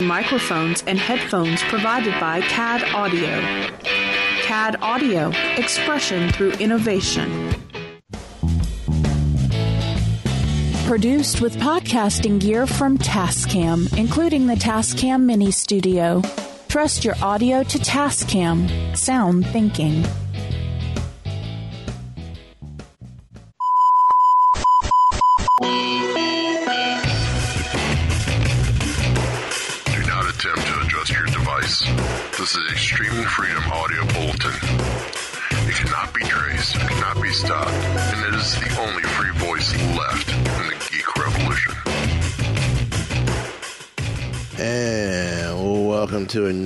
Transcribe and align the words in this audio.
Microphones 0.00 0.82
and 0.86 0.98
headphones 0.98 1.62
provided 1.62 2.18
by 2.20 2.40
CAD 2.40 2.82
Audio. 2.94 3.40
CAD 4.42 4.76
Audio, 4.80 5.30
expression 5.56 6.30
through 6.32 6.52
innovation. 6.52 7.54
Produced 10.86 11.40
with 11.40 11.56
podcasting 11.56 12.40
gear 12.40 12.66
from 12.66 12.98
Tascam, 12.98 13.96
including 13.96 14.46
the 14.46 14.54
Tascam 14.54 15.22
Mini 15.22 15.50
Studio. 15.50 16.22
Trust 16.68 17.04
your 17.04 17.14
audio 17.22 17.62
to 17.62 17.78
Tascam. 17.78 18.96
Sound 18.96 19.46
thinking. 19.46 20.04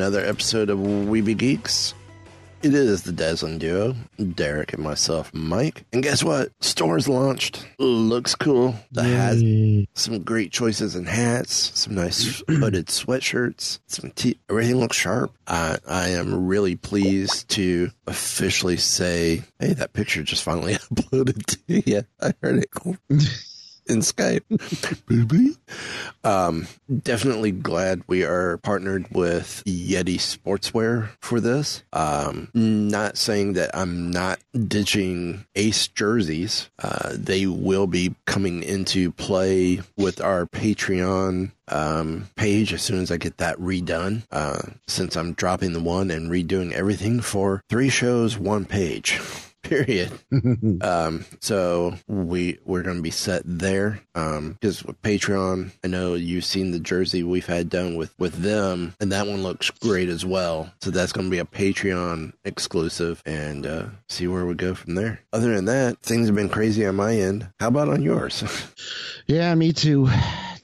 Another 0.04 0.26
episode 0.26 0.68
of 0.68 0.78
We 0.82 1.22
Be 1.22 1.32
Geeks. 1.32 1.94
It 2.62 2.74
is 2.74 3.04
the 3.04 3.10
Dazzling 3.10 3.56
Duo, 3.56 3.96
Derek 4.34 4.74
and 4.74 4.82
myself, 4.82 5.32
Mike. 5.32 5.86
And 5.94 6.02
guess 6.02 6.22
what? 6.22 6.50
Store's 6.60 7.08
launched. 7.08 7.66
Looks 7.78 8.34
cool. 8.34 8.74
The 8.92 9.02
hat, 9.02 9.88
some 9.94 10.22
great 10.22 10.52
choices 10.52 10.94
in 10.94 11.06
hats, 11.06 11.70
some 11.74 11.94
nice 11.94 12.42
hooded 12.48 12.88
sweatshirts, 12.88 13.78
some 13.86 14.10
t- 14.10 14.38
everything 14.50 14.76
looks 14.76 14.98
sharp. 14.98 15.32
I, 15.46 15.78
I 15.88 16.10
am 16.10 16.46
really 16.46 16.76
pleased 16.76 17.48
to 17.52 17.90
officially 18.06 18.76
say, 18.76 19.42
hey, 19.58 19.72
that 19.72 19.94
picture 19.94 20.22
just 20.22 20.42
finally 20.42 20.74
uploaded 20.92 21.46
to 21.46 21.90
you. 21.90 22.02
I 22.20 22.34
heard 22.42 22.58
it 22.58 22.70
in 23.86 23.98
Skype. 23.98 24.42
Baby. 25.08 25.56
um, 26.24 26.66
definitely 27.02 27.50
glad 27.50 28.02
we 28.06 28.24
are 28.24 28.58
partnered 28.58 29.06
with 29.10 29.62
Yeti 29.66 30.16
Sportswear 30.16 31.10
for 31.20 31.40
this. 31.40 31.82
Um, 31.92 32.48
not 32.54 33.16
saying 33.16 33.54
that 33.54 33.70
I'm 33.74 34.10
not 34.10 34.38
ditching 34.68 35.44
Ace 35.54 35.88
jerseys. 35.88 36.70
Uh, 36.82 37.12
they 37.14 37.46
will 37.46 37.86
be 37.86 38.14
coming 38.26 38.62
into 38.62 39.12
play 39.12 39.80
with 39.96 40.20
our 40.20 40.46
Patreon 40.46 41.50
um, 41.68 42.28
page 42.36 42.72
as 42.72 42.82
soon 42.82 43.00
as 43.00 43.10
I 43.10 43.16
get 43.16 43.38
that 43.38 43.58
redone. 43.58 44.22
Uh, 44.30 44.60
since 44.86 45.16
I'm 45.16 45.32
dropping 45.32 45.72
the 45.72 45.82
one 45.82 46.10
and 46.10 46.30
redoing 46.30 46.72
everything 46.72 47.20
for 47.20 47.62
three 47.68 47.88
shows, 47.88 48.38
one 48.38 48.64
page 48.64 49.20
period. 49.64 50.12
um, 50.82 51.24
so 51.40 51.94
we 52.06 52.58
we're 52.64 52.82
going 52.82 52.96
to 52.96 53.02
be 53.02 53.10
set 53.10 53.42
there. 53.44 54.00
Um, 54.14 54.52
because 54.52 54.84
with 54.84 55.00
Patreon, 55.02 55.72
I 55.82 55.88
know 55.88 56.14
you've 56.14 56.44
seen 56.44 56.70
the 56.70 56.78
jersey 56.78 57.22
we've 57.22 57.46
had 57.46 57.68
done 57.68 57.96
with 57.96 58.14
with 58.18 58.34
them, 58.34 58.94
and 59.00 59.10
that 59.12 59.26
one 59.26 59.42
looks 59.42 59.70
great 59.70 60.08
as 60.08 60.24
well. 60.24 60.72
So 60.80 60.90
that's 60.90 61.12
going 61.12 61.26
to 61.26 61.30
be 61.30 61.38
a 61.40 61.44
Patreon 61.44 62.32
exclusive, 62.44 63.22
and 63.26 63.66
uh, 63.66 63.86
see 64.08 64.26
where 64.28 64.46
we 64.46 64.54
go 64.54 64.74
from 64.74 64.94
there. 64.94 65.20
Other 65.32 65.54
than 65.54 65.64
that, 65.64 65.98
things 66.00 66.28
have 66.28 66.36
been 66.36 66.48
crazy 66.48 66.86
on 66.86 66.96
my 66.96 67.14
end. 67.16 67.48
How 67.58 67.68
about 67.68 67.88
on 67.88 68.02
yours? 68.02 68.44
Yeah, 69.26 69.54
me 69.54 69.72
too. 69.72 70.06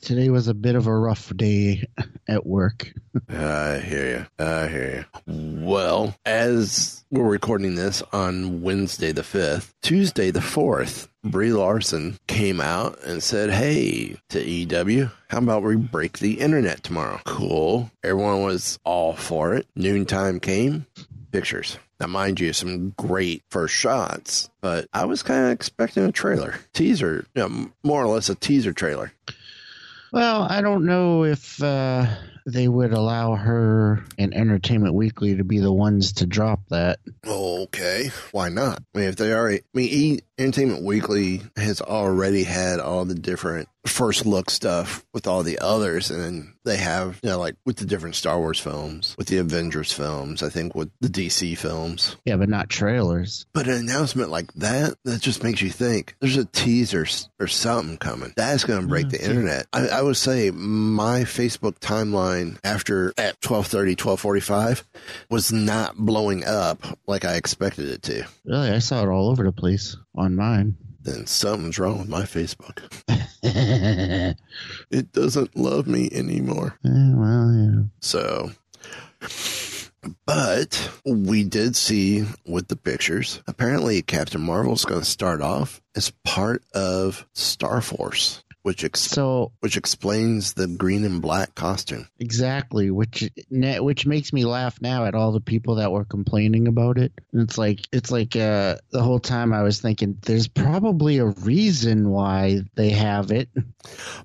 Today 0.00 0.30
was 0.30 0.48
a 0.48 0.54
bit 0.54 0.76
of 0.76 0.86
a 0.86 0.96
rough 0.96 1.34
day 1.36 1.84
at 2.28 2.46
work. 2.46 2.92
I 3.28 3.78
hear 3.78 4.26
you. 4.38 4.44
I 4.44 4.66
hear 4.68 5.06
you. 5.26 5.64
Well, 5.66 6.14
as 6.24 7.04
we're 7.10 7.28
recording 7.28 7.74
this 7.74 8.02
on 8.12 8.62
Wednesday 8.62 9.12
the 9.12 9.22
5th, 9.22 9.72
Tuesday 9.82 10.30
the 10.30 10.40
4th, 10.40 11.08
Brie 11.22 11.52
Larson 11.52 12.18
came 12.28 12.60
out 12.62 12.98
and 13.04 13.22
said, 13.22 13.50
Hey, 13.50 14.16
to 14.30 14.42
EW, 14.42 15.10
how 15.28 15.38
about 15.38 15.62
we 15.62 15.76
break 15.76 16.18
the 16.18 16.40
internet 16.40 16.82
tomorrow? 16.82 17.20
Cool. 17.24 17.90
Everyone 18.02 18.42
was 18.42 18.78
all 18.84 19.14
for 19.14 19.54
it. 19.54 19.66
Noontime 19.76 20.40
came, 20.40 20.86
pictures. 21.30 21.78
Now, 22.00 22.06
mind 22.06 22.40
you, 22.40 22.54
some 22.54 22.94
great 22.96 23.42
first 23.50 23.74
shots, 23.74 24.48
but 24.62 24.88
I 24.94 25.04
was 25.04 25.22
kind 25.22 25.44
of 25.44 25.52
expecting 25.52 26.04
a 26.04 26.12
trailer, 26.12 26.54
teaser, 26.72 27.26
you 27.34 27.42
know, 27.46 27.70
more 27.82 28.02
or 28.02 28.06
less 28.06 28.30
a 28.30 28.34
teaser 28.34 28.72
trailer. 28.72 29.12
Well, 30.12 30.46
I 30.50 30.60
don't 30.60 30.84
know 30.86 31.24
if 31.24 31.62
uh, 31.62 32.06
they 32.46 32.68
would 32.68 32.92
allow 32.92 33.34
her 33.34 34.04
and 34.18 34.34
Entertainment 34.34 34.94
Weekly 34.94 35.36
to 35.36 35.44
be 35.44 35.58
the 35.58 35.72
ones 35.72 36.14
to 36.14 36.26
drop 36.26 36.60
that. 36.70 36.98
Okay, 37.26 38.10
why 38.32 38.48
not? 38.48 38.82
I 38.94 38.98
mean, 38.98 39.08
if 39.08 39.16
they 39.16 39.32
already, 39.32 39.58
I 39.58 39.62
mean, 39.74 39.88
e- 39.90 40.20
Entertainment 40.38 40.84
Weekly 40.84 41.42
has 41.56 41.80
already 41.82 42.44
had 42.44 42.80
all 42.80 43.04
the 43.04 43.14
different 43.14 43.68
first 43.86 44.26
look 44.26 44.50
stuff 44.50 45.04
with 45.12 45.26
all 45.26 45.42
the 45.42 45.58
others, 45.58 46.10
and 46.10 46.20
then 46.22 46.54
they 46.64 46.76
have, 46.76 47.18
you 47.22 47.30
know, 47.30 47.38
like 47.38 47.56
with 47.66 47.76
the 47.76 47.86
different 47.86 48.14
Star 48.14 48.38
Wars 48.38 48.58
films, 48.58 49.14
with 49.18 49.28
the 49.28 49.38
Avengers 49.38 49.92
films, 49.92 50.42
I 50.42 50.48
think 50.48 50.74
with 50.74 50.90
the 51.00 51.08
DC 51.08 51.56
films. 51.58 52.16
Yeah, 52.24 52.36
but 52.36 52.48
not 52.48 52.68
trailers. 52.68 53.46
But 53.52 53.66
an 53.68 53.74
announcement 53.74 54.30
like 54.30 54.52
that, 54.54 54.94
that 55.04 55.20
just 55.20 55.42
makes 55.42 55.60
you 55.62 55.70
think 55.70 56.16
there's 56.20 56.36
a 56.36 56.44
teaser 56.46 57.06
or 57.38 57.46
something 57.46 57.98
coming. 57.98 58.32
That's 58.36 58.64
going 58.64 58.80
to 58.80 58.86
break 58.86 59.06
mm, 59.06 59.10
the 59.10 59.24
internet. 59.24 59.66
I, 59.72 59.88
I 59.88 60.02
would 60.02 60.16
say 60.16 60.50
my 60.50 61.20
Facebook 61.20 61.78
timeline 61.80 62.29
after 62.64 63.08
at 63.18 63.36
1230, 63.44 63.92
1245 63.92 64.84
was 65.30 65.52
not 65.52 65.96
blowing 65.96 66.44
up 66.44 66.98
like 67.06 67.24
I 67.24 67.34
expected 67.36 67.88
it 67.88 68.02
to. 68.04 68.26
Really, 68.44 68.70
I 68.70 68.78
saw 68.78 69.02
it 69.02 69.08
all 69.08 69.28
over 69.30 69.44
the 69.44 69.52
place 69.52 69.96
on 70.14 70.36
mine. 70.36 70.76
Then 71.02 71.26
something's 71.26 71.78
wrong 71.78 71.98
with 71.98 72.08
my 72.08 72.22
Facebook. 72.22 72.82
Eh, 73.42 74.34
It 74.90 75.12
doesn't 75.12 75.56
love 75.56 75.86
me 75.86 76.10
anymore. 76.12 76.76
well, 76.84 77.52
yeah. 77.54 77.82
So, 78.00 78.50
but 80.26 80.90
we 81.04 81.44
did 81.44 81.76
see 81.76 82.26
with 82.46 82.68
the 82.68 82.76
pictures, 82.76 83.42
apparently 83.46 84.02
Captain 84.02 84.40
Marvel's 84.40 84.84
going 84.84 85.00
to 85.00 85.06
start 85.06 85.40
off 85.42 85.80
as 85.96 86.12
part 86.24 86.62
of 86.74 87.26
Star 87.34 87.80
Force, 87.80 88.42
which 88.62 88.84
ex- 88.84 89.00
So 89.00 89.52
which 89.60 89.76
explains 89.76 90.52
the 90.54 90.66
green 90.66 91.04
and 91.04 91.20
black 91.22 91.54
costume. 91.54 92.08
exactly, 92.18 92.90
which 92.90 93.28
which 93.50 94.06
makes 94.06 94.32
me 94.32 94.44
laugh 94.44 94.80
now 94.80 95.04
at 95.06 95.14
all 95.14 95.32
the 95.32 95.40
people 95.40 95.76
that 95.76 95.92
were 95.92 96.04
complaining 96.04 96.68
about 96.68 96.98
it. 96.98 97.12
And 97.32 97.42
it's 97.42 97.56
like 97.58 97.80
it's 97.92 98.10
like 98.10 98.36
uh, 98.36 98.76
the 98.90 99.02
whole 99.02 99.20
time 99.20 99.52
I 99.52 99.62
was 99.62 99.80
thinking, 99.80 100.18
there's 100.22 100.48
probably 100.48 101.18
a 101.18 101.26
reason 101.26 102.10
why 102.10 102.60
they 102.74 102.90
have 102.90 103.30
it. 103.30 103.48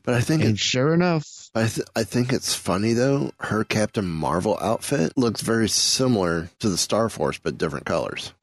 But 0.04 0.16
I 0.16 0.22
think 0.22 0.42
And 0.44 0.52
it's 0.52 0.60
sure 0.62 0.94
enough, 0.94 1.26
I, 1.56 1.68
th- 1.68 1.88
I 1.96 2.04
think 2.04 2.34
it's 2.34 2.54
funny 2.54 2.94
though. 2.94 3.32
Her 3.40 3.64
Captain 3.64 4.06
Marvel 4.06 4.58
outfit 4.62 5.18
looks 5.18 5.42
very 5.42 5.70
similar 5.70 6.50
to 6.60 6.68
the 6.70 6.78
Star 6.78 7.08
Force, 7.10 7.38
but 7.38 7.58
different 7.58 7.86
colors. 7.86 8.34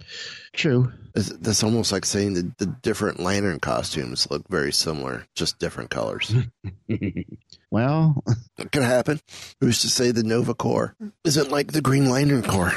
True. 0.52 0.92
That's 1.14 1.62
almost 1.62 1.92
like 1.92 2.06
saying 2.06 2.34
that 2.34 2.56
the 2.56 2.66
different 2.66 3.20
Lantern 3.20 3.60
costumes 3.60 4.26
look 4.30 4.48
very 4.48 4.72
similar, 4.72 5.26
just 5.34 5.58
different 5.58 5.90
colors. 5.90 6.34
well, 7.70 8.22
It 8.58 8.72
could 8.72 8.82
happen. 8.82 9.20
Who's 9.60 9.82
to 9.82 9.88
say 9.90 10.10
the 10.10 10.22
Nova 10.22 10.54
Corps 10.54 10.94
isn't 11.24 11.50
like 11.50 11.72
the 11.72 11.82
Green 11.82 12.08
Lantern 12.08 12.42
Corps? 12.42 12.72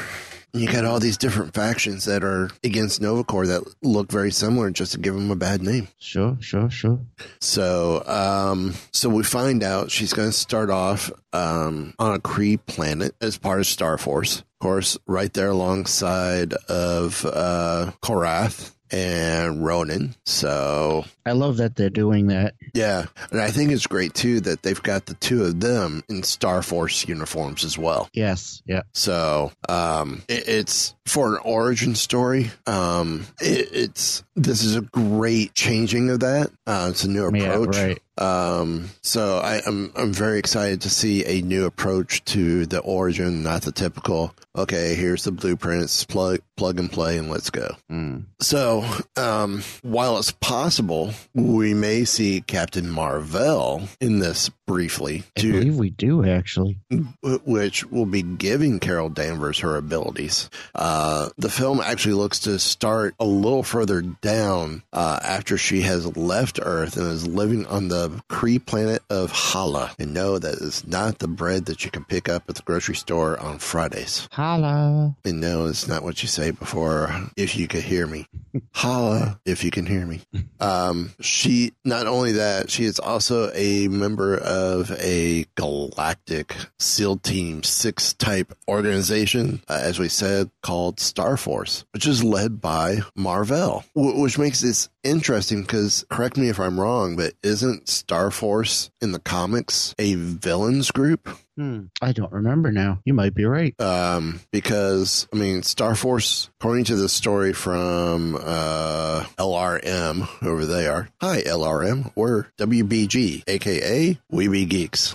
You 0.52 0.70
got 0.72 0.86
all 0.86 1.00
these 1.00 1.18
different 1.18 1.52
factions 1.54 2.06
that 2.06 2.24
are 2.24 2.48
against 2.64 3.00
Nova 3.02 3.24
Corps 3.24 3.46
that 3.46 3.62
look 3.82 4.10
very 4.10 4.30
similar 4.30 4.70
just 4.70 4.92
to 4.92 4.98
give 4.98 5.14
them 5.14 5.30
a 5.30 5.36
bad 5.36 5.60
name. 5.60 5.88
sure, 5.98 6.38
sure, 6.40 6.70
sure. 6.70 7.00
So, 7.40 8.02
um, 8.06 8.72
so 8.90 9.10
we 9.10 9.22
find 9.22 9.62
out 9.62 9.90
she's 9.90 10.14
going 10.14 10.28
to 10.28 10.32
start 10.32 10.70
off 10.70 11.10
um, 11.34 11.92
on 11.98 12.14
a 12.14 12.18
Kree 12.18 12.58
planet 12.64 13.14
as 13.20 13.36
part 13.36 13.60
of 13.60 13.66
Star 13.66 13.98
Force. 13.98 14.44
Course, 14.60 14.96
right 15.06 15.32
there 15.32 15.50
alongside 15.50 16.54
of 16.68 17.24
uh, 17.26 17.92
Korath 18.02 18.72
and 18.90 19.64
Ronan. 19.64 20.14
So, 20.24 21.04
I 21.26 21.32
love 21.32 21.58
that 21.58 21.76
they're 21.76 21.90
doing 21.90 22.28
that. 22.28 22.54
yeah, 22.72 23.06
and 23.30 23.40
I 23.40 23.50
think 23.50 23.70
it's 23.70 23.86
great 23.86 24.14
too 24.14 24.40
that 24.40 24.62
they've 24.62 24.82
got 24.82 25.06
the 25.06 25.14
two 25.14 25.44
of 25.44 25.60
them 25.60 26.02
in 26.08 26.22
Star 26.22 26.62
Force 26.62 27.06
uniforms 27.06 27.64
as 27.64 27.76
well. 27.76 28.08
Yes, 28.12 28.62
yeah. 28.66 28.82
So 28.94 29.52
um, 29.68 30.22
it, 30.28 30.48
it's 30.48 30.94
for 31.06 31.36
an 31.36 31.40
origin 31.44 31.94
story. 31.94 32.50
Um, 32.66 33.26
it, 33.40 33.68
it's 33.72 34.22
this 34.34 34.62
is 34.64 34.76
a 34.76 34.80
great 34.82 35.54
changing 35.54 36.10
of 36.10 36.20
that. 36.20 36.50
Uh, 36.66 36.88
it's 36.90 37.04
a 37.04 37.08
new 37.08 37.30
Yeah, 37.34 37.44
approach. 37.44 37.76
right. 37.76 38.02
Um, 38.18 38.88
so 39.02 39.38
I, 39.38 39.60
I'm 39.66 39.92
I'm 39.94 40.12
very 40.12 40.38
excited 40.38 40.80
to 40.82 40.90
see 40.90 41.24
a 41.26 41.42
new 41.42 41.66
approach 41.66 42.24
to 42.26 42.64
the 42.66 42.78
origin, 42.80 43.42
not 43.42 43.62
the 43.62 43.72
typical. 43.72 44.34
Okay, 44.56 44.94
here's 44.94 45.24
the 45.24 45.32
blueprints, 45.32 46.04
plug 46.04 46.40
plug 46.56 46.78
and 46.78 46.90
play, 46.90 47.18
and 47.18 47.30
let's 47.30 47.50
go. 47.50 47.76
Mm. 47.90 48.24
So, 48.40 48.84
um, 49.16 49.62
while 49.82 50.18
it's 50.18 50.30
possible 50.32 51.12
we 51.34 51.74
may 51.74 52.04
see 52.04 52.40
Captain 52.40 52.90
Marvel 52.90 53.82
in 54.00 54.18
this 54.20 54.50
briefly 54.66 55.22
I 55.36 55.40
to 55.40 55.52
believe 55.52 55.76
we 55.76 55.90
do 55.90 56.24
actually. 56.28 56.78
which 57.22 57.86
will 57.86 58.06
be 58.06 58.22
giving 58.22 58.80
Carol 58.80 59.08
Danvers 59.08 59.60
her 59.60 59.76
abilities. 59.76 60.50
Uh, 60.74 61.28
the 61.38 61.48
film 61.48 61.80
actually 61.80 62.14
looks 62.14 62.40
to 62.40 62.58
start 62.58 63.14
a 63.20 63.24
little 63.24 63.62
further 63.62 64.02
down 64.02 64.82
uh, 64.92 65.20
after 65.22 65.56
she 65.56 65.82
has 65.82 66.16
left 66.16 66.58
Earth 66.62 66.96
and 66.96 67.06
is 67.06 67.26
living 67.26 67.64
on 67.66 67.88
the 67.88 68.08
Kree 68.28 68.64
planet 68.64 69.02
of 69.08 69.30
Hala. 69.30 69.92
And 69.98 70.12
no, 70.12 70.38
that 70.38 70.54
is 70.56 70.86
not 70.86 71.18
the 71.18 71.28
bread 71.28 71.66
that 71.66 71.84
you 71.84 71.90
can 71.90 72.04
pick 72.04 72.28
up 72.28 72.44
at 72.48 72.56
the 72.56 72.62
grocery 72.62 72.96
store 72.96 73.38
on 73.38 73.58
Fridays. 73.58 74.28
Hala. 74.32 75.14
And 75.24 75.40
no, 75.40 75.66
it's 75.66 75.86
not 75.86 76.02
what 76.02 76.22
you 76.22 76.28
say 76.28 76.50
before 76.50 77.14
if 77.36 77.56
you 77.56 77.68
could 77.68 77.82
hear 77.82 78.06
me. 78.06 78.26
Hala. 78.72 79.38
if 79.44 79.62
you 79.62 79.70
can 79.70 79.86
hear 79.86 80.04
me. 80.06 80.22
Um, 80.60 81.12
she, 81.20 81.72
not 81.84 82.06
only 82.06 82.32
that, 82.32 82.70
she 82.70 82.84
is 82.84 82.98
also 82.98 83.50
a 83.54 83.88
member 83.88 84.36
of 84.36 84.55
a 84.98 85.46
galactic 85.54 86.54
SEAL 86.78 87.18
Team 87.18 87.62
6 87.62 88.14
type 88.14 88.52
organization, 88.68 89.62
uh, 89.68 89.80
as 89.82 89.98
we 89.98 90.08
said, 90.08 90.50
called 90.62 91.00
Star 91.00 91.36
Force, 91.36 91.84
which 91.92 92.06
is 92.06 92.24
led 92.24 92.60
by 92.60 92.98
Mar-Vell, 93.14 93.84
w- 93.94 94.20
which 94.20 94.38
makes 94.38 94.60
this 94.60 94.88
interesting 95.02 95.62
because, 95.62 96.04
correct 96.10 96.36
me 96.36 96.48
if 96.48 96.58
I'm 96.60 96.80
wrong, 96.80 97.16
but 97.16 97.34
isn't 97.42 97.88
Star 97.88 98.30
Force 98.30 98.90
in 99.00 99.12
the 99.12 99.18
comics 99.20 99.94
a 99.98 100.14
villains 100.14 100.90
group? 100.90 101.28
Hmm. 101.56 101.84
I 102.02 102.12
don't 102.12 102.32
remember 102.32 102.70
now. 102.70 103.00
You 103.04 103.14
might 103.14 103.34
be 103.34 103.44
right. 103.46 103.74
um, 103.80 104.40
because 104.52 105.26
I 105.32 105.36
mean, 105.36 105.62
Star 105.62 105.94
Force, 105.94 106.50
according 106.60 106.84
to 106.84 106.96
the 106.96 107.08
story 107.08 107.52
from 107.54 108.36
uh, 108.38 109.24
LRM, 109.38 110.22
whoever 110.40 110.66
they 110.66 110.86
are. 110.86 111.08
Hi, 111.20 111.40
LRM. 111.42 112.12
We're 112.14 112.44
WBG, 112.58 113.44
aka 113.46 114.18
We 114.30 114.48
Be 114.48 114.66
Geeks. 114.66 115.14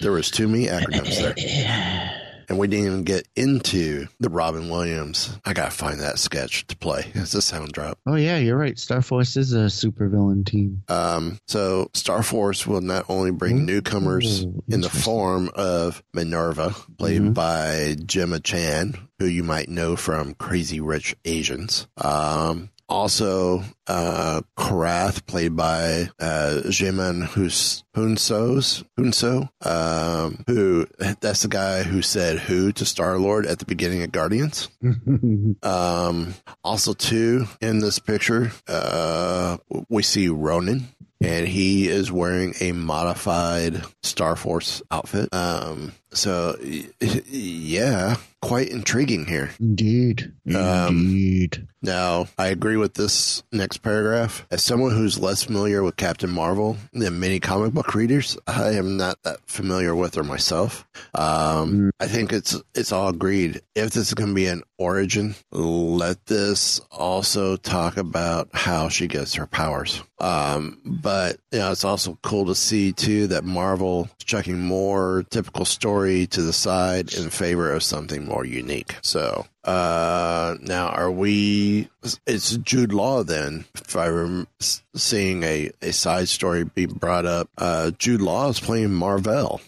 There 0.00 0.12
was 0.12 0.30
too 0.30 0.46
many 0.48 0.66
acronyms 0.66 1.18
there. 1.18 2.16
And 2.50 2.58
we 2.58 2.66
didn't 2.66 2.86
even 2.86 3.04
get 3.04 3.28
into 3.36 4.08
the 4.18 4.28
Robin 4.28 4.68
Williams. 4.68 5.38
I 5.44 5.52
gotta 5.52 5.70
find 5.70 6.00
that 6.00 6.18
sketch 6.18 6.66
to 6.66 6.76
play. 6.76 7.12
It's 7.20 7.32
a 7.34 7.40
sound 7.42 7.72
drop. 7.72 7.98
Oh 8.06 8.16
yeah, 8.16 8.38
you're 8.38 8.56
right. 8.58 8.76
Star 8.76 9.00
Force 9.02 9.36
is 9.36 9.52
a 9.52 9.66
supervillain 9.66 10.44
team. 10.44 10.82
Um, 10.88 11.38
so 11.46 11.90
Star 11.94 12.22
Force 12.24 12.66
will 12.66 12.80
not 12.80 13.04
only 13.08 13.30
bring 13.30 13.64
newcomers 13.66 14.42
Ooh, 14.44 14.62
in 14.68 14.80
the 14.80 14.88
form 14.90 15.48
of 15.54 16.02
Minerva, 16.12 16.74
played 16.98 17.22
Mhm. 17.22 17.34
by 17.34 17.96
Gemma 18.04 18.40
Chan, 18.40 18.98
who 19.20 19.26
you 19.26 19.44
might 19.44 19.68
know 19.68 19.94
from 19.94 20.34
Crazy 20.34 20.80
Rich 20.80 21.14
Asians. 21.24 21.86
Um, 21.98 22.70
also, 22.90 23.62
uh, 23.86 24.42
Korath, 24.58 25.24
played 25.26 25.56
by 25.56 26.10
uh, 26.18 26.60
Djimon 26.66 27.22
Hus- 27.24 27.84
Hunsos, 27.96 28.84
Hunso, 28.98 29.48
um, 29.64 30.44
who 30.46 30.86
that's 31.20 31.42
the 31.42 31.48
guy 31.48 31.82
who 31.84 32.02
said 32.02 32.38
"who" 32.38 32.72
to 32.72 32.84
Star 32.84 33.18
Lord 33.18 33.46
at 33.46 33.58
the 33.60 33.64
beginning 33.64 34.02
of 34.02 34.12
Guardians. 34.12 34.68
Um, 35.62 36.34
also, 36.64 36.92
too, 36.94 37.46
in 37.60 37.80
this 37.80 37.98
picture, 37.98 38.50
uh, 38.66 39.58
we 39.88 40.02
see 40.02 40.28
Ronan, 40.28 40.88
and 41.20 41.46
he 41.46 41.88
is 41.88 42.10
wearing 42.10 42.54
a 42.60 42.72
modified 42.72 43.82
Star 44.02 44.36
Force 44.36 44.82
outfit. 44.90 45.28
Um, 45.34 45.92
so, 46.12 46.56
yeah, 47.28 48.16
quite 48.40 48.68
intriguing 48.70 49.26
here. 49.26 49.50
Indeed. 49.60 50.32
Um, 50.54 50.96
Indeed. 50.96 51.68
Now, 51.82 52.26
I 52.36 52.48
agree 52.48 52.76
with 52.76 52.94
this 52.94 53.42
next 53.52 53.78
paragraph. 53.78 54.46
As 54.50 54.62
someone 54.62 54.90
who's 54.90 55.18
less 55.18 55.42
familiar 55.42 55.82
with 55.82 55.96
Captain 55.96 56.30
Marvel 56.30 56.76
than 56.92 57.20
many 57.20 57.40
comic 57.40 57.72
book 57.72 57.94
readers, 57.94 58.36
I 58.46 58.72
am 58.72 58.96
not 58.96 59.22
that 59.22 59.38
familiar 59.46 59.94
with 59.94 60.14
her 60.16 60.24
myself. 60.24 60.86
Um, 61.14 61.90
I 61.98 62.06
think 62.06 62.32
it's 62.32 62.60
it's 62.74 62.92
all 62.92 63.08
agreed. 63.08 63.62
If 63.74 63.92
this 63.92 64.08
is 64.08 64.14
going 64.14 64.30
to 64.30 64.34
be 64.34 64.46
an 64.46 64.62
origin, 64.78 65.34
let 65.52 66.26
this 66.26 66.80
also 66.90 67.56
talk 67.56 67.96
about 67.96 68.50
how 68.52 68.88
she 68.88 69.06
gets 69.06 69.34
her 69.34 69.46
powers. 69.46 70.02
Um, 70.18 70.80
but 70.84 71.38
you 71.50 71.60
know, 71.60 71.72
it's 71.72 71.84
also 71.84 72.18
cool 72.22 72.46
to 72.46 72.54
see 72.54 72.92
too 72.92 73.26
that 73.28 73.44
Marvel 73.44 74.10
is 74.18 74.24
chucking 74.24 74.60
more 74.60 75.24
typical 75.30 75.64
story 75.64 76.26
to 76.28 76.42
the 76.42 76.52
side 76.52 77.14
in 77.14 77.30
favor 77.30 77.72
of 77.72 77.82
something 77.82 78.26
more 78.26 78.44
unique. 78.44 78.96
So 79.02 79.46
uh, 79.64 80.56
now 80.60 80.88
are 80.88 81.10
we? 81.10 81.88
It's 82.26 82.56
Jude 82.56 82.92
Law 82.92 83.22
then. 83.22 83.66
If 83.74 83.96
I 83.96 84.08
rem 84.08 84.46
seeing 84.94 85.42
a 85.42 85.70
a 85.82 85.92
side 85.92 86.28
story 86.28 86.64
be 86.64 86.86
brought 86.86 87.26
up, 87.26 87.50
uh, 87.58 87.90
Jude 87.92 88.22
Law 88.22 88.48
is 88.48 88.60
playing 88.60 88.92
Mar-Vell. 88.94 89.60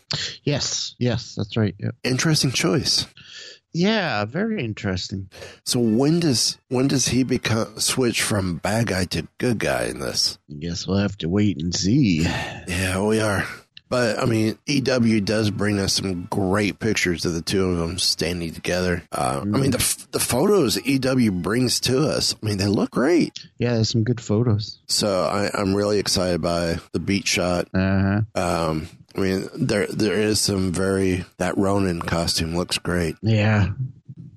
Yes. 0.45 0.95
Yes, 0.99 1.35
that's 1.35 1.57
right. 1.57 1.75
Yep. 1.79 1.95
Interesting 2.05 2.53
choice. 2.53 3.07
Yeah, 3.75 4.27
very 4.27 4.63
interesting. 4.63 5.31
So 5.65 5.81
when 5.81 6.21
does 6.21 6.59
when 6.69 6.89
does 6.89 7.09
he 7.09 7.23
become 7.23 7.79
switch 7.81 8.21
from 8.23 8.57
bad 8.57 8.89
guy 8.89 9.05
to 9.07 9.29
good 9.39 9.59
guy 9.59 9.85
in 9.87 9.99
this? 9.99 10.39
I 10.51 10.55
guess 10.59 10.87
we'll 10.87 10.99
have 10.99 11.17
to 11.19 11.29
wait 11.29 11.61
and 11.63 11.75
see. 11.75 12.23
Yeah, 12.23 13.03
we 13.03 13.21
are. 13.21 13.47
But 13.93 14.19
I 14.19 14.25
mean, 14.25 14.57
EW 14.65 15.21
does 15.21 15.51
bring 15.51 15.79
us 15.79 15.93
some 15.93 16.25
great 16.31 16.79
pictures 16.81 17.27
of 17.27 17.35
the 17.35 17.43
two 17.43 17.67
of 17.69 17.77
them 17.77 17.99
standing 17.99 18.55
together. 18.55 19.03
Uh, 19.13 19.41
I 19.43 19.45
mean, 19.45 19.71
the 19.71 20.07
the 20.13 20.19
photos 20.19 20.79
EW 20.87 21.31
brings 21.31 21.79
to 21.81 22.09
us. 22.09 22.35
I 22.43 22.47
mean, 22.47 22.57
they 22.57 22.69
look 22.69 22.91
great. 22.91 23.39
Yeah, 23.59 23.75
there's 23.75 23.91
some 23.91 24.03
good 24.03 24.19
photos. 24.19 24.79
So 24.89 25.25
I, 25.25 25.51
I'm 25.53 25.75
really 25.75 25.99
excited 25.99 26.41
by 26.41 26.79
the 26.93 27.01
beat 27.01 27.27
shot. 27.29 27.69
Uh 27.75 28.23
huh. 28.35 28.41
Um, 28.71 28.89
I 29.15 29.21
mean, 29.21 29.49
there 29.55 29.87
there 29.89 30.15
is 30.19 30.41
some 30.41 30.73
very 30.73 31.27
that 31.37 31.59
Ronan 31.59 32.01
costume 32.01 32.57
looks 32.57 32.79
great, 32.79 33.17
Yeah. 33.21 33.73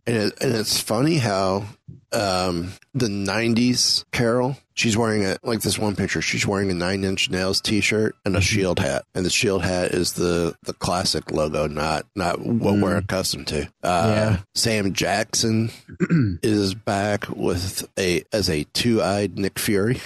and 0.06 0.16
it, 0.18 0.34
and 0.42 0.54
it's 0.54 0.82
funny 0.82 1.16
how 1.16 1.64
um, 2.12 2.74
the 2.94 3.08
'90s 3.08 4.04
Carol. 4.12 4.58
She's 4.78 4.98
wearing 4.98 5.26
a 5.26 5.38
like 5.42 5.62
this 5.62 5.80
one 5.80 5.96
picture. 5.96 6.22
She's 6.22 6.46
wearing 6.46 6.70
a 6.70 6.74
Nine 6.74 7.04
Inch 7.06 7.30
Nails 7.30 7.62
T-shirt 7.62 8.14
and 8.26 8.36
a 8.36 8.42
shield 8.42 8.80
hat, 8.80 9.06
and 9.16 9.26
the 9.26 9.30
shield 9.30 9.64
hat 9.64 9.92
is 9.92 10.14
the 10.14 10.54
the 10.64 10.74
classic 10.74 11.32
logo, 11.32 11.66
not 11.68 12.06
not 12.14 12.42
what 12.46 12.78
we're 12.80 12.98
accustomed 12.98 13.48
to. 13.48 13.64
Uh, 13.82 14.04
Yeah. 14.16 14.38
Sam 14.54 14.92
Jackson 14.94 15.72
is 16.44 16.74
back 16.74 17.30
with 17.30 17.88
a 17.98 18.24
as 18.34 18.50
a 18.50 18.66
two 18.74 19.02
eyed 19.02 19.40
Nick 19.40 19.60
Fury. 19.60 20.02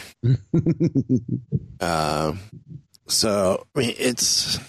Um, 1.80 2.40
so 3.08 3.66
I 3.76 3.80
mean, 3.80 3.96
it's 3.98 4.60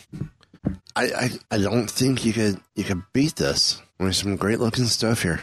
I, 0.96 1.04
I 1.12 1.30
I 1.50 1.58
don't 1.58 1.90
think 1.90 2.24
you 2.24 2.32
could 2.32 2.58
you 2.74 2.84
could 2.84 3.02
beat 3.12 3.36
this. 3.36 3.82
There's 3.98 4.16
some 4.16 4.36
great 4.36 4.60
looking 4.60 4.86
stuff 4.86 5.22
here. 5.22 5.40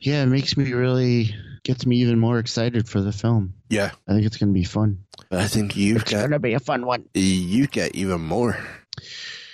Yeah, 0.00 0.22
it 0.22 0.26
makes 0.26 0.56
me 0.56 0.72
really 0.72 1.34
gets 1.64 1.86
me 1.86 1.96
even 1.96 2.18
more 2.18 2.38
excited 2.38 2.88
for 2.88 3.00
the 3.00 3.12
film. 3.12 3.54
Yeah, 3.68 3.90
I 4.08 4.12
think 4.12 4.26
it's 4.26 4.36
going 4.36 4.50
to 4.50 4.54
be 4.54 4.64
fun. 4.64 5.04
but 5.30 5.40
I 5.40 5.46
think 5.48 5.76
you've 5.76 6.04
got 6.04 6.18
going 6.20 6.30
to 6.32 6.38
be 6.38 6.54
a 6.54 6.60
fun 6.60 6.86
one. 6.86 7.08
you 7.14 7.66
get 7.66 7.94
even 7.94 8.20
more. 8.20 8.56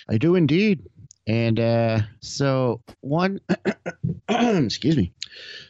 I 0.08 0.18
do 0.18 0.34
indeed. 0.34 0.88
And 1.26 1.60
uh, 1.60 2.00
so 2.20 2.80
one, 3.02 3.40
excuse 4.28 4.96
me. 4.96 5.12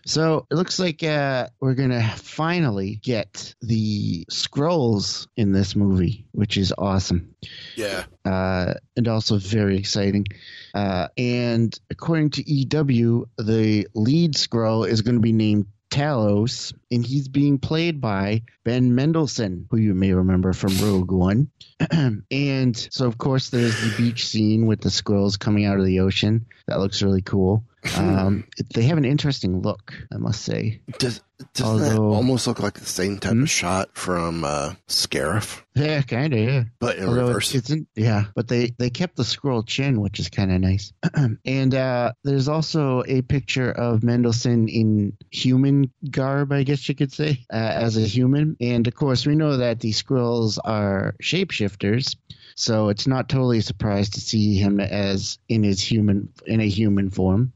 So 0.07 0.47
it 0.51 0.55
looks 0.55 0.79
like 0.79 1.03
uh, 1.03 1.49
we're 1.61 1.75
gonna 1.75 2.09
finally 2.17 2.95
get 3.03 3.55
the 3.61 4.25
Skrulls 4.31 5.27
in 5.37 5.51
this 5.51 5.75
movie, 5.75 6.27
which 6.31 6.57
is 6.57 6.73
awesome. 6.79 7.35
Yeah, 7.75 8.05
uh, 8.25 8.75
and 8.97 9.09
also 9.09 9.37
very 9.39 9.77
exciting. 9.77 10.27
Uh, 10.75 11.09
and 11.19 11.77
according 11.91 12.31
to 12.31 12.49
EW, 12.49 13.29
the 13.37 13.89
lead 13.95 14.35
Skrull 14.35 14.89
is 14.89 15.03
going 15.03 15.17
to 15.17 15.21
be 15.21 15.33
named 15.33 15.67
Talos, 15.91 16.73
and 16.91 17.05
he's 17.05 17.29
being 17.29 17.59
played 17.59 18.01
by 18.01 18.43
Ben 18.65 18.95
Mendelsohn, 18.95 19.67
who 19.71 19.79
you 19.79 19.95
may 19.95 20.13
remember 20.13 20.53
from 20.53 20.77
Rogue 20.79 21.11
One. 21.11 21.51
and 22.31 22.89
so, 22.91 23.07
of 23.07 23.19
course, 23.19 23.51
there's 23.51 23.81
the 23.81 23.95
beach 23.97 24.27
scene 24.27 24.67
with 24.67 24.81
the 24.81 24.91
Skrulls 24.91 25.39
coming 25.39 25.65
out 25.65 25.79
of 25.79 25.87
the 25.87 26.01
ocean. 26.01 26.47
That 26.67 26.79
looks 26.79 27.03
really 27.03 27.23
cool. 27.23 27.65
Um, 27.97 28.45
they 28.75 28.83
have 28.83 28.99
an 28.99 29.05
interesting 29.05 29.63
look, 29.63 29.95
I 30.13 30.17
must 30.19 30.43
say. 30.43 30.81
does 30.99 31.21
that 31.55 31.63
Although- 31.65 32.13
almost 32.13 32.47
look 32.49 32.61
like 32.61 32.75
the 32.75 32.85
same 32.85 33.19
type 33.19 33.33
Hmm? 33.33 33.43
of 33.45 33.51
shot 33.51 33.91
from 33.95 34.43
uh, 34.45 34.75
Scarif, 34.89 35.63
Yeah, 35.77 36.03
kind 36.03 36.33
of. 36.35 36.39
Yeah. 36.41 36.65
but 36.81 36.97
in 36.97 37.05
Although 37.09 37.29
reverse? 37.29 37.55
it's, 37.55 37.71
it's 37.71 37.71
in, 37.71 37.87
yeah, 37.95 38.25
but 38.35 38.49
they 38.49 38.75
they 38.79 38.91
kept 38.91 39.15
the 39.17 39.23
Skrull 39.23 39.65
chin, 39.67 40.01
which 40.01 40.19
is 40.19 40.29
kind 40.29 40.51
of 40.51 40.61
nice. 40.61 40.93
and 41.45 41.75
uh, 41.75 42.13
there's 42.25 42.49
also 42.49 43.05
a 43.07 43.23
picture 43.23 43.71
of 43.71 44.03
Mendelsohn 44.03 44.69
in 44.69 45.17
human 45.31 45.93
garb, 46.11 46.53
I 46.53 46.65
guess 46.65 46.89
you 46.89 46.95
could 46.97 47.13
say, 47.13 47.45
uh, 47.53 47.57
as 47.57 47.97
a 47.97 48.01
human. 48.01 48.57
And 48.61 48.87
of 48.89 48.95
course, 48.97 49.25
we 49.25 49.37
know 49.37 49.59
that 49.59 49.79
the 49.81 49.93
Skrulls 49.93 50.59
are 50.65 51.15
shapeshifters. 51.23 52.17
So 52.59 52.89
it's 52.89 53.07
not 53.07 53.29
totally 53.29 53.59
a 53.59 53.63
surprise 53.63 54.11
to 54.11 54.21
see 54.21 54.57
him 54.57 54.81
as 54.81 55.39
in 55.49 55.63
his 55.63 55.81
human 55.81 56.33
in 56.45 56.61
a 56.61 56.69
human 56.69 57.09
form. 57.09 57.53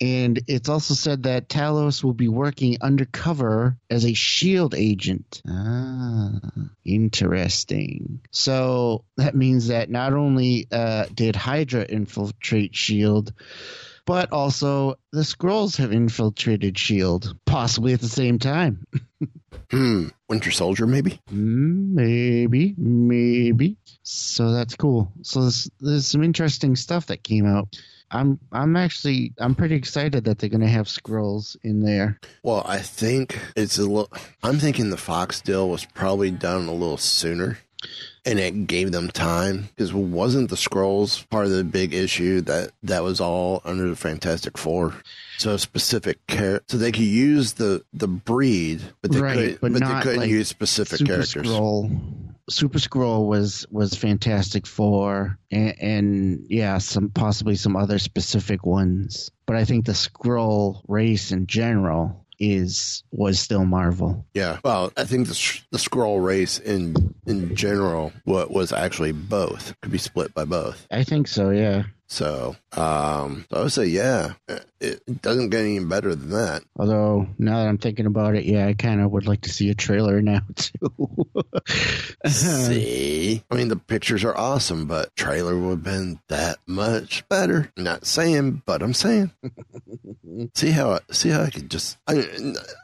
And 0.00 0.38
it's 0.46 0.68
also 0.68 0.94
said 0.94 1.24
that 1.24 1.48
Talos 1.48 2.04
will 2.04 2.14
be 2.14 2.28
working 2.28 2.76
undercover 2.80 3.76
as 3.90 4.04
a 4.04 4.14
shield 4.14 4.76
agent. 4.76 5.42
Ah, 5.48 6.38
interesting. 6.84 8.20
So 8.30 9.04
that 9.16 9.34
means 9.34 9.66
that 9.66 9.90
not 9.90 10.12
only 10.12 10.68
uh, 10.70 11.06
did 11.12 11.34
Hydra 11.34 11.84
infiltrate 11.84 12.76
Shield, 12.76 13.32
but 14.06 14.32
also 14.32 14.94
the 15.12 15.20
Skrulls 15.20 15.76
have 15.76 15.92
infiltrated 15.92 16.78
Shield, 16.78 17.36
possibly 17.44 17.92
at 17.92 18.00
the 18.00 18.08
same 18.08 18.38
time. 18.38 18.86
Hmm. 19.70 20.08
Winter 20.28 20.52
Soldier, 20.52 20.86
maybe? 20.86 21.20
maybe, 21.28 22.74
maybe. 22.78 23.76
So 24.04 24.52
that's 24.52 24.76
cool. 24.76 25.10
So 25.22 25.40
there's, 25.40 25.70
there's 25.80 26.06
some 26.06 26.22
interesting 26.22 26.76
stuff 26.76 27.06
that 27.06 27.24
came 27.24 27.46
out. 27.46 27.76
I'm 28.10 28.38
I'm 28.52 28.76
actually 28.76 29.32
I'm 29.38 29.56
pretty 29.56 29.74
excited 29.74 30.24
that 30.24 30.38
they're 30.38 30.50
gonna 30.50 30.68
have 30.68 30.86
Skrulls 30.86 31.56
in 31.64 31.82
there. 31.82 32.20
Well, 32.44 32.62
I 32.64 32.78
think 32.78 33.40
it's 33.56 33.78
a 33.78 33.82
little. 33.82 34.10
I'm 34.44 34.58
thinking 34.60 34.90
the 34.90 34.96
Fox 34.96 35.40
deal 35.40 35.68
was 35.68 35.84
probably 35.84 36.30
done 36.30 36.68
a 36.68 36.72
little 36.72 36.98
sooner, 36.98 37.58
and 38.24 38.38
it 38.38 38.66
gave 38.66 38.92
them 38.92 39.10
time 39.10 39.68
because 39.74 39.92
wasn't 39.92 40.50
the 40.50 40.56
Skrulls 40.56 41.28
part 41.30 41.44
of 41.46 41.52
the 41.52 41.64
big 41.64 41.94
issue 41.94 42.40
that 42.42 42.72
that 42.82 43.02
was 43.02 43.20
all 43.20 43.62
under 43.64 43.88
the 43.88 43.96
Fantastic 43.96 44.58
Four? 44.58 44.94
So 45.38 45.56
specific 45.56 46.26
care, 46.26 46.62
so 46.66 46.78
they 46.78 46.92
could 46.92 47.02
use 47.02 47.54
the 47.54 47.84
the 47.92 48.08
breed, 48.08 48.80
but 49.02 49.12
they 49.12 49.20
Right, 49.20 49.36
could, 49.36 49.60
but 49.60 49.72
but, 49.72 49.80
they 49.80 50.00
couldn't 50.02 50.20
like, 50.20 50.30
use 50.30 50.48
specific 50.48 50.98
Super 50.98 51.12
characters. 51.12 51.46
Skrull, 51.46 52.34
Super 52.48 52.78
Skrull 52.78 53.26
was 53.26 53.66
was 53.70 53.94
Fantastic 53.94 54.66
Four, 54.66 55.38
and, 55.50 55.74
and 55.80 56.46
yeah, 56.48 56.78
some 56.78 57.10
possibly 57.10 57.54
some 57.56 57.76
other 57.76 57.98
specific 57.98 58.64
ones. 58.64 59.30
But 59.46 59.56
I 59.56 59.64
think 59.64 59.84
the 59.84 59.92
Skrull 59.92 60.82
race 60.88 61.32
in 61.32 61.46
general 61.46 62.25
is 62.38 63.02
was 63.10 63.40
still 63.40 63.64
Marvel. 63.64 64.26
Yeah. 64.34 64.58
Well, 64.64 64.92
I 64.96 65.04
think 65.04 65.28
the 65.28 65.60
the 65.70 65.78
Skrull 65.78 66.24
race 66.24 66.58
in 66.58 67.14
in 67.26 67.54
general 67.56 68.12
what 68.24 68.50
was 68.50 68.72
actually 68.72 69.12
both 69.12 69.74
could 69.80 69.92
be 69.92 69.98
split 69.98 70.34
by 70.34 70.44
both. 70.44 70.86
I 70.90 71.04
think 71.04 71.28
so. 71.28 71.50
Yeah. 71.50 71.84
So, 72.08 72.56
um, 72.72 73.46
so 73.50 73.56
I 73.56 73.62
would 73.62 73.72
say, 73.72 73.86
yeah, 73.86 74.34
it, 74.80 75.22
doesn't 75.22 75.50
get 75.50 75.60
any 75.60 75.80
better 75.80 76.14
than 76.14 76.30
that. 76.30 76.62
Although 76.78 77.26
now 77.38 77.58
that 77.58 77.68
I'm 77.68 77.78
thinking 77.78 78.06
about 78.06 78.36
it, 78.36 78.44
yeah, 78.44 78.66
I 78.66 78.74
kind 78.74 79.00
of 79.00 79.10
would 79.10 79.26
like 79.26 79.40
to 79.42 79.50
see 79.52 79.70
a 79.70 79.74
trailer 79.74 80.22
now 80.22 80.40
too. 80.54 81.10
See, 82.26 83.42
I 83.50 83.56
mean, 83.56 83.68
the 83.68 83.76
pictures 83.76 84.22
are 84.24 84.36
awesome, 84.36 84.86
but 84.86 85.14
trailer 85.16 85.58
would 85.58 85.70
have 85.70 85.82
been 85.82 86.20
that 86.28 86.58
much 86.66 87.28
better. 87.28 87.72
Not 87.76 88.06
saying, 88.06 88.62
but 88.66 88.82
I'm 88.82 88.94
saying. 88.94 89.32
see 90.54 90.70
how 90.70 90.92
I, 90.92 91.00
see 91.10 91.30
how 91.30 91.42
I 91.42 91.50
could 91.50 91.70
just 91.70 91.98
I, 92.06 92.28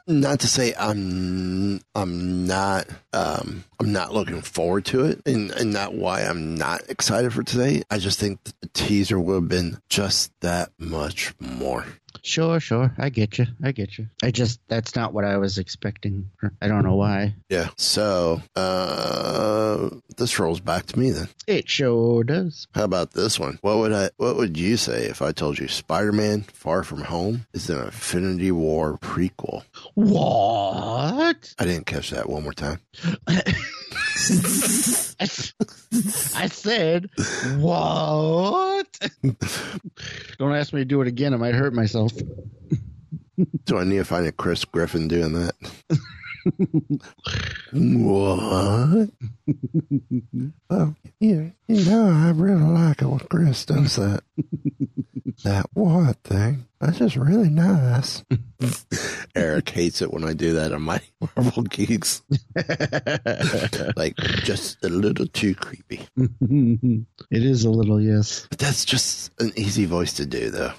not 0.07 0.39
to 0.41 0.47
say 0.47 0.73
I'm 0.77 1.81
I'm 1.95 2.47
not 2.47 2.87
um 3.13 3.63
I'm 3.79 3.91
not 3.91 4.13
looking 4.13 4.41
forward 4.41 4.85
to 4.85 5.05
it, 5.05 5.21
and 5.25 5.51
and 5.51 5.73
not 5.73 5.93
why 5.93 6.21
I'm 6.21 6.55
not 6.55 6.89
excited 6.89 7.33
for 7.33 7.43
today. 7.43 7.83
I 7.89 7.97
just 7.97 8.19
think 8.19 8.43
the 8.43 8.67
teaser 8.73 9.12
would 9.19 9.35
have 9.35 9.47
been 9.49 9.79
just 9.89 10.31
that 10.41 10.69
much 10.77 11.33
more. 11.39 11.85
sure, 12.23 12.59
sure, 12.59 12.93
I 12.97 13.09
get 13.09 13.37
you. 13.37 13.45
I 13.63 13.71
get 13.71 13.97
you. 13.97 14.07
I 14.23 14.31
just 14.31 14.59
that's 14.67 14.95
not 14.95 15.13
what 15.13 15.25
I 15.25 15.37
was 15.37 15.57
expecting. 15.57 16.29
I 16.61 16.67
don't 16.67 16.83
know 16.83 16.95
why. 16.95 17.35
Yeah. 17.49 17.69
So 17.77 18.41
uh 18.55 19.89
this 20.17 20.37
rolls 20.39 20.59
back 20.59 20.85
to 20.87 20.99
me 20.99 21.09
then. 21.11 21.27
It 21.47 21.69
sure 21.69 22.23
does. 22.23 22.67
How 22.75 22.83
about 22.83 23.11
this 23.11 23.39
one? 23.39 23.57
What 23.61 23.77
would 23.77 23.91
I 23.91 24.09
what 24.17 24.35
would 24.37 24.57
you 24.57 24.77
say 24.77 25.05
if 25.05 25.21
I 25.21 25.31
told 25.31 25.59
you 25.59 25.67
Spider-Man 25.67 26.43
Far 26.43 26.83
From 26.83 27.01
Home 27.01 27.45
is 27.53 27.69
an 27.69 27.83
Infinity 27.85 28.51
War 28.51 28.97
prequel? 28.99 29.63
What? 29.95 31.53
I 31.59 31.65
didn't 31.65 31.85
catch 31.87 32.11
that 32.11 32.29
one 32.29 32.43
more 32.43 32.53
time. 32.53 32.79
I, 35.23 35.27
I 36.43 36.47
said, 36.47 37.09
what? 37.57 38.87
Don't 40.37 40.53
ask 40.53 40.73
me 40.73 40.81
to 40.81 40.85
do 40.85 41.01
it 41.01 41.07
again. 41.07 41.33
I 41.33 41.37
might 41.37 41.55
hurt 41.55 41.73
myself. 41.73 42.11
Do 43.65 43.77
I 43.77 43.83
need 43.83 43.97
to 43.97 44.05
find 44.05 44.27
a 44.27 44.31
Chris 44.31 44.65
Griffin 44.65 45.07
doing 45.07 45.33
that? 45.33 45.55
what? 47.71 49.09
oh, 50.69 50.95
yeah, 51.19 51.49
you 51.67 51.85
know, 51.85 52.09
I 52.09 52.31
really 52.31 52.61
like 52.61 53.01
it 53.01 53.07
when 53.07 53.19
Chris 53.19 53.65
does 53.65 53.95
that. 53.95 54.23
that 55.43 55.65
what 55.73 56.17
thing? 56.23 56.65
That's 56.79 56.97
just 56.97 57.15
really 57.15 57.49
nice. 57.49 58.23
Eric 59.35 59.69
hates 59.69 60.01
it 60.01 60.11
when 60.11 60.25
I 60.25 60.33
do 60.33 60.53
that 60.53 60.73
on 60.73 60.81
my 60.81 60.99
Marvel 61.35 61.63
Geeks. 61.63 62.21
like, 63.95 64.15
just 64.43 64.83
a 64.83 64.89
little 64.89 65.27
too 65.27 65.55
creepy. 65.55 66.01
it 66.17 67.05
is 67.31 67.63
a 67.63 67.69
little, 67.69 68.01
yes. 68.01 68.47
But 68.49 68.59
that's 68.59 68.83
just 68.83 69.31
an 69.39 69.53
easy 69.55 69.85
voice 69.85 70.13
to 70.13 70.25
do, 70.25 70.49
though. 70.49 70.73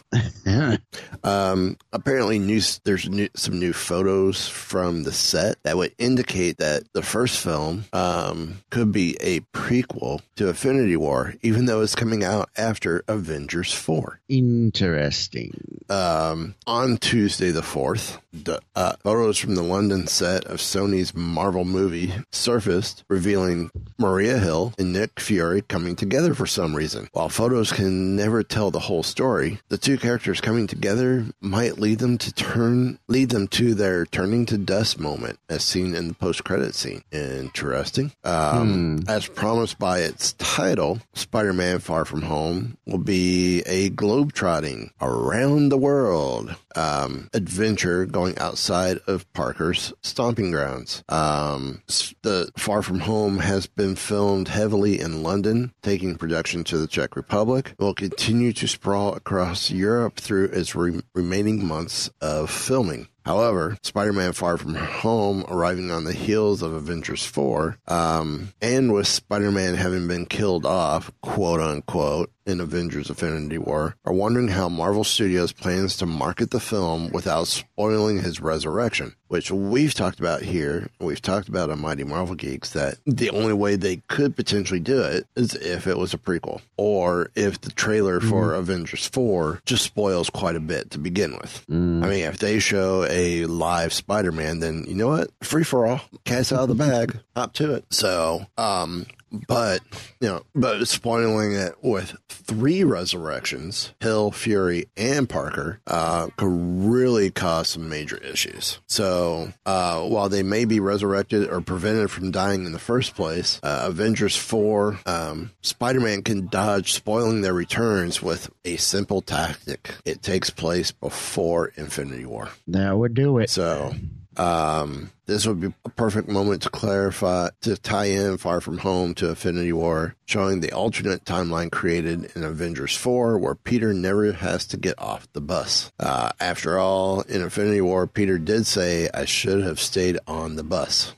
Yeah. 0.44 0.76
Um, 1.22 1.78
apparently, 1.92 2.38
new, 2.38 2.60
there's 2.84 3.08
new, 3.08 3.30
some 3.34 3.58
new 3.58 3.72
photos 3.72 4.46
from 4.46 5.04
the 5.04 5.12
set 5.12 5.53
that 5.62 5.76
would 5.76 5.94
indicate 5.98 6.58
that 6.58 6.84
the 6.92 7.02
first 7.02 7.42
film 7.42 7.84
um, 7.92 8.58
could 8.70 8.92
be 8.92 9.16
a 9.20 9.40
prequel 9.56 10.20
to 10.36 10.48
Infinity 10.48 10.96
War, 10.96 11.34
even 11.42 11.66
though 11.66 11.80
it's 11.80 11.94
coming 11.94 12.24
out 12.24 12.50
after 12.56 13.04
Avengers 13.08 13.72
4. 13.72 14.20
Interesting. 14.28 15.80
Um, 15.88 16.54
on 16.66 16.96
Tuesday 16.96 17.50
the 17.50 17.60
4th, 17.60 18.18
the, 18.32 18.60
uh, 18.74 18.94
photos 19.02 19.38
from 19.38 19.54
the 19.54 19.62
London 19.62 20.06
set 20.06 20.44
of 20.46 20.58
Sony's 20.58 21.14
Marvel 21.14 21.64
movie 21.64 22.12
surfaced, 22.30 23.04
revealing 23.08 23.70
Maria 23.98 24.38
Hill 24.38 24.74
and 24.78 24.92
Nick 24.92 25.20
Fury 25.20 25.62
coming 25.62 25.94
together 25.94 26.34
for 26.34 26.46
some 26.46 26.74
reason. 26.74 27.08
While 27.12 27.28
photos 27.28 27.72
can 27.72 28.16
never 28.16 28.42
tell 28.42 28.70
the 28.70 28.80
whole 28.80 29.02
story, 29.02 29.60
the 29.68 29.78
two 29.78 29.98
characters 29.98 30.40
coming 30.40 30.66
together 30.66 31.26
might 31.40 31.78
lead 31.78 31.98
them 31.98 32.18
to 32.18 32.32
turn 32.32 32.98
lead 33.08 33.30
them 33.30 33.46
to 33.48 33.74
their 33.74 34.04
turning 34.06 34.46
to 34.46 34.58
dust 34.58 34.98
moment, 34.98 35.38
as 35.48 35.64
seen 35.64 35.94
in 35.94 36.08
the 36.08 36.14
post-credit 36.14 36.74
scene. 36.74 37.02
Interesting. 37.12 38.12
Um, 38.24 39.00
As 39.08 39.26
promised 39.26 39.78
by 39.78 40.00
its 40.00 40.32
title, 40.34 41.00
Spider-Man: 41.14 41.78
Far 41.80 42.04
From 42.04 42.22
Home 42.22 42.76
will 42.86 42.98
be 42.98 43.60
a 43.66 43.90
globetrotting 43.90 44.90
around 45.00 45.68
the 45.68 45.78
world 45.78 46.56
um, 46.76 47.28
adventure 47.32 48.06
going 48.06 48.38
outside 48.38 48.98
of 49.06 49.30
Parker's 49.32 49.92
stomping 50.02 50.50
grounds. 50.50 51.02
Um, 51.08 51.82
the 52.22 52.50
Far 52.56 52.82
From 52.82 53.00
Home 53.00 53.38
has 53.38 53.66
been 53.66 53.96
filmed 53.96 54.48
heavily 54.48 55.00
in 55.00 55.22
London, 55.22 55.72
taking 55.82 56.16
production 56.16 56.64
to 56.64 56.78
the 56.78 56.86
Czech 56.86 57.16
Republic. 57.16 57.74
It 57.78 57.82
will 57.82 57.94
continue 57.94 58.52
to 58.54 58.66
sprawl 58.66 59.14
across 59.14 59.70
Europe 59.70 60.16
through 60.16 60.46
its 60.46 60.74
re- 60.74 61.02
remaining 61.14 61.66
months 61.66 62.10
of 62.20 62.50
filming. 62.50 63.08
However, 63.24 63.76
Spider-Man 63.82 64.34
Far 64.34 64.58
From 64.58 64.74
Home 64.74 65.44
arriving 65.48 65.90
on 65.90 66.04
the 66.04 66.12
heels 66.12 66.60
of 66.60 66.72
Avengers 66.74 67.24
4, 67.24 67.78
um, 67.88 68.52
and 68.60 68.92
with 68.92 69.06
Spider-Man 69.06 69.74
having 69.74 70.06
been 70.06 70.26
killed 70.26 70.66
off, 70.66 71.10
quote 71.22 71.60
unquote, 71.60 72.30
in 72.46 72.60
Avengers 72.60 73.08
Infinity 73.08 73.58
War, 73.58 73.96
are 74.04 74.12
wondering 74.12 74.48
how 74.48 74.68
Marvel 74.68 75.04
Studios 75.04 75.52
plans 75.52 75.96
to 75.98 76.06
market 76.06 76.50
the 76.50 76.60
film 76.60 77.10
without 77.10 77.46
spoiling 77.48 78.20
his 78.20 78.40
resurrection, 78.40 79.14
which 79.28 79.50
we've 79.50 79.94
talked 79.94 80.20
about 80.20 80.42
here. 80.42 80.88
We've 81.00 81.22
talked 81.22 81.48
about 81.48 81.70
on 81.70 81.80
Mighty 81.80 82.04
Marvel 82.04 82.34
Geeks 82.34 82.70
that 82.70 82.98
the 83.06 83.30
only 83.30 83.52
way 83.52 83.76
they 83.76 83.96
could 84.08 84.36
potentially 84.36 84.80
do 84.80 85.00
it 85.02 85.26
is 85.36 85.54
if 85.54 85.86
it 85.86 85.98
was 85.98 86.14
a 86.14 86.18
prequel, 86.18 86.60
or 86.76 87.30
if 87.34 87.60
the 87.60 87.70
trailer 87.70 88.20
for 88.20 88.54
Avengers 88.54 89.06
4 89.08 89.62
just 89.64 89.84
spoils 89.84 90.30
quite 90.30 90.56
a 90.56 90.60
bit 90.60 90.90
to 90.90 90.98
begin 90.98 91.32
with. 91.32 91.64
I 91.68 92.08
mean, 92.08 92.24
if 92.24 92.38
they 92.38 92.58
show 92.58 93.04
a 93.08 93.46
live 93.46 93.92
Spider-Man, 93.92 94.60
then 94.60 94.84
you 94.86 94.94
know 94.94 95.08
what? 95.08 95.30
Free 95.42 95.64
for 95.64 95.86
all. 95.86 96.00
Cat's 96.24 96.52
out 96.52 96.60
of 96.60 96.68
the 96.68 96.74
bag. 96.74 97.18
Hop 97.36 97.52
to 97.54 97.74
it. 97.74 97.84
So, 97.90 98.46
um, 98.56 99.06
but 99.48 99.80
you 100.20 100.28
know, 100.28 100.42
but 100.54 100.86
spoiling 100.86 101.52
it 101.52 101.74
with 101.82 102.16
three 102.28 102.84
resurrections, 102.84 103.92
Hill, 104.00 104.30
Fury, 104.30 104.86
and 104.96 105.28
Parker, 105.28 105.80
uh, 105.86 106.28
could 106.36 106.52
really 106.52 107.30
cause 107.30 107.68
some 107.68 107.88
major 107.88 108.16
issues. 108.18 108.80
So, 108.86 109.52
uh, 109.66 110.00
while 110.02 110.28
they 110.28 110.42
may 110.42 110.64
be 110.64 110.80
resurrected 110.80 111.48
or 111.50 111.60
prevented 111.60 112.10
from 112.10 112.30
dying 112.30 112.64
in 112.64 112.72
the 112.72 112.78
first 112.78 113.14
place, 113.14 113.60
uh, 113.62 113.84
Avengers 113.84 114.36
4, 114.36 115.00
um, 115.06 115.50
Spider-Man 115.62 116.22
can 116.22 116.48
dodge 116.48 116.92
spoiling 116.92 117.40
their 117.40 117.54
returns 117.54 118.22
with 118.22 118.50
a 118.64 118.76
simple 118.76 119.20
tactic. 119.22 119.94
It 120.04 120.22
takes 120.22 120.50
place 120.50 120.92
before 120.92 121.72
Infinity 121.76 122.26
War. 122.26 122.50
That 122.66 122.96
would 122.96 123.14
do 123.14 123.38
it. 123.38 123.50
So, 123.50 123.94
um, 124.36 125.10
this 125.26 125.46
would 125.46 125.60
be 125.60 125.72
a 125.84 125.88
perfect 125.90 126.28
moment 126.28 126.62
to 126.62 126.70
clarify, 126.70 127.48
to 127.62 127.76
tie 127.76 128.06
in 128.06 128.36
Far 128.36 128.60
From 128.60 128.78
Home 128.78 129.14
to 129.14 129.28
Infinity 129.28 129.72
War, 129.72 130.16
showing 130.26 130.60
the 130.60 130.72
alternate 130.72 131.24
timeline 131.24 131.70
created 131.70 132.30
in 132.34 132.44
Avengers 132.44 132.96
4 132.96 133.38
where 133.38 133.54
Peter 133.54 133.92
never 133.92 134.32
has 134.32 134.66
to 134.66 134.76
get 134.76 134.98
off 134.98 135.30
the 135.32 135.40
bus. 135.40 135.92
Uh, 135.98 136.30
after 136.40 136.78
all, 136.78 137.22
in 137.22 137.42
Infinity 137.42 137.80
War, 137.80 138.06
Peter 138.06 138.38
did 138.38 138.66
say, 138.66 139.08
I 139.12 139.24
should 139.24 139.62
have 139.62 139.80
stayed 139.80 140.18
on 140.26 140.56
the 140.56 140.62
bus. 140.62 141.14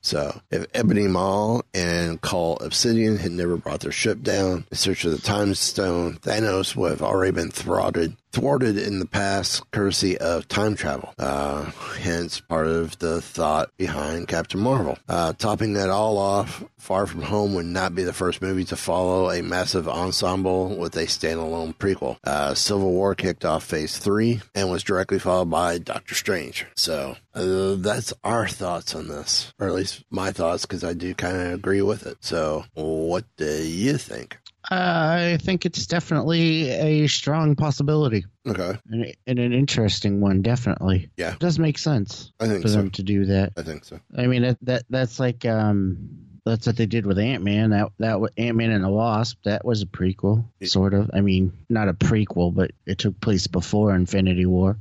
So, 0.00 0.40
if 0.50 0.66
Ebony 0.74 1.08
Maw 1.08 1.60
and 1.74 2.20
Cull 2.20 2.56
Obsidian 2.60 3.18
had 3.18 3.32
never 3.32 3.56
brought 3.56 3.80
their 3.80 3.92
ship 3.92 4.22
down 4.22 4.64
in 4.70 4.76
search 4.76 5.04
of 5.04 5.12
the 5.12 5.18
Time 5.18 5.54
Stone, 5.54 6.18
Thanos 6.18 6.74
would 6.74 6.90
have 6.90 7.02
already 7.02 7.32
been 7.32 7.50
thwarted, 7.50 8.16
thwarted 8.32 8.78
in 8.78 8.98
the 8.98 9.06
past, 9.06 9.70
courtesy 9.70 10.16
of 10.18 10.48
time 10.48 10.74
travel. 10.74 11.12
Uh, 11.18 11.64
hence, 12.00 12.40
part 12.40 12.66
of 12.66 12.98
the 12.98 13.20
thought 13.42 13.76
behind 13.76 14.28
Captain 14.28 14.60
Marvel. 14.60 14.96
Uh, 15.08 15.32
topping 15.32 15.72
that 15.72 15.90
all 15.90 16.16
off, 16.16 16.62
Far 16.78 17.08
From 17.08 17.22
Home 17.22 17.54
would 17.54 17.66
not 17.66 17.92
be 17.92 18.04
the 18.04 18.12
first 18.12 18.40
movie 18.40 18.62
to 18.66 18.76
follow 18.76 19.32
a 19.32 19.42
massive 19.42 19.88
ensemble 19.88 20.76
with 20.76 20.94
a 20.96 21.06
standalone 21.06 21.74
prequel. 21.74 22.18
Uh, 22.22 22.54
Civil 22.54 22.92
War 22.92 23.16
kicked 23.16 23.44
off 23.44 23.64
Phase 23.64 23.98
Three 23.98 24.42
and 24.54 24.70
was 24.70 24.84
directly 24.84 25.18
followed 25.18 25.50
by 25.50 25.78
Doctor 25.78 26.14
Strange. 26.14 26.66
So 26.76 27.16
uh, 27.34 27.74
that's 27.78 28.12
our 28.22 28.46
thoughts 28.46 28.94
on 28.94 29.08
this, 29.08 29.52
or 29.58 29.66
at 29.66 29.74
least 29.74 30.04
my 30.08 30.30
thoughts, 30.30 30.64
because 30.64 30.84
I 30.84 30.92
do 30.92 31.12
kind 31.12 31.36
of 31.36 31.52
agree 31.52 31.82
with 31.82 32.06
it. 32.06 32.18
So, 32.20 32.64
what 32.74 33.24
do 33.36 33.64
you 33.64 33.96
think? 33.98 34.38
I 34.72 35.38
think 35.42 35.66
it's 35.66 35.86
definitely 35.86 36.70
a 36.70 37.06
strong 37.06 37.54
possibility 37.56 38.24
Okay, 38.46 38.76
and, 38.88 39.14
and 39.26 39.38
an 39.38 39.52
interesting 39.52 40.20
one. 40.20 40.42
Definitely, 40.42 41.10
Yeah. 41.16 41.34
it 41.34 41.38
does 41.38 41.58
make 41.58 41.78
sense 41.78 42.32
I 42.40 42.46
think 42.48 42.62
for 42.62 42.68
so. 42.68 42.76
them 42.78 42.90
to 42.92 43.02
do 43.02 43.26
that. 43.26 43.52
I 43.56 43.62
think 43.62 43.84
so. 43.84 44.00
I 44.16 44.26
mean, 44.26 44.42
that, 44.42 44.58
that 44.62 44.82
that's 44.90 45.20
like 45.20 45.44
um, 45.44 46.08
that's 46.44 46.66
what 46.66 46.76
they 46.76 46.86
did 46.86 47.06
with 47.06 47.18
Ant 47.18 47.44
Man. 47.44 47.70
That 47.70 47.90
that 47.98 48.18
Ant 48.36 48.56
Man 48.56 48.70
and 48.70 48.84
the 48.84 48.88
Wasp. 48.88 49.38
That 49.44 49.64
was 49.64 49.82
a 49.82 49.86
prequel, 49.86 50.44
sort 50.64 50.94
of. 50.94 51.10
I 51.12 51.20
mean, 51.20 51.52
not 51.68 51.88
a 51.88 51.94
prequel, 51.94 52.54
but 52.54 52.72
it 52.86 52.98
took 52.98 53.20
place 53.20 53.46
before 53.46 53.94
Infinity 53.94 54.46
War. 54.46 54.78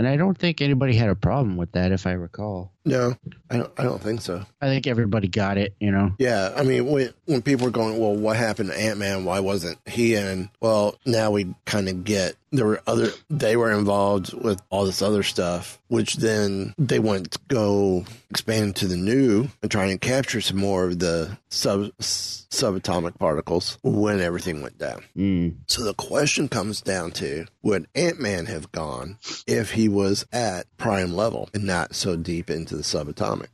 And 0.00 0.08
I 0.08 0.16
don't 0.16 0.38
think 0.38 0.62
anybody 0.62 0.96
had 0.96 1.10
a 1.10 1.14
problem 1.14 1.58
with 1.58 1.72
that, 1.72 1.92
if 1.92 2.06
I 2.06 2.12
recall. 2.12 2.72
No, 2.86 3.14
I 3.50 3.58
don't. 3.58 3.72
I 3.76 3.82
don't 3.82 4.00
think 4.00 4.22
so. 4.22 4.46
I 4.62 4.68
think 4.68 4.86
everybody 4.86 5.28
got 5.28 5.58
it. 5.58 5.74
You 5.78 5.90
know. 5.90 6.14
Yeah, 6.18 6.54
I 6.56 6.62
mean, 6.62 6.86
when 6.86 7.12
when 7.26 7.42
people 7.42 7.66
were 7.66 7.70
going, 7.70 7.98
well, 7.98 8.16
what 8.16 8.36
happened 8.36 8.70
to 8.70 8.80
Ant 8.80 8.98
Man? 8.98 9.26
Why 9.26 9.40
wasn't 9.40 9.78
he 9.84 10.14
in? 10.14 10.48
Well, 10.62 10.98
now 11.04 11.32
we 11.32 11.54
kind 11.66 11.90
of 11.90 12.04
get 12.04 12.36
there 12.52 12.64
were 12.64 12.80
other. 12.86 13.10
They 13.28 13.56
were 13.56 13.70
involved 13.70 14.32
with 14.32 14.62
all 14.70 14.86
this 14.86 15.02
other 15.02 15.22
stuff, 15.22 15.78
which 15.88 16.16
then 16.16 16.74
they 16.78 16.98
went 16.98 17.32
to 17.32 17.38
go 17.48 18.06
expand 18.30 18.76
to 18.76 18.86
the 18.86 18.96
new 18.96 19.48
and 19.60 19.70
try 19.70 19.86
and 19.86 20.00
capture 20.00 20.40
some 20.40 20.56
more 20.56 20.86
of 20.86 20.98
the 20.98 21.36
sub 21.50 21.90
subatomic 21.98 23.18
particles 23.18 23.78
when 23.82 24.20
everything 24.20 24.62
went 24.62 24.78
down. 24.78 25.04
Mm. 25.16 25.56
So 25.66 25.84
the 25.84 25.94
question 25.94 26.48
comes 26.48 26.80
down 26.80 27.12
to 27.12 27.46
would 27.62 27.86
Ant 27.94 28.18
Man 28.18 28.46
have 28.46 28.72
gone 28.72 29.18
if 29.46 29.72
he 29.72 29.88
was 29.90 30.26
at 30.32 30.66
prime 30.76 31.14
level 31.14 31.48
and 31.52 31.64
not 31.64 31.94
so 31.94 32.16
deep 32.16 32.48
into 32.50 32.76
the 32.76 32.82
subatomic? 32.82 33.48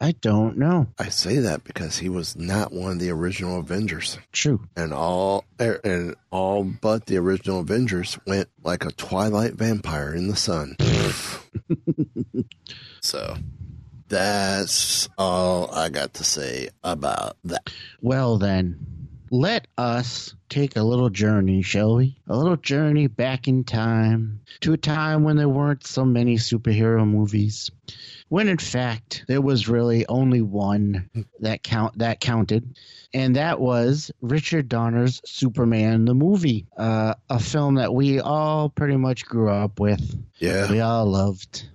I 0.00 0.12
don't 0.12 0.56
know. 0.56 0.86
I 0.98 1.08
say 1.08 1.38
that 1.38 1.64
because 1.64 1.98
he 1.98 2.08
was 2.08 2.36
not 2.36 2.72
one 2.72 2.92
of 2.92 2.98
the 3.00 3.10
original 3.10 3.58
Avengers, 3.58 4.16
True. 4.30 4.60
and 4.76 4.92
all 4.92 5.44
er, 5.60 5.80
and 5.82 6.14
all 6.30 6.62
but 6.62 7.06
the 7.06 7.16
original 7.16 7.60
Avengers 7.60 8.16
went 8.24 8.48
like 8.62 8.84
a 8.84 8.92
twilight 8.92 9.54
vampire 9.54 10.14
in 10.14 10.28
the 10.28 10.36
sun. 10.36 10.76
so 13.00 13.36
that's 14.08 15.08
all 15.18 15.74
I 15.74 15.88
got 15.88 16.14
to 16.14 16.24
say 16.24 16.68
about 16.84 17.36
that. 17.44 17.72
Well, 18.00 18.38
then, 18.38 18.78
let 19.30 19.66
us 19.76 20.34
take 20.48 20.76
a 20.76 20.82
little 20.82 21.10
journey, 21.10 21.62
shall 21.62 21.96
we? 21.96 22.18
A 22.28 22.36
little 22.36 22.56
journey 22.56 23.06
back 23.06 23.48
in 23.48 23.64
time 23.64 24.40
to 24.60 24.72
a 24.72 24.76
time 24.78 25.24
when 25.24 25.36
there 25.36 25.48
weren't 25.48 25.86
so 25.86 26.04
many 26.04 26.36
superhero 26.36 27.06
movies. 27.06 27.70
When 28.28 28.48
in 28.48 28.58
fact 28.58 29.24
there 29.28 29.40
was 29.40 29.68
really 29.68 30.06
only 30.06 30.42
one 30.42 31.08
that 31.40 31.62
count 31.62 31.98
that 31.98 32.20
counted, 32.20 32.76
and 33.14 33.36
that 33.36 33.60
was 33.60 34.10
Richard 34.20 34.68
Donner's 34.68 35.20
Superman 35.24 36.04
the 36.04 36.14
movie, 36.14 36.66
uh, 36.76 37.14
a 37.30 37.40
film 37.40 37.76
that 37.76 37.94
we 37.94 38.20
all 38.20 38.68
pretty 38.68 38.96
much 38.96 39.24
grew 39.24 39.50
up 39.50 39.80
with. 39.80 40.14
Yeah, 40.38 40.70
We 40.70 40.80
all 40.80 41.06
loved. 41.06 41.66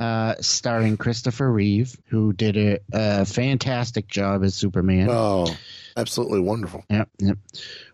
Uh, 0.00 0.34
starring 0.40 0.96
Christopher 0.96 1.52
Reeve, 1.52 1.94
who 2.06 2.32
did 2.32 2.56
a, 2.56 2.78
a 2.90 3.26
fantastic 3.26 4.08
job 4.08 4.42
as 4.42 4.54
Superman. 4.54 5.08
oh, 5.10 5.46
absolutely 5.94 6.40
wonderful. 6.40 6.82
Yep, 6.88 7.08
yep. 7.18 7.38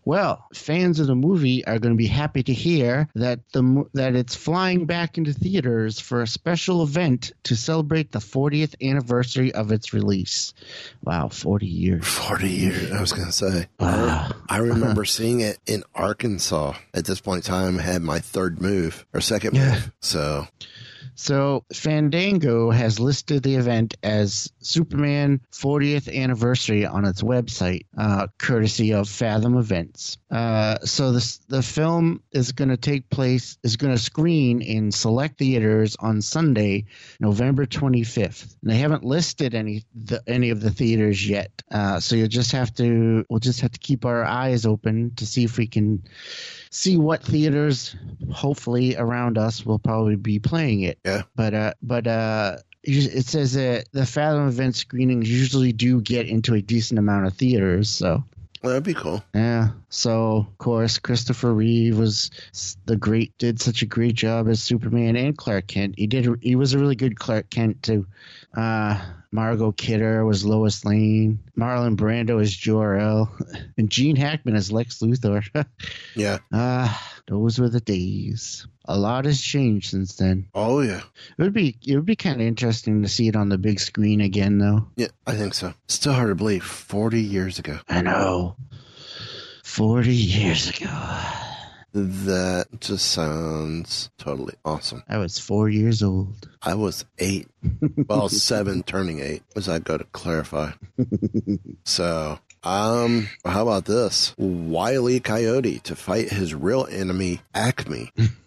Well, 0.04 0.46
fans 0.54 1.00
of 1.00 1.08
the 1.08 1.16
movie 1.16 1.66
are 1.66 1.80
going 1.80 1.94
to 1.94 1.98
be 1.98 2.06
happy 2.06 2.44
to 2.44 2.52
hear 2.52 3.08
that 3.16 3.40
the 3.52 3.86
that 3.94 4.14
it's 4.14 4.36
flying 4.36 4.86
back 4.86 5.18
into 5.18 5.32
theaters 5.32 5.98
for 5.98 6.22
a 6.22 6.28
special 6.28 6.84
event 6.84 7.32
to 7.42 7.56
celebrate 7.56 8.12
the 8.12 8.20
40th 8.20 8.76
anniversary 8.80 9.52
of 9.52 9.72
its 9.72 9.92
release. 9.92 10.54
Wow, 11.02 11.26
40 11.28 11.66
years. 11.66 12.06
Forty 12.06 12.50
years. 12.50 12.92
I 12.92 13.00
was 13.00 13.12
gonna 13.12 13.32
say. 13.32 13.66
Wow. 13.80 14.30
I 14.48 14.58
remember 14.58 15.04
seeing 15.04 15.40
it 15.40 15.58
in 15.66 15.82
Arkansas. 15.92 16.74
At 16.94 17.04
this 17.06 17.20
point 17.20 17.44
in 17.48 17.52
time, 17.52 17.80
I 17.80 17.82
had 17.82 18.02
my 18.02 18.20
third 18.20 18.62
move 18.62 19.04
or 19.12 19.20
second 19.20 19.56
Yeah. 19.56 19.72
move. 19.72 19.92
So 20.00 20.46
So 21.16 21.64
Fandango 21.72 22.70
has 22.70 23.00
listed 23.00 23.42
the 23.42 23.56
event 23.56 23.94
as 24.02 24.52
Superman 24.60 25.40
40th 25.50 26.14
anniversary 26.14 26.84
on 26.84 27.06
its 27.06 27.22
website, 27.22 27.86
uh, 27.96 28.28
courtesy 28.38 28.92
of 28.92 29.08
Fathom 29.08 29.56
Events. 29.56 30.18
Uh, 30.30 30.78
so 30.84 31.12
this, 31.12 31.38
the 31.48 31.62
film 31.62 32.22
is 32.32 32.52
going 32.52 32.68
to 32.68 32.76
take 32.76 33.08
place 33.08 33.56
is 33.62 33.76
going 33.76 33.94
to 33.94 34.02
screen 34.02 34.60
in 34.60 34.92
select 34.92 35.38
theaters 35.38 35.96
on 36.00 36.20
Sunday, 36.20 36.84
November 37.18 37.64
25th. 37.64 38.56
And 38.62 38.70
they 38.70 38.76
haven't 38.76 39.04
listed 39.04 39.54
any 39.54 39.84
the, 39.94 40.22
any 40.26 40.50
of 40.50 40.60
the 40.60 40.70
theaters 40.70 41.26
yet, 41.26 41.50
uh, 41.70 41.98
so 41.98 42.14
you'll 42.14 42.28
just 42.28 42.52
have 42.52 42.74
to 42.74 43.24
we'll 43.30 43.40
just 43.40 43.60
have 43.60 43.72
to 43.72 43.78
keep 43.78 44.04
our 44.04 44.24
eyes 44.24 44.66
open 44.66 45.14
to 45.16 45.26
see 45.26 45.44
if 45.44 45.56
we 45.56 45.66
can 45.66 46.02
see 46.70 46.96
what 46.96 47.22
theaters 47.22 47.94
hopefully 48.32 48.96
around 48.96 49.38
us 49.38 49.64
will 49.64 49.78
probably 49.78 50.16
be 50.16 50.38
playing 50.38 50.82
it. 50.82 50.98
Yeah, 51.04 51.22
but 51.34 51.54
uh 51.54 51.74
but 51.82 52.06
uh 52.06 52.56
it 52.88 53.26
says 53.26 53.54
that 53.54 53.86
the 53.92 54.06
fathom 54.06 54.46
event 54.46 54.76
screenings 54.76 55.28
usually 55.28 55.72
do 55.72 56.00
get 56.00 56.26
into 56.28 56.54
a 56.54 56.62
decent 56.62 56.98
amount 56.98 57.26
of 57.26 57.32
theaters 57.34 57.90
so. 57.90 58.22
Well, 58.62 58.72
that'd 58.72 58.84
be 58.84 58.94
cool. 58.94 59.22
yeah. 59.34 59.68
So 59.90 60.46
of 60.48 60.58
course 60.58 60.98
christopher 60.98 61.52
reeve 61.52 61.98
was 61.98 62.30
the 62.86 62.96
great 62.96 63.36
did 63.38 63.60
such 63.60 63.82
a 63.82 63.86
great 63.86 64.14
job 64.14 64.48
as 64.48 64.62
superman 64.62 65.14
and 65.16 65.36
clark 65.36 65.66
kent. 65.68 65.94
He 65.98 66.06
did 66.06 66.28
he 66.40 66.56
was 66.56 66.74
a 66.74 66.78
really 66.78 66.96
good 66.96 67.18
clark 67.18 67.50
kent 67.50 67.82
too 67.82 68.06
uh 68.56 69.00
Margot 69.32 69.72
Kidder 69.72 70.24
was 70.24 70.46
Lois 70.46 70.84
Lane. 70.84 71.40
Marlon 71.58 71.96
Brando 71.96 72.40
as 72.40 72.50
Jor-El. 72.54 73.30
And 73.76 73.90
Gene 73.90 74.16
Hackman 74.16 74.56
is 74.56 74.72
Lex 74.72 75.00
Luthor. 75.00 75.44
Yeah. 76.14 76.38
Ah, 76.50 77.14
those 77.28 77.58
were 77.58 77.68
the 77.68 77.80
days. 77.80 78.66
A 78.86 78.96
lot 78.96 79.26
has 79.26 79.40
changed 79.40 79.90
since 79.90 80.14
then. 80.16 80.48
Oh 80.54 80.80
yeah. 80.80 81.02
It 81.36 81.42
would 81.42 81.52
be 81.52 81.76
it 81.86 81.96
would 81.96 82.06
be 82.06 82.16
kind 82.16 82.40
of 82.40 82.46
interesting 82.46 83.02
to 83.02 83.08
see 83.08 83.28
it 83.28 83.36
on 83.36 83.50
the 83.50 83.58
big 83.58 83.78
screen 83.80 84.20
again, 84.22 84.56
though. 84.58 84.86
Yeah, 84.96 85.08
I 85.26 85.34
think 85.34 85.52
so. 85.52 85.74
Still 85.88 86.14
hard 86.14 86.28
to 86.28 86.34
believe. 86.34 86.64
Forty 86.64 87.20
years 87.20 87.58
ago. 87.58 87.80
I 87.88 88.00
know. 88.00 88.56
Forty 89.64 90.14
years 90.14 90.68
ago, 90.70 90.88
That 91.98 92.66
just 92.80 93.06
sounds 93.12 94.10
totally 94.18 94.52
awesome. 94.66 95.02
I 95.08 95.16
was 95.16 95.38
four 95.38 95.70
years 95.70 96.02
old. 96.02 96.46
I 96.60 96.74
was 96.74 97.06
eight. 97.18 97.48
Well, 98.06 98.28
seven 98.28 98.82
turning 98.82 99.20
eight, 99.20 99.42
as 99.56 99.66
I 99.66 99.78
go 99.78 99.96
to 99.96 100.04
clarify. 100.04 100.72
So, 101.84 102.38
um, 102.62 103.28
how 103.46 103.62
about 103.62 103.86
this? 103.86 104.34
Wile 104.36 105.08
E. 105.08 105.20
Coyote 105.20 105.78
to 105.84 105.96
fight 105.96 106.28
his 106.28 106.54
real 106.54 106.86
enemy, 106.90 107.40
Acme, 107.54 108.12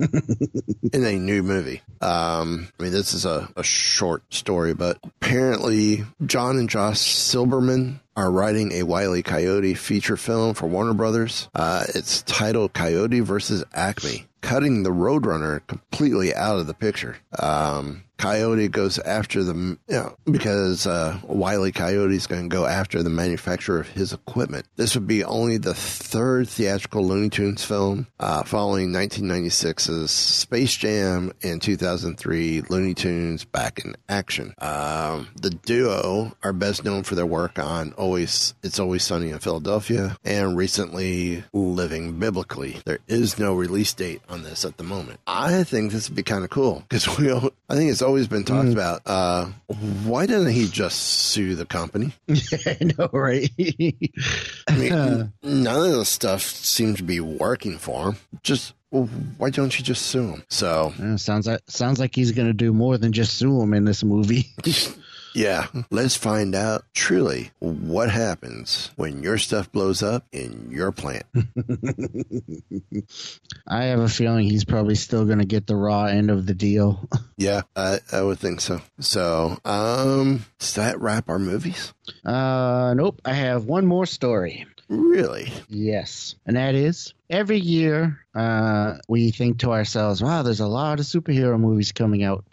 in 0.94 1.04
a 1.04 1.18
new 1.18 1.42
movie. 1.42 1.82
Um, 2.02 2.68
I 2.80 2.84
mean, 2.84 2.92
this 2.92 3.16
is 3.16 3.26
a, 3.26 3.50
a 3.56 3.64
short 3.64 4.32
story, 4.32 4.76
but 4.76 5.00
apparently 5.04 6.06
Jon 6.24 6.60
and 6.60 6.70
Josh 6.70 7.00
Silberman 7.00 8.00
are 8.20 8.30
writing 8.30 8.74
a 8.74 8.84
Wile 8.84 9.16
E. 9.16 9.24
Coyote 9.24 9.74
feature 9.74 10.18
film 10.18 10.54
for 10.54 10.68
Warner 10.68 10.94
Brothers. 10.94 11.48
Uh, 11.56 11.86
it's 11.96 12.22
titled 12.24 12.74
Coyote 12.74 13.22
versus 13.22 13.64
Acme, 13.74 14.28
cutting 14.42 14.84
the 14.84 14.90
Roadrunner 14.90 15.66
completely 15.68 16.36
out 16.36 16.60
of 16.60 16.68
the 16.68 16.74
picture. 16.74 17.16
Um, 17.40 18.04
Coyote 18.20 18.68
goes 18.68 19.00
after 19.00 19.44
the, 19.44 19.54
you 19.54 19.78
know, 19.88 20.16
because 20.30 20.86
uh, 20.86 21.18
Wiley 21.24 21.72
Coyote 21.72 22.14
is 22.16 22.28
going 22.28 22.50
to 22.50 22.54
go 22.56 22.66
after 22.66 23.02
the 23.02 23.10
manufacturer 23.10 23.80
of 23.80 23.88
his 23.90 24.14
equipment. 24.14 24.66
This 24.76 24.94
would 24.96 25.08
be 25.08 25.24
only 25.24 25.58
the 25.58 25.74
third 25.74 26.48
theatrical 26.50 27.06
Looney 27.08 27.30
Tunes 27.30 27.64
film, 27.64 28.08
uh, 28.20 28.44
following 28.44 28.92
1996's 28.92 30.12
Space 30.12 30.76
Jam 30.76 31.32
and 31.44 31.62
2003 31.62 32.62
Looney 32.70 32.94
Tunes 32.94 33.46
Back 33.46 33.80
in 33.84 33.96
Action. 34.10 34.54
Um, 34.60 35.30
the 35.42 35.50
duo 35.52 36.36
are 36.44 36.54
best 36.54 36.84
known 36.84 37.04
for 37.04 37.16
their 37.16 37.26
work 37.26 37.58
on 37.58 37.94
Always 37.94 38.54
It's 38.64 38.80
Always 38.80 39.04
Sunny 39.04 39.30
in 39.32 39.40
Philadelphia 39.40 40.18
and 40.26 40.58
recently 40.58 41.44
Living 41.54 42.20
Biblically. 42.20 42.78
There 42.86 43.00
is 43.08 43.40
no 43.40 43.54
release 43.56 43.94
date 43.94 44.22
on 44.30 44.44
this 44.44 44.66
at 44.66 44.78
the 44.78 44.84
moment. 44.84 45.20
I 45.26 45.64
think 45.64 45.92
this 45.92 46.10
would 46.10 46.16
be 46.16 46.24
kind 46.24 46.44
of 46.44 46.50
cool 46.50 46.84
because 46.90 47.18
we, 47.18 47.32
all- 47.32 47.52
I 47.70 47.76
think 47.76 47.92
it's 47.92 48.02
always 48.10 48.28
been 48.28 48.44
talked 48.44 48.70
about. 48.70 49.02
Uh, 49.06 49.46
why 50.04 50.26
didn't 50.26 50.52
he 50.52 50.68
just 50.68 51.00
sue 51.00 51.54
the 51.56 51.66
company? 51.66 52.12
I 52.66 52.78
know, 52.98 53.08
right? 53.14 53.50
I 54.68 54.76
mean, 54.78 55.32
none 55.44 55.86
of 55.86 55.92
the 55.96 56.06
stuff 56.06 56.42
seems 56.42 56.98
to 56.98 57.04
be 57.04 57.20
working 57.20 57.78
for 57.78 58.10
him. 58.10 58.16
Just 58.44 58.74
well, 58.92 59.06
why 59.38 59.52
don't 59.52 59.78
you 59.78 59.86
just 59.86 60.08
sue 60.08 60.28
him? 60.28 60.44
So 60.50 60.92
Uh, 61.02 61.18
sounds 61.18 61.46
like 61.46 61.62
sounds 61.68 62.00
like 62.00 62.16
he's 62.16 62.32
gonna 62.32 62.54
do 62.54 62.74
more 62.74 62.98
than 62.98 63.12
just 63.12 63.36
sue 63.38 63.62
him 63.62 63.74
in 63.76 63.86
this 63.86 64.04
movie. 64.04 64.50
yeah, 65.34 65.68
let's 65.92 66.16
find 66.16 66.56
out 66.56 66.84
truly 66.94 67.52
what 67.60 68.10
happens 68.10 68.92
when 68.96 69.24
your 69.24 69.38
stuff 69.38 69.72
blows 69.72 70.02
up 70.04 70.26
in 70.32 70.70
your 70.72 70.92
plant. 70.92 71.26
I 73.68 73.84
have 73.86 74.00
a 74.00 74.10
feeling 74.10 74.50
he's 74.50 74.66
probably 74.66 74.96
still 74.96 75.26
gonna 75.26 75.46
get 75.46 75.68
the 75.68 75.76
raw 75.76 76.06
end 76.06 76.32
of 76.32 76.46
the 76.46 76.54
deal. 76.54 77.08
Yeah, 77.42 77.62
I, 77.74 78.00
I 78.12 78.22
would 78.22 78.38
think 78.38 78.60
so. 78.60 78.82
So, 79.00 79.58
um, 79.64 80.46
does 80.60 80.74
that 80.74 81.00
wrap 81.00 81.30
our 81.30 81.40
movies? 81.40 81.94
Uh, 82.26 82.94
nope. 82.98 83.22
I 83.24 83.32
have 83.32 83.64
one 83.64 83.86
more 83.86 84.06
story. 84.06 84.66
Really? 84.90 85.50
Yes, 85.70 86.36
and 86.46 86.58
that 86.58 86.76
is 86.76 87.14
every 87.30 87.60
year 87.60 88.20
uh, 88.36 88.98
we 89.08 89.32
think 89.32 89.60
to 89.60 89.72
ourselves, 89.72 90.22
"Wow, 90.22 90.44
there's 90.44 90.60
a 90.60 90.68
lot 90.68 91.00
of 91.00 91.06
superhero 91.06 91.58
movies 91.58 91.94
coming 91.94 92.24
out." 92.24 92.44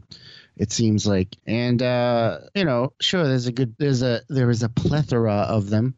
It 0.56 0.72
seems 0.72 1.06
like, 1.06 1.36
and 1.46 1.82
uh, 1.82 2.38
you 2.54 2.64
know, 2.64 2.94
sure, 2.98 3.24
there's 3.24 3.46
a 3.46 3.52
good, 3.52 3.74
there's 3.78 4.02
a 4.02 4.22
there 4.28 4.48
is 4.48 4.62
a 4.62 4.70
plethora 4.70 5.34
of 5.34 5.68
them, 5.68 5.94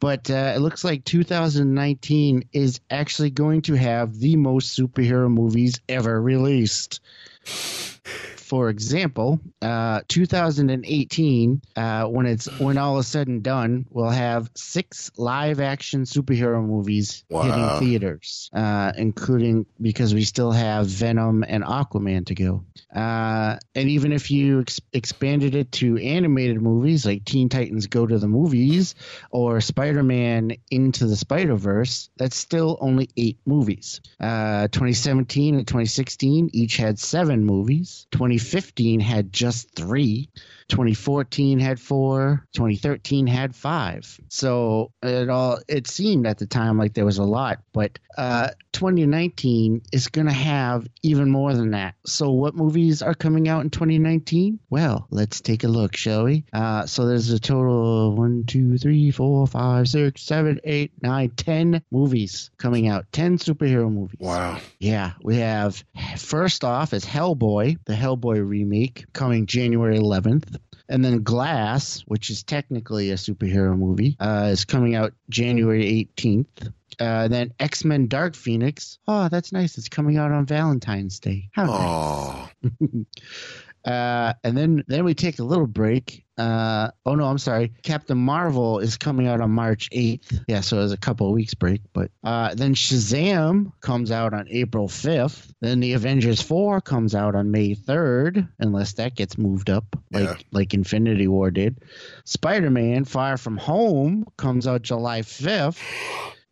but 0.00 0.30
uh, 0.30 0.54
it 0.56 0.60
looks 0.60 0.82
like 0.82 1.04
2019 1.04 2.48
is 2.52 2.80
actually 2.90 3.30
going 3.30 3.62
to 3.62 3.74
have 3.74 4.18
the 4.18 4.36
most 4.36 4.78
superhero 4.78 5.30
movies 5.30 5.80
ever 5.88 6.20
released. 6.20 7.00
For 8.48 8.70
example, 8.70 9.40
uh, 9.60 10.00
2018, 10.08 11.60
uh, 11.76 12.04
when 12.06 12.26
it's 12.26 12.46
when 12.58 12.78
all 12.78 12.98
is 12.98 13.06
said 13.06 13.28
and 13.28 13.42
done, 13.42 13.84
we'll 13.90 14.08
have 14.08 14.50
six 14.54 15.10
live-action 15.16 16.04
superhero 16.04 16.64
movies 16.64 17.24
Wow. 17.28 17.42
hitting 17.42 17.78
theaters, 17.80 18.48
uh, 18.54 18.92
including 18.96 19.66
because 19.80 20.14
we 20.14 20.24
still 20.24 20.50
have 20.52 20.86
Venom 20.86 21.44
and 21.46 21.62
Aquaman 21.62 22.26
to 22.26 22.34
go. 22.34 22.64
Uh, 22.94 23.58
and 23.74 23.90
even 23.90 24.12
if 24.12 24.30
you 24.30 24.60
ex- 24.60 24.80
expanded 24.94 25.54
it 25.54 25.70
to 25.72 25.98
animated 25.98 26.60
movies 26.62 27.04
like 27.04 27.24
Teen 27.26 27.50
Titans 27.50 27.86
Go 27.86 28.06
to 28.06 28.18
the 28.18 28.28
Movies 28.28 28.94
or 29.30 29.60
Spider-Man 29.60 30.52
Into 30.70 31.06
the 31.06 31.16
Spider-Verse, 31.16 32.08
that's 32.16 32.36
still 32.36 32.78
only 32.80 33.10
eight 33.16 33.38
movies. 33.44 34.00
Uh, 34.18 34.68
2017 34.68 35.54
and 35.56 35.66
2016 35.66 36.48
each 36.54 36.78
had 36.78 36.98
seven 36.98 37.44
movies. 37.44 38.06
2015 38.38 39.00
had 39.00 39.32
just 39.32 39.74
three. 39.74 40.28
2014 40.68 41.58
had 41.58 41.80
four. 41.80 42.44
2013 42.54 43.26
had 43.26 43.54
five. 43.54 44.20
So 44.28 44.92
it 45.02 45.28
all 45.28 45.58
it 45.68 45.86
seemed 45.86 46.26
at 46.26 46.38
the 46.38 46.46
time 46.46 46.78
like 46.78 46.94
there 46.94 47.04
was 47.04 47.18
a 47.18 47.24
lot, 47.24 47.60
but 47.72 47.98
uh, 48.18 48.48
2019 48.72 49.82
is 49.92 50.08
going 50.08 50.26
to 50.26 50.32
have 50.32 50.86
even 51.02 51.30
more 51.30 51.54
than 51.54 51.70
that. 51.70 51.94
So 52.04 52.32
what 52.32 52.54
movies 52.54 53.00
are 53.00 53.14
coming 53.14 53.48
out 53.48 53.62
in 53.62 53.70
2019? 53.70 54.58
Well, 54.70 55.06
let's 55.10 55.40
take 55.40 55.62
a 55.62 55.68
look, 55.68 55.96
shall 55.96 56.24
we? 56.24 56.44
Uh, 56.52 56.86
so 56.86 57.06
there's 57.06 57.30
a 57.30 57.38
total 57.38 58.08
of 58.08 58.18
one, 58.18 58.44
two, 58.44 58.76
three, 58.76 59.12
four, 59.12 59.46
five, 59.46 59.88
six, 59.88 60.22
seven, 60.22 60.60
eight, 60.64 60.92
nine, 61.00 61.30
ten 61.30 61.82
movies 61.92 62.50
coming 62.58 62.88
out. 62.88 63.06
Ten 63.12 63.38
superhero 63.38 63.90
movies. 63.90 64.18
Wow. 64.18 64.60
Yeah, 64.80 65.12
we 65.22 65.36
have 65.36 65.84
first 66.16 66.64
off 66.64 66.92
is 66.92 67.04
Hellboy, 67.04 67.78
the 67.84 67.94
Hellboy 67.94 68.46
remake, 68.46 69.06
coming 69.12 69.46
January 69.46 69.98
11th. 69.98 70.57
And 70.88 71.04
then 71.04 71.22
Glass, 71.22 72.00
which 72.06 72.30
is 72.30 72.42
technically 72.42 73.10
a 73.10 73.14
superhero 73.14 73.76
movie, 73.76 74.16
uh, 74.18 74.48
is 74.52 74.64
coming 74.64 74.94
out 74.94 75.12
January 75.28 76.08
18th. 76.16 76.72
Uh, 76.98 77.28
then 77.28 77.52
X 77.60 77.84
Men 77.84 78.08
Dark 78.08 78.34
Phoenix. 78.34 78.98
Oh, 79.06 79.28
that's 79.28 79.52
nice. 79.52 79.78
It's 79.78 79.88
coming 79.88 80.16
out 80.16 80.32
on 80.32 80.46
Valentine's 80.46 81.20
Day. 81.20 81.50
How 81.52 82.48
nice. 82.62 82.70
Uh, 83.84 84.34
and 84.44 84.56
then 84.56 84.84
then 84.88 85.04
we 85.04 85.14
take 85.14 85.38
a 85.38 85.44
little 85.44 85.66
break. 85.66 86.24
Uh, 86.36 86.90
oh 87.04 87.16
no, 87.16 87.24
I'm 87.24 87.38
sorry. 87.38 87.72
Captain 87.82 88.16
Marvel 88.16 88.78
is 88.78 88.96
coming 88.96 89.26
out 89.26 89.40
on 89.40 89.50
March 89.50 89.88
8th. 89.90 90.44
Yeah, 90.46 90.60
so 90.60 90.80
it's 90.84 90.92
a 90.92 90.96
couple 90.96 91.26
of 91.26 91.32
weeks 91.32 91.54
break. 91.54 91.80
But 91.92 92.12
uh, 92.22 92.54
then 92.54 92.74
Shazam 92.74 93.72
comes 93.80 94.12
out 94.12 94.34
on 94.34 94.46
April 94.48 94.86
5th. 94.86 95.52
Then 95.60 95.80
the 95.80 95.94
Avengers 95.94 96.40
4 96.40 96.80
comes 96.80 97.14
out 97.16 97.34
on 97.34 97.50
May 97.50 97.74
3rd, 97.74 98.48
unless 98.60 98.92
that 98.94 99.16
gets 99.16 99.36
moved 99.36 99.68
up 99.68 99.84
like 100.12 100.24
Yeah. 100.24 100.34
like 100.52 100.74
Infinity 100.74 101.26
War 101.26 101.50
did. 101.50 101.82
Spider-Man: 102.24 103.04
Far 103.04 103.36
From 103.36 103.56
Home 103.56 104.24
comes 104.36 104.66
out 104.68 104.82
July 104.82 105.22
5th. 105.22 105.80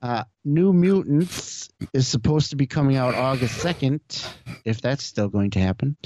Uh, 0.03 0.25
New 0.47 0.73
Mutants 0.73 1.69
is 1.93 2.07
supposed 2.07 2.51
to 2.51 2.57
be 2.57 2.67
coming 2.69 2.97
out 2.97 3.15
August 3.15 3.59
2nd, 3.65 4.01
if 4.65 4.81
that's 4.81 5.03
still 5.03 5.29
going 5.29 5.51
to 5.51 5.59
happen. 5.59 5.97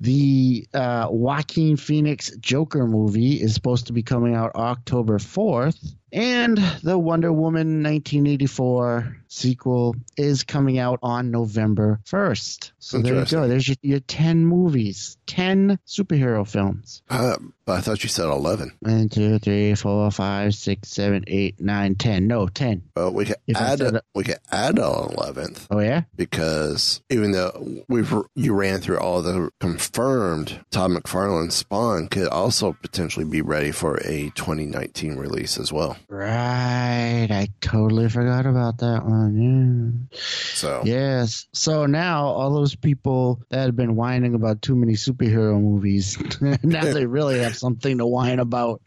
The 0.00 0.66
uh, 0.72 1.08
Joaquin 1.10 1.76
Phoenix 1.76 2.30
Joker 2.38 2.86
movie 2.86 3.34
is 3.34 3.54
supposed 3.54 3.88
to 3.88 3.92
be 3.92 4.02
coming 4.02 4.34
out 4.34 4.52
October 4.54 5.18
4th. 5.18 5.76
And 6.12 6.58
the 6.82 6.98
Wonder 6.98 7.32
Woman 7.32 7.84
1984 7.84 9.16
sequel 9.28 9.94
is 10.16 10.42
coming 10.42 10.76
out 10.78 10.98
on 11.04 11.30
November 11.30 12.00
1st. 12.06 12.72
So 12.80 12.98
there 13.00 13.14
you 13.14 13.24
go. 13.26 13.46
There's 13.46 13.68
your, 13.68 13.76
your 13.82 14.00
10 14.00 14.44
movies, 14.44 15.16
10 15.26 15.78
superhero 15.86 16.44
films. 16.48 17.02
uh, 17.10 17.36
I 17.68 17.80
thought 17.80 18.02
you 18.02 18.08
said 18.08 18.24
11. 18.28 18.72
One, 18.80 19.08
two, 19.08 19.38
three, 19.38 19.76
four, 19.76 20.10
five, 20.10 20.56
six, 20.56 20.88
seven, 20.88 21.22
eight, 21.28 21.60
nine, 21.60 21.94
ten. 21.94 22.26
No, 22.26 22.48
10. 22.48 22.82
But 22.94 23.12
we 23.12 23.26
could 23.26 23.36
If 23.46 23.56
add 23.56 23.78
we 24.14 24.24
could 24.24 24.38
add 24.50 24.78
an 24.78 24.84
11th 24.84 25.66
Oh, 25.70 25.80
yeah? 25.80 26.02
because 26.16 27.02
even 27.10 27.32
though 27.32 27.84
we've 27.88 28.12
you 28.34 28.54
ran 28.54 28.80
through 28.80 28.98
all 28.98 29.22
the 29.22 29.50
confirmed 29.60 30.64
Todd 30.70 30.90
McFarlane 30.90 31.52
Spawn 31.52 32.08
could 32.08 32.28
also 32.28 32.76
potentially 32.82 33.24
be 33.24 33.42
ready 33.42 33.70
for 33.72 33.96
a 34.04 34.30
2019 34.34 35.16
release 35.16 35.58
as 35.58 35.72
well. 35.72 35.96
Right. 36.08 37.28
I 37.30 37.48
totally 37.60 38.08
forgot 38.08 38.46
about 38.46 38.78
that 38.78 39.04
one. 39.04 40.08
Yeah. 40.10 40.18
So 40.54 40.82
Yes. 40.84 41.46
So 41.52 41.86
now 41.86 42.26
all 42.26 42.54
those 42.54 42.74
people 42.76 43.42
that 43.50 43.66
have 43.66 43.76
been 43.76 43.96
whining 43.96 44.34
about 44.34 44.62
too 44.62 44.76
many 44.76 44.94
superhero 44.94 45.60
movies, 45.60 46.18
now 46.62 46.84
they 46.84 47.06
really 47.06 47.38
have 47.40 47.56
something 47.56 47.98
to 47.98 48.06
whine 48.06 48.38
about. 48.38 48.80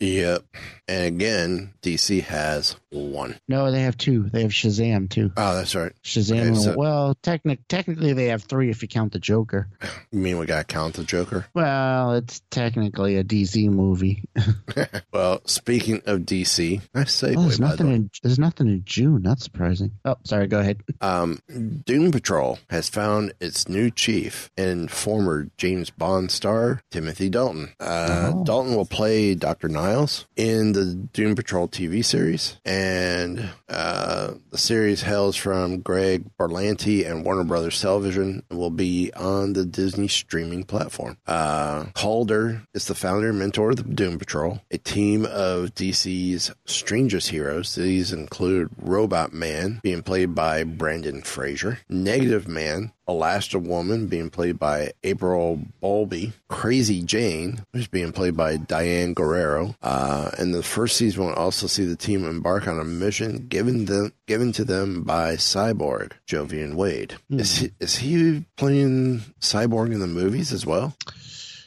Yep. 0.00 0.44
And 0.90 1.04
again, 1.06 1.74
DC 1.82 2.22
has 2.22 2.76
one. 2.90 3.38
No, 3.48 3.70
they 3.70 3.82
have 3.82 3.98
two. 3.98 4.22
They 4.30 4.40
have 4.42 4.52
Shazam 4.52 5.10
too. 5.10 5.30
Oh, 5.36 5.54
that's 5.56 5.74
right. 5.74 5.92
Shazam. 6.02 6.52
Okay, 6.52 6.54
so- 6.54 6.74
well, 6.78 7.14
technic- 7.22 7.66
technically 7.68 8.12
they 8.14 8.26
have 8.26 8.44
three 8.44 8.70
if 8.70 8.80
you 8.80 8.88
count 8.88 9.12
the 9.12 9.18
Joker. 9.18 9.68
You 10.10 10.20
mean 10.20 10.38
we 10.38 10.46
got 10.46 10.66
to 10.66 10.72
count 10.72 10.94
the 10.94 11.04
Joker? 11.04 11.46
Well, 11.52 12.14
it's 12.14 12.40
technically 12.50 13.16
a 13.16 13.24
DC 13.24 13.68
movie. 13.70 14.24
Well, 15.12 15.40
speaking 15.46 16.00
of 16.06 16.20
DC, 16.20 16.80
I 16.94 17.04
say 17.04 17.34
Oh, 17.36 17.42
there's 17.42 17.58
the 17.58 17.66
nothing 17.66 17.92
in 17.92 18.10
there's 18.22 18.38
nothing 18.38 18.68
in 18.68 18.82
June. 18.84 19.22
Not 19.22 19.40
surprising. 19.40 19.90
Oh, 20.04 20.16
sorry. 20.24 20.46
Go 20.46 20.60
ahead. 20.60 20.80
Um, 21.00 21.38
Doom 21.86 22.10
Patrol 22.10 22.58
has 22.70 22.88
found 22.88 23.32
its 23.40 23.68
new 23.68 23.90
chief 23.90 24.50
and 24.56 24.90
former 24.90 25.48
James 25.56 25.90
Bond 25.90 26.30
star, 26.30 26.80
Timothy 26.90 27.28
Dalton. 27.28 27.70
Uh, 27.80 28.32
Oh. 28.34 28.44
Dalton 28.44 28.74
will 28.76 28.84
play 28.86 29.34
Dr. 29.34 29.68
Niles 29.88 30.26
in 30.36 30.72
the 30.72 30.84
Doom 30.84 31.34
Patrol 31.34 31.66
TV 31.66 32.04
series, 32.04 32.58
and 32.62 33.48
uh, 33.70 34.34
the 34.50 34.58
series 34.58 35.02
hails 35.02 35.34
from 35.34 35.80
Greg 35.80 36.26
Berlanti 36.38 37.08
and 37.08 37.24
Warner 37.24 37.44
Brothers 37.44 37.80
Television 37.80 38.42
and 38.50 38.58
will 38.58 38.68
be 38.70 39.10
on 39.14 39.54
the 39.54 39.64
Disney 39.64 40.08
streaming 40.08 40.64
platform. 40.64 41.16
Uh, 41.26 41.86
Caulder 41.94 42.64
is 42.74 42.84
the 42.84 42.94
founder 42.94 43.30
and 43.30 43.38
mentor 43.38 43.70
of 43.70 43.76
the 43.76 43.82
Doom 43.82 44.18
Patrol, 44.18 44.60
a 44.70 44.76
team 44.76 45.24
of 45.24 45.74
DC's 45.74 46.52
strangest 46.66 47.30
heroes. 47.30 47.74
These 47.74 48.12
include 48.12 48.68
Robot 48.76 49.32
Man, 49.32 49.80
being 49.82 50.02
played 50.02 50.34
by 50.34 50.64
Brendan 50.64 51.22
Fraser, 51.22 51.78
Negative 51.88 52.46
Man, 52.46 52.92
Elastra 53.08 53.60
Woman, 53.60 54.06
being 54.06 54.30
played 54.30 54.58
by 54.58 54.92
April 55.02 55.60
Bowlby. 55.80 56.32
Crazy 56.48 57.02
Jane, 57.02 57.64
who's 57.72 57.86
being 57.86 58.12
played 58.12 58.36
by 58.36 58.56
Diane 58.56 59.14
Guerrero. 59.14 59.74
Uh, 59.82 60.30
and 60.38 60.54
the 60.54 60.62
first 60.62 60.96
season 60.96 61.24
will 61.24 61.32
also 61.32 61.66
see 61.66 61.84
the 61.84 61.96
team 61.96 62.24
embark 62.24 62.68
on 62.68 62.78
a 62.78 62.84
mission 62.84 63.46
given 63.48 63.86
them 63.86 64.12
given 64.26 64.52
to 64.52 64.64
them 64.64 65.02
by 65.04 65.36
Cyborg 65.36 66.12
Joivan 66.26 66.74
Wade. 66.74 67.16
Hmm. 67.30 67.40
Is 67.40 67.58
he, 67.58 67.70
is 67.80 67.96
he 67.96 68.44
playing 68.56 69.20
Cyborg 69.40 69.92
in 69.92 70.00
the 70.00 70.06
movies 70.06 70.52
as 70.52 70.66
well? 70.66 70.96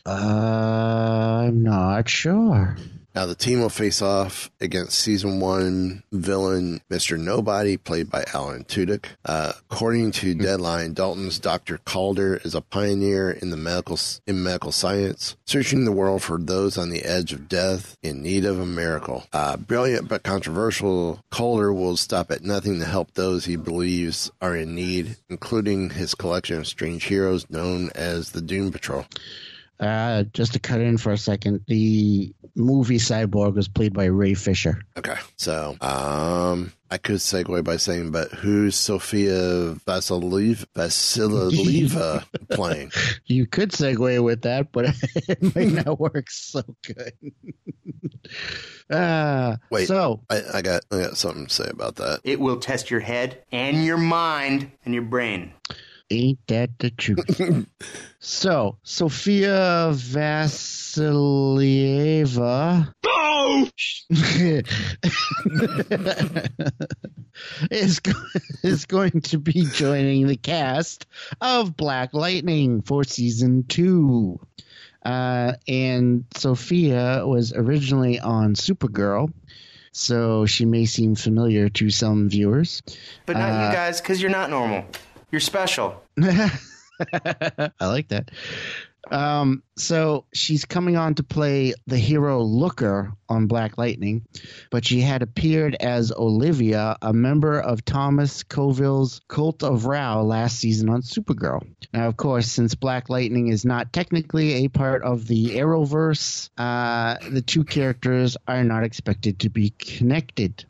Uh, 0.05 1.43
I'm 1.47 1.63
not 1.63 2.09
sure. 2.09 2.77
Now 3.13 3.25
the 3.25 3.35
team 3.35 3.59
will 3.59 3.69
face 3.69 4.01
off 4.01 4.49
against 4.61 4.97
season 4.97 5.39
one 5.41 6.03
villain 6.11 6.81
Mr. 6.89 7.19
Nobody, 7.19 7.75
played 7.75 8.09
by 8.09 8.23
Alan 8.33 8.63
Tudyk. 8.63 9.05
Uh, 9.25 9.53
according 9.69 10.11
to 10.13 10.33
Deadline, 10.33 10.93
Dalton's 10.93 11.37
Dr. 11.37 11.79
Caulder 11.79 12.39
is 12.45 12.55
a 12.55 12.61
pioneer 12.61 13.31
in 13.31 13.49
the 13.49 13.57
medical 13.57 13.99
in 14.25 14.43
medical 14.43 14.71
science, 14.71 15.35
searching 15.45 15.83
the 15.83 15.91
world 15.91 16.23
for 16.23 16.37
those 16.37 16.77
on 16.77 16.89
the 16.89 17.03
edge 17.03 17.33
of 17.33 17.49
death 17.49 17.97
in 18.01 18.21
need 18.21 18.45
of 18.45 18.59
a 18.59 18.65
miracle. 18.65 19.25
Uh, 19.33 19.57
brilliant 19.57 20.07
but 20.07 20.23
controversial, 20.23 21.19
Caulder 21.31 21.73
will 21.73 21.97
stop 21.97 22.31
at 22.31 22.43
nothing 22.43 22.79
to 22.79 22.85
help 22.85 23.13
those 23.13 23.45
he 23.45 23.57
believes 23.57 24.31
are 24.41 24.55
in 24.55 24.73
need, 24.73 25.17
including 25.29 25.89
his 25.89 26.15
collection 26.15 26.57
of 26.57 26.67
strange 26.67 27.05
heroes 27.05 27.49
known 27.49 27.89
as 27.93 28.31
the 28.31 28.41
Doom 28.41 28.71
Patrol. 28.71 29.05
Uh, 29.81 30.23
just 30.31 30.53
to 30.53 30.59
cut 30.59 30.79
in 30.79 30.95
for 30.95 31.11
a 31.11 31.17
second, 31.17 31.61
the 31.67 32.31
movie 32.55 32.99
Cyborg 32.99 33.55
was 33.55 33.67
played 33.67 33.93
by 33.93 34.05
Ray 34.05 34.35
Fisher. 34.35 34.83
Okay. 34.95 35.15
So, 35.37 35.75
um, 35.81 36.71
I 36.91 36.97
could 36.99 37.15
segue 37.15 37.63
by 37.63 37.77
saying, 37.77 38.11
but 38.11 38.31
who's 38.31 38.75
Sophia 38.75 39.73
Vasilieva, 39.87 40.65
Vasilieva 40.75 42.25
playing? 42.51 42.91
You 43.25 43.47
could 43.47 43.71
segue 43.71 44.23
with 44.23 44.43
that, 44.43 44.71
but 44.71 44.93
it 45.27 45.55
might 45.55 45.85
not 45.85 45.99
work 45.99 46.29
so 46.29 46.61
good. 46.85 47.13
uh, 48.95 49.55
Wait. 49.71 49.87
So, 49.87 50.21
I, 50.29 50.41
I 50.55 50.61
got 50.61 50.83
I 50.91 50.99
got 50.99 51.17
something 51.17 51.47
to 51.47 51.53
say 51.53 51.69
about 51.69 51.95
that. 51.95 52.19
It 52.23 52.39
will 52.39 52.59
test 52.59 52.91
your 52.91 52.99
head 52.99 53.43
and 53.51 53.83
your 53.83 53.97
mind 53.97 54.71
and 54.85 54.93
your 54.93 55.03
brain. 55.03 55.53
Ain't 56.11 56.45
that 56.47 56.77
the 56.79 56.91
truth? 56.91 57.65
so, 58.19 58.77
Sophia 58.83 59.91
Vasilieva. 59.93 60.91
is 67.71 68.01
is 68.63 68.85
going 68.85 69.21
to 69.21 69.37
be 69.39 69.65
joining 69.73 70.27
the 70.27 70.37
cast 70.37 71.05
of 71.39 71.75
Black 71.75 72.13
Lightning 72.13 72.81
for 72.81 73.03
season 73.03 73.63
two. 73.67 74.39
Uh, 75.03 75.53
and 75.67 76.25
Sophia 76.35 77.25
was 77.25 77.53
originally 77.53 78.19
on 78.19 78.53
Supergirl, 78.53 79.33
so 79.91 80.45
she 80.45 80.65
may 80.65 80.85
seem 80.85 81.15
familiar 81.15 81.69
to 81.69 81.89
some 81.89 82.29
viewers. 82.29 82.83
But 83.25 83.37
not 83.37 83.49
Uh, 83.49 83.67
you 83.67 83.73
guys, 83.73 83.99
because 83.99 84.21
you're 84.21 84.31
not 84.31 84.49
normal. 84.49 84.85
You're 85.31 85.39
special. 85.41 86.01
I 86.21 87.71
like 87.79 88.09
that. 88.09 88.31
Um, 89.09 89.63
so 89.77 90.25
she's 90.33 90.65
coming 90.65 90.95
on 90.95 91.15
to 91.15 91.23
play 91.23 91.73
the 91.87 91.97
hero 91.97 92.41
Looker 92.43 93.13
on 93.27 93.47
Black 93.47 93.77
Lightning, 93.77 94.25
but 94.69 94.85
she 94.85 95.01
had 95.01 95.23
appeared 95.23 95.75
as 95.75 96.11
Olivia, 96.11 96.97
a 97.01 97.11
member 97.11 97.59
of 97.59 97.83
Thomas 97.83 98.43
Coville's 98.43 99.21
Cult 99.27 99.63
of 99.63 99.85
Rao 99.85 100.21
last 100.21 100.59
season 100.59 100.89
on 100.89 101.01
Supergirl. 101.01 101.67
Now, 101.93 102.07
of 102.07 102.17
course, 102.17 102.47
since 102.51 102.75
Black 102.75 103.09
Lightning 103.09 103.47
is 103.47 103.65
not 103.65 103.91
technically 103.91 104.65
a 104.65 104.67
part 104.67 105.01
of 105.03 105.27
the 105.27 105.57
Arrowverse, 105.57 106.49
uh, 106.57 107.17
the 107.29 107.41
two 107.41 107.63
characters 107.63 108.37
are 108.47 108.63
not 108.63 108.83
expected 108.83 109.39
to 109.39 109.49
be 109.49 109.71
connected. 109.71 110.65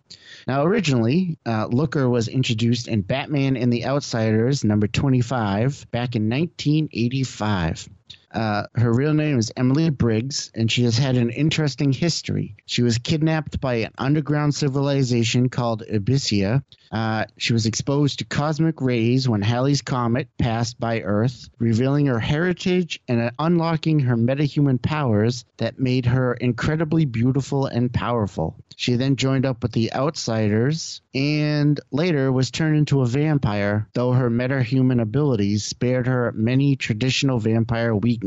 Now, 0.48 0.64
originally, 0.64 1.38
uh, 1.46 1.68
Looker 1.68 2.10
was 2.10 2.28
introduced 2.28 2.88
in 2.88 3.02
Batman 3.02 3.58
and 3.58 3.72
the 3.72 3.86
Outsiders, 3.86 4.64
number 4.64 4.88
25, 4.88 5.90
back 5.92 6.16
in 6.16 6.30
1985. 6.30 7.90
Uh, 8.34 8.64
her 8.76 8.94
real 8.94 9.14
name 9.14 9.38
is 9.38 9.52
Emily 9.58 9.90
Briggs, 9.90 10.52
and 10.56 10.72
she 10.72 10.84
has 10.84 10.98
had 10.98 11.18
an 11.18 11.30
interesting 11.30 11.92
history. 11.92 12.56
She 12.66 12.82
was 12.82 12.98
kidnapped 12.98 13.60
by 13.60 13.76
an 13.76 13.92
underground 13.98 14.56
civilization 14.56 15.50
called 15.50 15.84
Abyssia. 15.84 16.64
Uh, 16.92 17.26
she 17.38 17.54
was 17.54 17.66
exposed 17.66 18.20
to 18.20 18.26
cosmic 18.26 18.82
rays 18.82 19.28
when 19.28 19.42
Halley's 19.42 19.82
Comet 19.82 20.28
passed 20.38 20.80
by 20.80 21.02
Earth, 21.02 21.50
revealing 21.58 22.08
her 22.08 22.20
heritage 22.20 23.02
and 23.08 23.32
unlocking 23.40 24.00
her 24.02 24.18
metahuman 24.18 24.82
powers 24.82 25.46
that 25.58 25.80
made 25.80 26.06
her 26.06 26.34
incredibly 26.34 27.06
beautiful 27.06 27.66
and 27.66 27.94
powerful. 27.94 28.56
She 28.76 28.96
then 28.96 29.16
joined 29.16 29.46
up 29.46 29.62
with 29.62 29.74
the 29.74 29.94
Outsiders 29.94 31.02
and 31.14 31.80
later 31.92 32.32
was 32.32 32.52
turned 32.52 32.78
into 32.78 33.02
a 33.02 33.06
vampire, 33.06 33.88
though 33.94 34.12
her 34.12 34.30
metahuman 34.30 35.02
abilities 35.02 35.66
spared 35.66 36.08
her 36.08 36.32
many 36.36 36.76
traditional 36.76 37.40
vampire 37.40 37.96
weaknesses. 37.96 38.21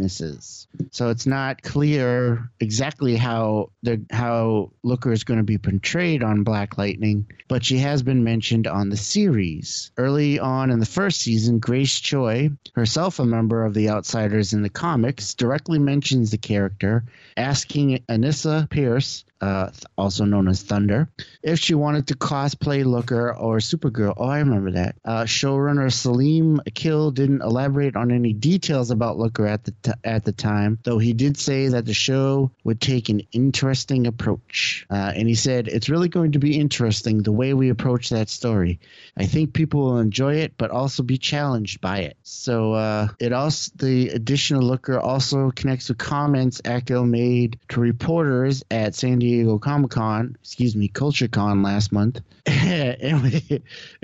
So 0.90 1.10
it's 1.10 1.26
not 1.26 1.62
clear 1.62 2.50
exactly 2.60 3.16
how 3.16 3.70
the 3.82 4.04
how 4.10 4.72
Looker 4.82 5.12
is 5.12 5.24
going 5.24 5.38
to 5.38 5.44
be 5.44 5.58
portrayed 5.58 6.22
on 6.22 6.44
Black 6.44 6.78
Lightning, 6.78 7.26
but 7.48 7.64
she 7.64 7.78
has 7.78 8.02
been 8.02 8.24
mentioned 8.24 8.66
on 8.66 8.88
the 8.88 8.96
series. 8.96 9.90
Early 9.96 10.38
on 10.38 10.70
in 10.70 10.80
the 10.80 10.86
first 10.86 11.20
season, 11.20 11.58
Grace 11.58 12.00
Choi, 12.00 12.50
herself 12.74 13.18
a 13.18 13.24
member 13.24 13.64
of 13.64 13.74
the 13.74 13.88
Outsiders 13.90 14.52
in 14.52 14.62
the 14.62 14.68
comics, 14.68 15.34
directly 15.34 15.78
mentions 15.78 16.30
the 16.30 16.38
character, 16.38 17.04
asking 17.36 18.02
Anissa 18.08 18.68
Pierce 18.70 19.24
uh, 19.40 19.70
also 19.98 20.24
known 20.24 20.48
as 20.48 20.62
Thunder, 20.62 21.08
if 21.42 21.58
she 21.58 21.74
wanted 21.74 22.08
to 22.08 22.14
cosplay 22.14 22.84
Looker 22.84 23.34
or 23.34 23.58
Supergirl. 23.58 24.14
Oh, 24.16 24.24
I 24.28 24.38
remember 24.38 24.72
that. 24.72 24.96
Uh, 25.04 25.24
showrunner 25.24 25.92
Salim 25.92 26.60
Akil 26.66 27.10
didn't 27.10 27.42
elaborate 27.42 27.96
on 27.96 28.10
any 28.10 28.32
details 28.32 28.90
about 28.90 29.18
Looker 29.18 29.46
at 29.46 29.64
the 29.64 29.72
t- 29.82 29.92
at 30.02 30.24
the 30.24 30.32
time, 30.32 30.78
though 30.84 30.98
he 30.98 31.12
did 31.12 31.36
say 31.36 31.68
that 31.68 31.84
the 31.84 31.94
show 31.94 32.50
would 32.62 32.80
take 32.80 33.08
an 33.08 33.22
interesting 33.32 34.06
approach. 34.06 34.86
Uh, 34.88 35.12
and 35.14 35.28
he 35.28 35.34
said 35.34 35.68
it's 35.68 35.88
really 35.88 36.08
going 36.08 36.32
to 36.32 36.38
be 36.38 36.58
interesting 36.58 37.22
the 37.22 37.32
way 37.32 37.54
we 37.54 37.68
approach 37.70 38.10
that 38.10 38.28
story. 38.28 38.80
I 39.16 39.26
think 39.26 39.52
people 39.52 39.80
will 39.80 39.98
enjoy 39.98 40.36
it, 40.36 40.54
but 40.56 40.70
also 40.70 41.02
be 41.02 41.18
challenged 41.18 41.80
by 41.80 41.98
it. 41.98 42.16
So 42.22 42.72
uh, 42.72 43.08
it 43.18 43.32
also 43.32 43.72
the 43.76 44.10
additional 44.10 44.62
Looker 44.62 44.98
also 44.98 45.50
connects 45.50 45.88
with 45.88 45.98
comments 45.98 46.60
Akil 46.64 47.04
made 47.04 47.58
to 47.68 47.80
reporters 47.80 48.64
at 48.70 48.94
San 48.94 49.20
Diego 49.24 49.58
Comic 49.58 49.92
Con, 49.92 50.36
excuse 50.42 50.76
me, 50.76 50.88
Culture 50.88 51.28
Con 51.28 51.62
last 51.62 51.92
month, 51.92 52.20
in, 52.46 53.22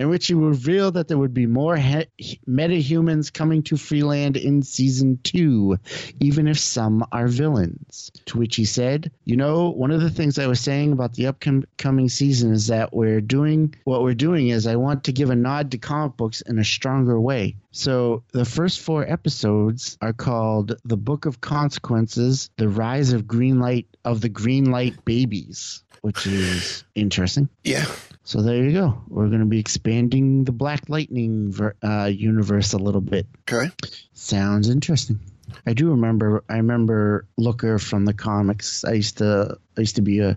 which, 0.08 0.26
he 0.26 0.32
revealed 0.32 0.94
that 0.94 1.08
there 1.08 1.18
would 1.18 1.34
be 1.34 1.44
more 1.44 1.76
he- 1.76 2.40
metahumans 2.48 3.30
coming 3.30 3.62
to 3.64 3.76
Freeland 3.76 4.38
in 4.38 4.62
season 4.62 5.18
two, 5.22 5.76
even 6.20 6.48
if 6.48 6.58
some 6.58 7.04
are 7.12 7.28
villains. 7.28 8.10
To 8.26 8.38
which 8.38 8.56
he 8.56 8.64
said, 8.64 9.10
"You 9.26 9.36
know, 9.36 9.68
one 9.68 9.90
of 9.90 10.00
the 10.00 10.08
things 10.08 10.38
I 10.38 10.46
was 10.46 10.60
saying 10.60 10.92
about 10.92 11.12
the 11.12 11.26
upcoming 11.26 12.08
season 12.08 12.52
is 12.52 12.68
that 12.68 12.94
we're 12.94 13.20
doing 13.20 13.74
what 13.84 14.02
we're 14.02 14.14
doing 14.14 14.48
is 14.48 14.66
I 14.66 14.76
want 14.76 15.04
to 15.04 15.12
give 15.12 15.28
a 15.28 15.36
nod 15.36 15.70
to 15.72 15.78
comic 15.78 16.16
books 16.16 16.40
in 16.40 16.58
a 16.58 16.64
stronger 16.64 17.20
way. 17.20 17.56
So 17.72 18.24
the 18.32 18.44
first 18.44 18.80
four 18.80 19.06
episodes 19.08 19.96
are 20.00 20.12
called 20.12 20.76
The 20.84 20.96
Book 20.96 21.26
of 21.26 21.40
Consequences: 21.40 22.50
The 22.56 22.68
Rise 22.68 23.12
of 23.12 23.26
Green 23.26 23.60
Light 23.60 23.86
of 24.04 24.20
the 24.20 24.28
Green 24.28 24.70
Light 24.70 25.04
Babies, 25.04 25.84
which 26.00 26.26
is 26.26 26.84
interesting. 26.94 27.48
Yeah. 27.62 27.86
So 28.24 28.42
there 28.42 28.64
you 28.64 28.72
go. 28.72 29.02
We're 29.08 29.28
going 29.28 29.40
to 29.40 29.46
be 29.46 29.60
expanding 29.60 30.44
the 30.44 30.52
Black 30.52 30.88
Lightning 30.88 31.54
uh, 31.82 32.04
universe 32.04 32.72
a 32.72 32.78
little 32.78 33.00
bit. 33.00 33.26
Okay. 33.48 33.70
Sounds 34.12 34.68
interesting. 34.68 35.20
I 35.66 35.72
do 35.72 35.90
remember. 35.90 36.44
I 36.48 36.56
remember 36.56 37.26
Looker 37.36 37.78
from 37.78 38.04
the 38.04 38.14
comics. 38.14 38.84
I 38.84 38.92
used 38.92 39.18
to. 39.18 39.58
I 39.76 39.80
used 39.80 39.96
to 39.96 40.02
be 40.02 40.20
a, 40.20 40.36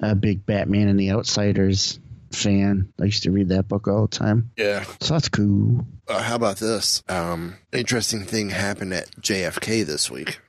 a 0.00 0.14
big 0.14 0.46
Batman 0.46 0.88
and 0.88 0.98
the 0.98 1.10
Outsiders 1.10 1.98
fan. 2.32 2.92
I 3.00 3.04
used 3.04 3.22
to 3.24 3.30
read 3.30 3.48
that 3.48 3.68
book 3.68 3.88
all 3.88 4.02
the 4.06 4.16
time. 4.16 4.50
Yeah. 4.56 4.84
So 5.00 5.14
that's 5.14 5.28
cool. 5.28 5.86
Uh, 6.08 6.22
how 6.22 6.36
about 6.36 6.56
this? 6.56 7.02
Um, 7.08 7.56
interesting 7.72 8.24
thing 8.24 8.50
happened 8.50 8.94
at 8.94 9.10
JFK 9.20 9.84
this 9.84 10.10
week. 10.10 10.40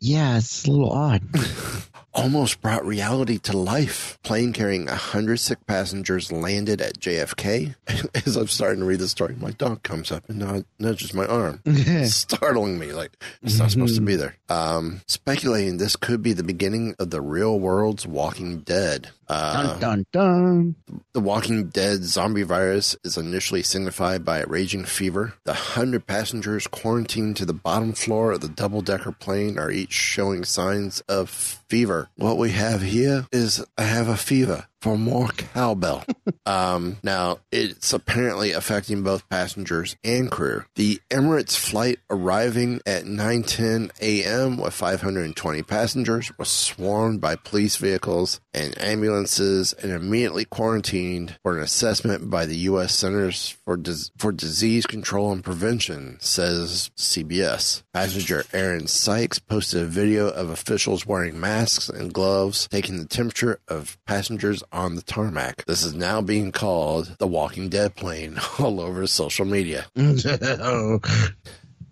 Yeah, 0.00 0.38
it's 0.38 0.64
a 0.66 0.70
little 0.70 0.92
odd. 0.92 1.22
almost 2.16 2.60
brought 2.60 2.84
reality 2.84 3.38
to 3.38 3.56
life. 3.56 4.18
Plane 4.22 4.52
carrying 4.52 4.86
100 4.86 5.36
sick 5.36 5.64
passengers 5.66 6.32
landed 6.32 6.80
at 6.80 6.98
JFK. 6.98 7.74
As 8.26 8.36
I'm 8.36 8.48
starting 8.48 8.80
to 8.80 8.86
read 8.86 8.98
the 8.98 9.08
story, 9.08 9.36
my 9.38 9.50
dog 9.52 9.82
comes 9.82 10.10
up 10.10 10.28
and 10.28 10.64
nudges 10.78 11.14
my 11.14 11.26
arm, 11.26 11.62
startling 12.04 12.78
me 12.78 12.92
like 12.92 13.12
it's 13.42 13.58
not 13.58 13.70
supposed 13.70 13.96
to 13.96 14.00
be 14.00 14.16
there. 14.16 14.36
Um, 14.48 15.02
speculating 15.06 15.76
this 15.76 15.96
could 15.96 16.22
be 16.22 16.32
the 16.32 16.42
beginning 16.42 16.94
of 16.98 17.10
the 17.10 17.20
real 17.20 17.60
world's 17.60 18.06
Walking 18.06 18.60
Dead. 18.60 19.10
Uh, 19.28 19.78
dun 19.78 19.80
dun 19.80 20.06
dun. 20.12 20.74
The 21.12 21.20
Walking 21.20 21.68
Dead 21.68 22.04
zombie 22.04 22.44
virus 22.44 22.96
is 23.02 23.16
initially 23.16 23.62
signified 23.62 24.24
by 24.24 24.38
a 24.38 24.46
raging 24.46 24.84
fever. 24.84 25.34
The 25.44 25.52
hundred 25.52 26.06
passengers 26.06 26.68
quarantined 26.68 27.36
to 27.38 27.44
the 27.44 27.52
bottom 27.52 27.92
floor 27.92 28.32
of 28.32 28.40
the 28.40 28.48
double 28.48 28.82
decker 28.82 29.12
plane 29.12 29.58
are 29.58 29.70
each 29.70 29.92
showing 29.92 30.44
signs 30.44 31.00
of 31.02 31.64
fever. 31.68 32.08
What 32.16 32.38
we 32.38 32.50
have 32.50 32.82
here 32.82 33.26
is 33.32 33.64
I 33.76 33.82
have 33.82 34.08
a 34.08 34.16
fever 34.16 34.66
for 34.80 34.98
more 34.98 35.28
cowbell. 35.28 36.04
um, 36.46 36.98
now, 37.02 37.38
it's 37.50 37.92
apparently 37.92 38.52
affecting 38.52 39.02
both 39.02 39.28
passengers 39.28 39.96
and 40.04 40.30
crew. 40.30 40.64
The 40.74 41.00
Emirates 41.10 41.56
flight 41.56 41.98
arriving 42.10 42.80
at 42.86 43.04
9:10 43.04 43.90
a.m. 44.00 44.58
with 44.58 44.74
520 44.74 45.62
passengers 45.62 46.30
was 46.38 46.48
swarmed 46.48 47.20
by 47.20 47.36
police 47.36 47.76
vehicles 47.76 48.40
and 48.52 48.80
ambulances 48.80 49.72
and 49.72 49.92
immediately 49.92 50.44
quarantined 50.44 51.36
for 51.42 51.56
an 51.56 51.62
assessment 51.62 52.30
by 52.30 52.46
the 52.46 52.56
U.S. 52.56 52.94
Centers 52.94 53.56
for 53.64 53.76
Dis- 53.76 54.10
for 54.16 54.32
Disease 54.32 54.86
Control 54.86 55.32
and 55.32 55.44
Prevention, 55.44 56.18
says 56.20 56.90
CBS. 56.96 57.82
Passenger 57.92 58.44
Aaron 58.52 58.86
Sykes 58.86 59.38
posted 59.38 59.82
a 59.82 59.86
video 59.86 60.28
of 60.28 60.50
officials 60.50 61.06
wearing 61.06 61.38
masks 61.40 61.88
and 61.88 62.12
gloves 62.12 62.68
taking 62.68 62.98
the 62.98 63.06
temperature 63.06 63.60
of 63.68 63.98
passengers 64.06 64.62
on 64.72 64.96
the 64.96 65.02
tarmac. 65.02 65.64
This 65.66 65.82
is 65.82 65.94
now 65.94 66.20
being 66.20 66.52
called 66.52 67.16
the 67.18 67.26
Walking 67.26 67.68
Dead 67.68 67.94
plane 67.94 68.38
all 68.58 68.80
over 68.80 69.06
social 69.06 69.44
media. 69.44 69.86
and 69.96 71.02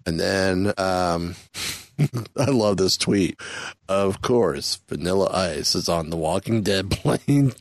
then 0.06 0.72
um, 0.78 1.34
I 2.36 2.46
love 2.46 2.76
this 2.76 2.96
tweet. 2.96 3.40
Of 3.88 4.22
course, 4.22 4.80
Vanilla 4.88 5.30
Ice 5.32 5.74
is 5.74 5.88
on 5.88 6.10
the 6.10 6.16
Walking 6.16 6.62
Dead 6.62 6.90
plane. 6.90 7.52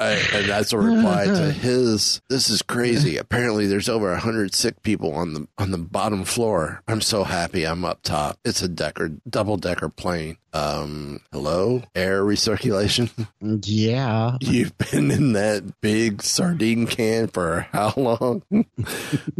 I, 0.00 0.12
and 0.34 0.48
that's 0.48 0.72
a 0.72 0.78
reply 0.78 1.26
to 1.26 1.52
his. 1.52 2.20
This 2.28 2.48
is 2.48 2.62
crazy. 2.62 3.16
Apparently, 3.16 3.66
there's 3.66 3.88
over 3.88 4.12
a 4.12 4.18
hundred 4.18 4.54
sick 4.54 4.82
people 4.82 5.14
on 5.14 5.34
the 5.34 5.46
on 5.58 5.70
the 5.70 5.78
bottom 5.78 6.24
floor. 6.24 6.82
I'm 6.88 7.00
so 7.00 7.24
happy 7.24 7.64
I'm 7.66 7.84
up 7.84 8.02
top. 8.02 8.38
It's 8.44 8.62
a 8.62 8.68
decker, 8.68 9.12
double 9.28 9.56
decker 9.56 9.88
plane. 9.88 10.38
Um, 10.54 11.20
hello, 11.32 11.82
air 11.94 12.22
recirculation. 12.22 13.10
Yeah, 13.64 14.38
you've 14.40 14.76
been 14.78 15.10
in 15.10 15.32
that 15.32 15.80
big 15.80 16.22
sardine 16.22 16.86
can 16.86 17.26
for 17.26 17.66
how 17.72 17.92
long? 17.96 18.42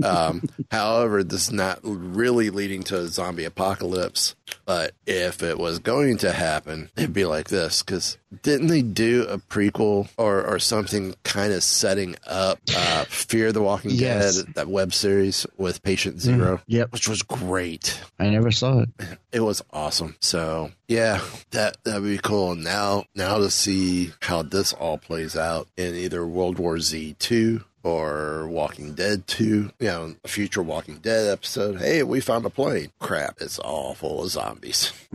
um, 0.05 0.43
however, 0.71 1.23
this 1.23 1.49
is 1.49 1.53
not 1.53 1.79
really 1.83 2.51
leading 2.51 2.83
to 2.85 2.99
a 2.99 3.09
zombie 3.09 3.45
apocalypse. 3.45 4.35
But 4.65 4.93
if 5.07 5.43
it 5.43 5.59
was 5.59 5.79
going 5.79 6.19
to 6.19 6.33
happen, 6.33 6.91
it'd 6.97 7.13
be 7.13 7.25
like 7.25 7.49
this 7.49 7.83
because 7.83 8.19
didn't 8.43 8.69
they 8.69 8.83
do 8.83 9.27
a 9.29 9.39
prequel 9.39 10.09
or, 10.17 10.45
or 10.45 10.59
something 10.59 11.15
kind 11.25 11.53
of 11.53 11.63
setting 11.63 12.17
up 12.27 12.59
uh, 12.77 13.05
Fear 13.05 13.53
the 13.53 13.63
Walking 13.63 13.93
yes. 13.93 14.43
Dead, 14.43 14.55
that 14.55 14.69
web 14.69 14.93
series 14.93 15.47
with 15.57 15.83
Patient 15.83 16.21
0 16.21 16.57
mm, 16.57 16.61
yep. 16.67 16.93
which 16.93 17.09
was 17.09 17.23
great. 17.23 18.01
I 18.19 18.31
never 18.31 18.51
saw 18.51 18.81
it. 18.81 18.89
It 19.33 19.41
was 19.41 19.63
awesome. 19.73 20.17
So 20.21 20.73
yeah, 20.89 21.21
that 21.51 21.79
that'd 21.85 22.03
be 22.03 22.19
cool. 22.19 22.55
Now 22.55 23.05
now 23.15 23.39
to 23.39 23.51
see 23.51 24.13
how 24.21 24.43
this 24.43 24.73
all 24.73 24.99
plays 24.99 25.37
out 25.37 25.69
in 25.77 25.95
either 25.95 26.27
World 26.27 26.59
War 26.59 26.79
Z 26.79 27.17
two 27.19 27.65
or 27.85 28.47
Walking 28.47 28.95
Dead 28.95 29.27
2, 29.27 29.45
you 29.81 29.87
know, 29.87 30.15
a 30.23 30.29
future 30.29 30.63
Walking 30.63 30.99
Dead 30.99 31.29
episode. 31.29 31.81
Hey, 31.81 32.03
we 32.03 32.21
found 32.21 32.47
a 32.47 32.51
plane. 32.51 32.93
Crap, 33.01 33.41
it's 33.41 33.59
all 33.59 33.95
full 33.95 34.23
of 34.23 34.31
zombies. 34.31 34.93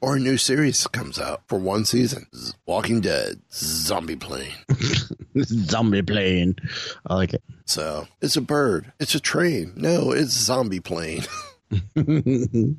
or 0.00 0.16
a 0.16 0.20
new 0.20 0.36
series 0.36 0.86
comes 0.88 1.18
out 1.18 1.42
for 1.46 1.58
one 1.58 1.84
season. 1.84 2.26
Walking 2.66 3.00
Dead, 3.00 3.40
Zombie 3.52 4.16
Plane. 4.16 4.54
zombie 5.44 6.02
Plane. 6.02 6.56
I 7.06 7.14
like 7.14 7.34
it. 7.34 7.42
So 7.66 8.08
it's 8.20 8.36
a 8.36 8.40
bird. 8.40 8.92
It's 8.98 9.14
a 9.14 9.20
train. 9.20 9.72
No, 9.76 10.10
it's 10.10 10.32
Zombie 10.32 10.80
Plane. 10.80 11.22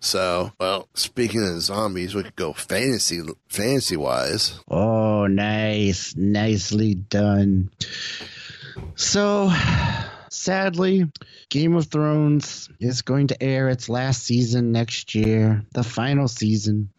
so, 0.00 0.52
well, 0.60 0.88
speaking 0.94 1.42
of 1.42 1.60
zombies, 1.62 2.14
we 2.14 2.22
could 2.22 2.36
go 2.36 2.52
fantasy 2.52 3.22
fantasy 3.48 3.96
wise. 3.96 4.60
Oh, 4.68 5.26
nice, 5.26 6.14
nicely 6.16 6.94
done. 6.94 7.70
So, 8.96 9.52
sadly, 10.28 11.10
Game 11.48 11.74
of 11.76 11.86
Thrones 11.86 12.68
is 12.80 13.02
going 13.02 13.28
to 13.28 13.42
air 13.42 13.68
its 13.68 13.88
last 13.88 14.24
season 14.24 14.72
next 14.72 15.14
year, 15.14 15.64
the 15.72 15.84
final 15.84 16.28
season. 16.28 16.90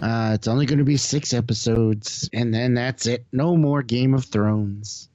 Uh, 0.00 0.32
it's 0.34 0.48
only 0.48 0.66
going 0.66 0.78
to 0.78 0.84
be 0.84 0.96
six 0.96 1.34
episodes, 1.34 2.28
and 2.32 2.52
then 2.52 2.74
that's 2.74 3.06
it. 3.06 3.26
No 3.32 3.56
more 3.56 3.82
Game 3.82 4.14
of 4.14 4.24
Thrones. 4.24 5.08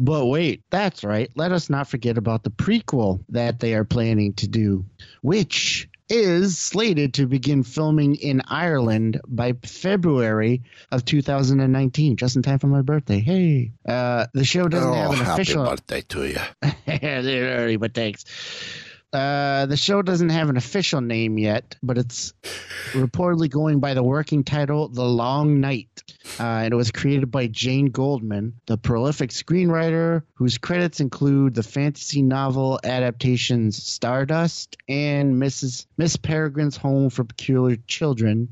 But 0.00 0.26
wait, 0.26 0.62
that's 0.70 1.04
right. 1.04 1.30
Let 1.34 1.52
us 1.52 1.68
not 1.68 1.88
forget 1.88 2.16
about 2.16 2.42
the 2.42 2.50
prequel 2.50 3.22
that 3.28 3.60
they 3.60 3.74
are 3.74 3.84
planning 3.84 4.32
to 4.34 4.48
do, 4.48 4.86
which 5.20 5.88
is 6.08 6.58
slated 6.58 7.14
to 7.14 7.26
begin 7.26 7.62
filming 7.62 8.16
in 8.16 8.42
Ireland 8.46 9.20
by 9.28 9.52
February 9.52 10.62
of 10.90 11.04
2019, 11.04 12.16
just 12.16 12.34
in 12.34 12.42
time 12.42 12.58
for 12.58 12.66
my 12.66 12.82
birthday. 12.82 13.20
Hey, 13.20 13.72
uh, 13.86 14.26
the 14.34 14.44
show 14.44 14.66
doesn't 14.68 14.88
oh, 14.88 14.94
have 14.94 15.10
an 15.12 15.18
happy 15.18 15.42
official 15.42 15.64
birthday 15.64 16.00
to 16.00 16.26
you. 16.26 16.38
early, 17.02 17.76
but 17.76 17.94
thanks. 17.94 18.24
Uh, 19.12 19.66
the 19.66 19.76
show 19.76 20.02
doesn't 20.02 20.28
have 20.28 20.50
an 20.50 20.56
official 20.56 21.00
name 21.00 21.36
yet, 21.36 21.76
but 21.82 21.98
it's 21.98 22.32
reportedly 22.92 23.50
going 23.50 23.80
by 23.80 23.94
the 23.94 24.02
working 24.02 24.44
title 24.44 24.88
The 24.88 25.04
Long 25.04 25.60
Night. 25.60 25.88
Uh, 26.38 26.42
and 26.42 26.72
it 26.72 26.76
was 26.76 26.92
created 26.92 27.30
by 27.30 27.48
Jane 27.48 27.86
Goldman, 27.86 28.54
the 28.66 28.78
prolific 28.78 29.30
screenwriter 29.30 30.22
whose 30.34 30.58
credits 30.58 31.00
include 31.00 31.54
the 31.54 31.62
fantasy 31.62 32.22
novel 32.22 32.78
adaptations 32.84 33.82
Stardust 33.82 34.76
and 34.88 35.42
Mrs. 35.42 35.86
Miss 35.96 36.16
Peregrine's 36.16 36.76
Home 36.76 37.10
for 37.10 37.24
Peculiar 37.24 37.78
Children, 37.88 38.48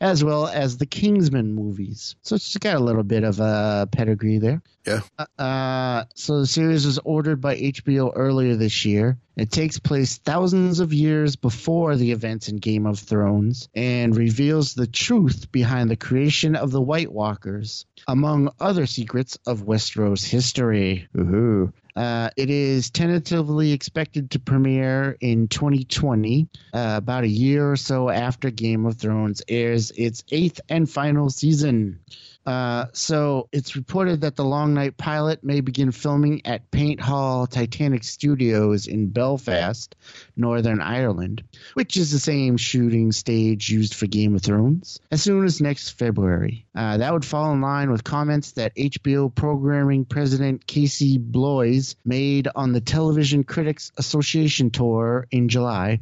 as 0.00 0.24
well 0.24 0.48
as 0.48 0.76
the 0.76 0.86
Kingsman 0.86 1.54
movies. 1.54 2.16
So 2.22 2.36
she's 2.36 2.56
got 2.58 2.76
a 2.76 2.80
little 2.80 3.04
bit 3.04 3.22
of 3.22 3.38
a 3.38 3.88
pedigree 3.92 4.38
there. 4.38 4.60
Yeah. 4.86 5.00
Uh, 5.18 5.40
uh, 5.40 6.04
so 6.14 6.40
the 6.40 6.46
series 6.46 6.86
was 6.86 6.98
ordered 7.04 7.40
by 7.40 7.56
HBO 7.56 8.12
earlier 8.14 8.56
this 8.56 8.84
year. 8.84 9.18
It 9.40 9.50
takes 9.50 9.78
place 9.78 10.18
thousands 10.18 10.80
of 10.80 10.92
years 10.92 11.34
before 11.34 11.96
the 11.96 12.12
events 12.12 12.50
in 12.50 12.58
Game 12.58 12.84
of 12.84 12.98
Thrones 12.98 13.70
and 13.74 14.14
reveals 14.14 14.74
the 14.74 14.86
truth 14.86 15.50
behind 15.50 15.88
the 15.88 15.96
creation 15.96 16.54
of 16.56 16.72
the 16.72 16.80
White 16.82 17.10
Walkers, 17.10 17.86
among 18.06 18.50
other 18.60 18.84
secrets 18.84 19.38
of 19.46 19.62
Westeros 19.62 20.26
history. 20.26 21.08
Ooh. 21.16 21.72
Uh, 21.96 22.30
it 22.36 22.50
is 22.50 22.90
tentatively 22.90 23.72
expected 23.72 24.30
to 24.30 24.38
premiere 24.38 25.16
in 25.20 25.48
2020, 25.48 26.48
uh, 26.72 26.94
about 26.96 27.24
a 27.24 27.28
year 27.28 27.70
or 27.70 27.76
so 27.76 28.08
after 28.08 28.50
Game 28.50 28.86
of 28.86 28.96
Thrones 28.96 29.42
airs 29.48 29.90
its 29.92 30.24
eighth 30.30 30.60
and 30.68 30.88
final 30.88 31.30
season. 31.30 32.00
Uh, 32.46 32.86
so 32.92 33.48
it's 33.52 33.76
reported 33.76 34.22
that 34.22 34.34
the 34.34 34.44
Long 34.44 34.74
Night 34.74 34.96
pilot 34.96 35.44
may 35.44 35.60
begin 35.60 35.92
filming 35.92 36.44
at 36.46 36.70
Paint 36.70 36.98
Hall 36.98 37.46
Titanic 37.46 38.02
Studios 38.02 38.86
in 38.86 39.08
Belfast, 39.08 39.94
Northern 40.36 40.80
Ireland, 40.80 41.44
which 41.74 41.96
is 41.96 42.10
the 42.10 42.18
same 42.18 42.56
shooting 42.56 43.12
stage 43.12 43.68
used 43.68 43.94
for 43.94 44.06
Game 44.06 44.34
of 44.34 44.42
Thrones, 44.42 44.98
as 45.10 45.22
soon 45.22 45.44
as 45.44 45.60
next 45.60 45.90
February. 45.90 46.66
Uh, 46.74 46.96
that 46.96 47.12
would 47.12 47.24
fall 47.24 47.52
in 47.52 47.60
line 47.60 47.90
with 47.90 48.04
comments 48.04 48.52
that 48.52 48.74
HBO 48.74 49.32
programming 49.32 50.04
president 50.04 50.66
Casey 50.66 51.18
Bloys 51.18 51.79
made 52.04 52.48
on 52.54 52.72
the 52.72 52.80
Television 52.80 53.44
Critics 53.44 53.92
Association 53.96 54.70
tour 54.70 55.26
in 55.30 55.48
July, 55.48 56.00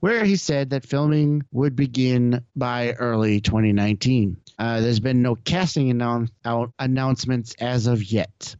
where 0.00 0.24
he 0.24 0.36
said 0.36 0.70
that 0.70 0.86
filming 0.86 1.42
would 1.52 1.76
begin 1.76 2.44
by 2.56 2.92
early 2.92 3.40
2019. 3.40 4.36
Uh, 4.58 4.80
there's 4.80 5.00
been 5.00 5.22
no 5.22 5.34
casting 5.34 5.92
annou- 5.92 6.28
out 6.44 6.72
announcements 6.78 7.54
as 7.58 7.86
of 7.86 8.02
yet. 8.02 8.56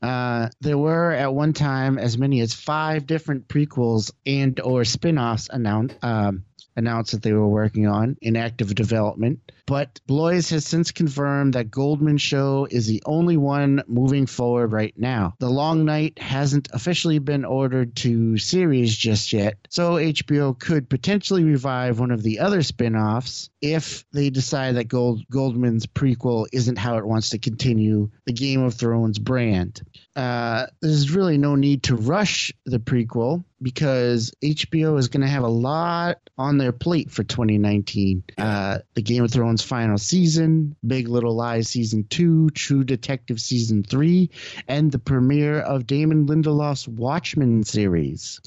Uh, 0.00 0.48
there 0.60 0.78
were 0.78 1.12
at 1.12 1.34
one 1.34 1.52
time 1.52 1.98
as 1.98 2.18
many 2.18 2.40
as 2.40 2.54
five 2.54 3.06
different 3.06 3.48
prequels 3.48 4.12
and 4.24 4.60
or 4.60 4.84
spin-offs 4.84 5.48
announced 5.50 5.96
um, 6.02 6.44
announced 6.76 7.12
that 7.12 7.22
they 7.22 7.32
were 7.32 7.48
working 7.48 7.86
on 7.86 8.16
in 8.22 8.36
active 8.36 8.74
development. 8.74 9.40
But 9.68 10.00
Bloys 10.06 10.48
has 10.48 10.66
since 10.66 10.92
confirmed 10.92 11.52
that 11.52 11.70
Goldman 11.70 12.16
Show 12.16 12.66
is 12.70 12.86
the 12.86 13.02
only 13.04 13.36
one 13.36 13.82
moving 13.86 14.24
forward 14.24 14.72
right 14.72 14.94
now. 14.96 15.34
The 15.40 15.50
Long 15.50 15.84
Night 15.84 16.18
hasn't 16.18 16.68
officially 16.72 17.18
been 17.18 17.44
ordered 17.44 17.94
to 17.96 18.38
series 18.38 18.96
just 18.96 19.30
yet, 19.34 19.58
so 19.68 19.96
HBO 19.96 20.58
could 20.58 20.88
potentially 20.88 21.44
revive 21.44 22.00
one 22.00 22.12
of 22.12 22.22
the 22.22 22.38
other 22.38 22.62
spin 22.62 22.96
offs 22.96 23.50
if 23.60 24.06
they 24.10 24.30
decide 24.30 24.76
that 24.76 24.88
Gold, 24.88 25.22
Goldman's 25.30 25.84
prequel 25.84 26.46
isn't 26.50 26.78
how 26.78 26.96
it 26.96 27.06
wants 27.06 27.28
to 27.30 27.38
continue 27.38 28.10
the 28.24 28.32
Game 28.32 28.62
of 28.62 28.72
Thrones 28.72 29.18
brand. 29.18 29.82
Uh, 30.16 30.66
there's 30.80 31.10
really 31.10 31.36
no 31.36 31.56
need 31.56 31.82
to 31.84 31.94
rush 31.94 32.52
the 32.64 32.78
prequel 32.78 33.44
because 33.60 34.32
HBO 34.42 34.98
is 34.98 35.08
going 35.08 35.20
to 35.20 35.28
have 35.28 35.42
a 35.42 35.48
lot 35.48 36.18
on 36.36 36.58
their 36.58 36.72
plate 36.72 37.10
for 37.10 37.24
2019. 37.24 38.22
Uh, 38.36 38.78
the 38.94 39.02
Game 39.02 39.24
of 39.24 39.30
Thrones 39.30 39.57
final 39.62 39.98
season, 39.98 40.76
Big 40.86 41.08
Little 41.08 41.34
Lies 41.34 41.68
season 41.68 42.04
two, 42.08 42.50
True 42.50 42.84
Detective 42.84 43.40
season 43.40 43.82
three, 43.82 44.30
and 44.66 44.90
the 44.90 44.98
premiere 44.98 45.60
of 45.60 45.86
Damon 45.86 46.26
Lindelof's 46.26 46.88
Watchmen 46.88 47.64
series. 47.64 48.40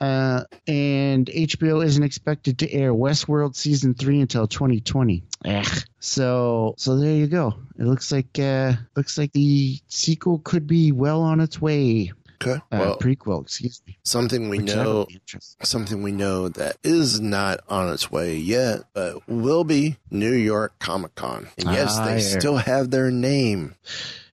Uh, 0.00 0.44
and 0.68 1.26
HBO 1.26 1.84
isn't 1.84 2.04
expected 2.04 2.58
to 2.58 2.72
air 2.72 2.92
Westworld 2.94 3.56
season 3.56 3.94
three 3.94 4.20
until 4.20 4.46
2020. 4.46 5.24
Ugh. 5.44 5.66
So, 5.98 6.74
so 6.76 6.96
there 6.96 7.14
you 7.14 7.26
go. 7.26 7.54
It 7.78 7.84
looks 7.84 8.12
like 8.12 8.38
uh, 8.38 8.74
looks 8.94 9.18
like 9.18 9.32
the 9.32 9.80
sequel 9.88 10.38
could 10.38 10.66
be 10.66 10.92
well 10.92 11.22
on 11.22 11.40
its 11.40 11.60
way. 11.60 12.12
Okay. 12.40 12.60
Uh, 12.70 12.78
Well, 12.78 12.98
prequel, 12.98 13.42
excuse 13.42 13.82
me. 13.86 13.98
something 14.04 14.48
we 14.48 14.58
Which 14.58 14.74
know 14.74 14.98
would 14.98 15.08
be 15.08 15.14
interesting. 15.14 15.64
something 15.64 16.02
we 16.02 16.12
know 16.12 16.48
that 16.50 16.76
is 16.84 17.20
not 17.20 17.60
on 17.68 17.92
its 17.92 18.10
way 18.12 18.36
yet, 18.36 18.82
but 18.92 19.28
will 19.28 19.64
be 19.64 19.96
New 20.10 20.32
York 20.32 20.78
Comic 20.78 21.14
Con. 21.16 21.48
And 21.58 21.70
yes, 21.72 21.96
Ah, 21.98 22.04
they 22.06 22.20
yeah. 22.20 22.38
still 22.38 22.56
have 22.58 22.90
their 22.90 23.10
name. 23.10 23.74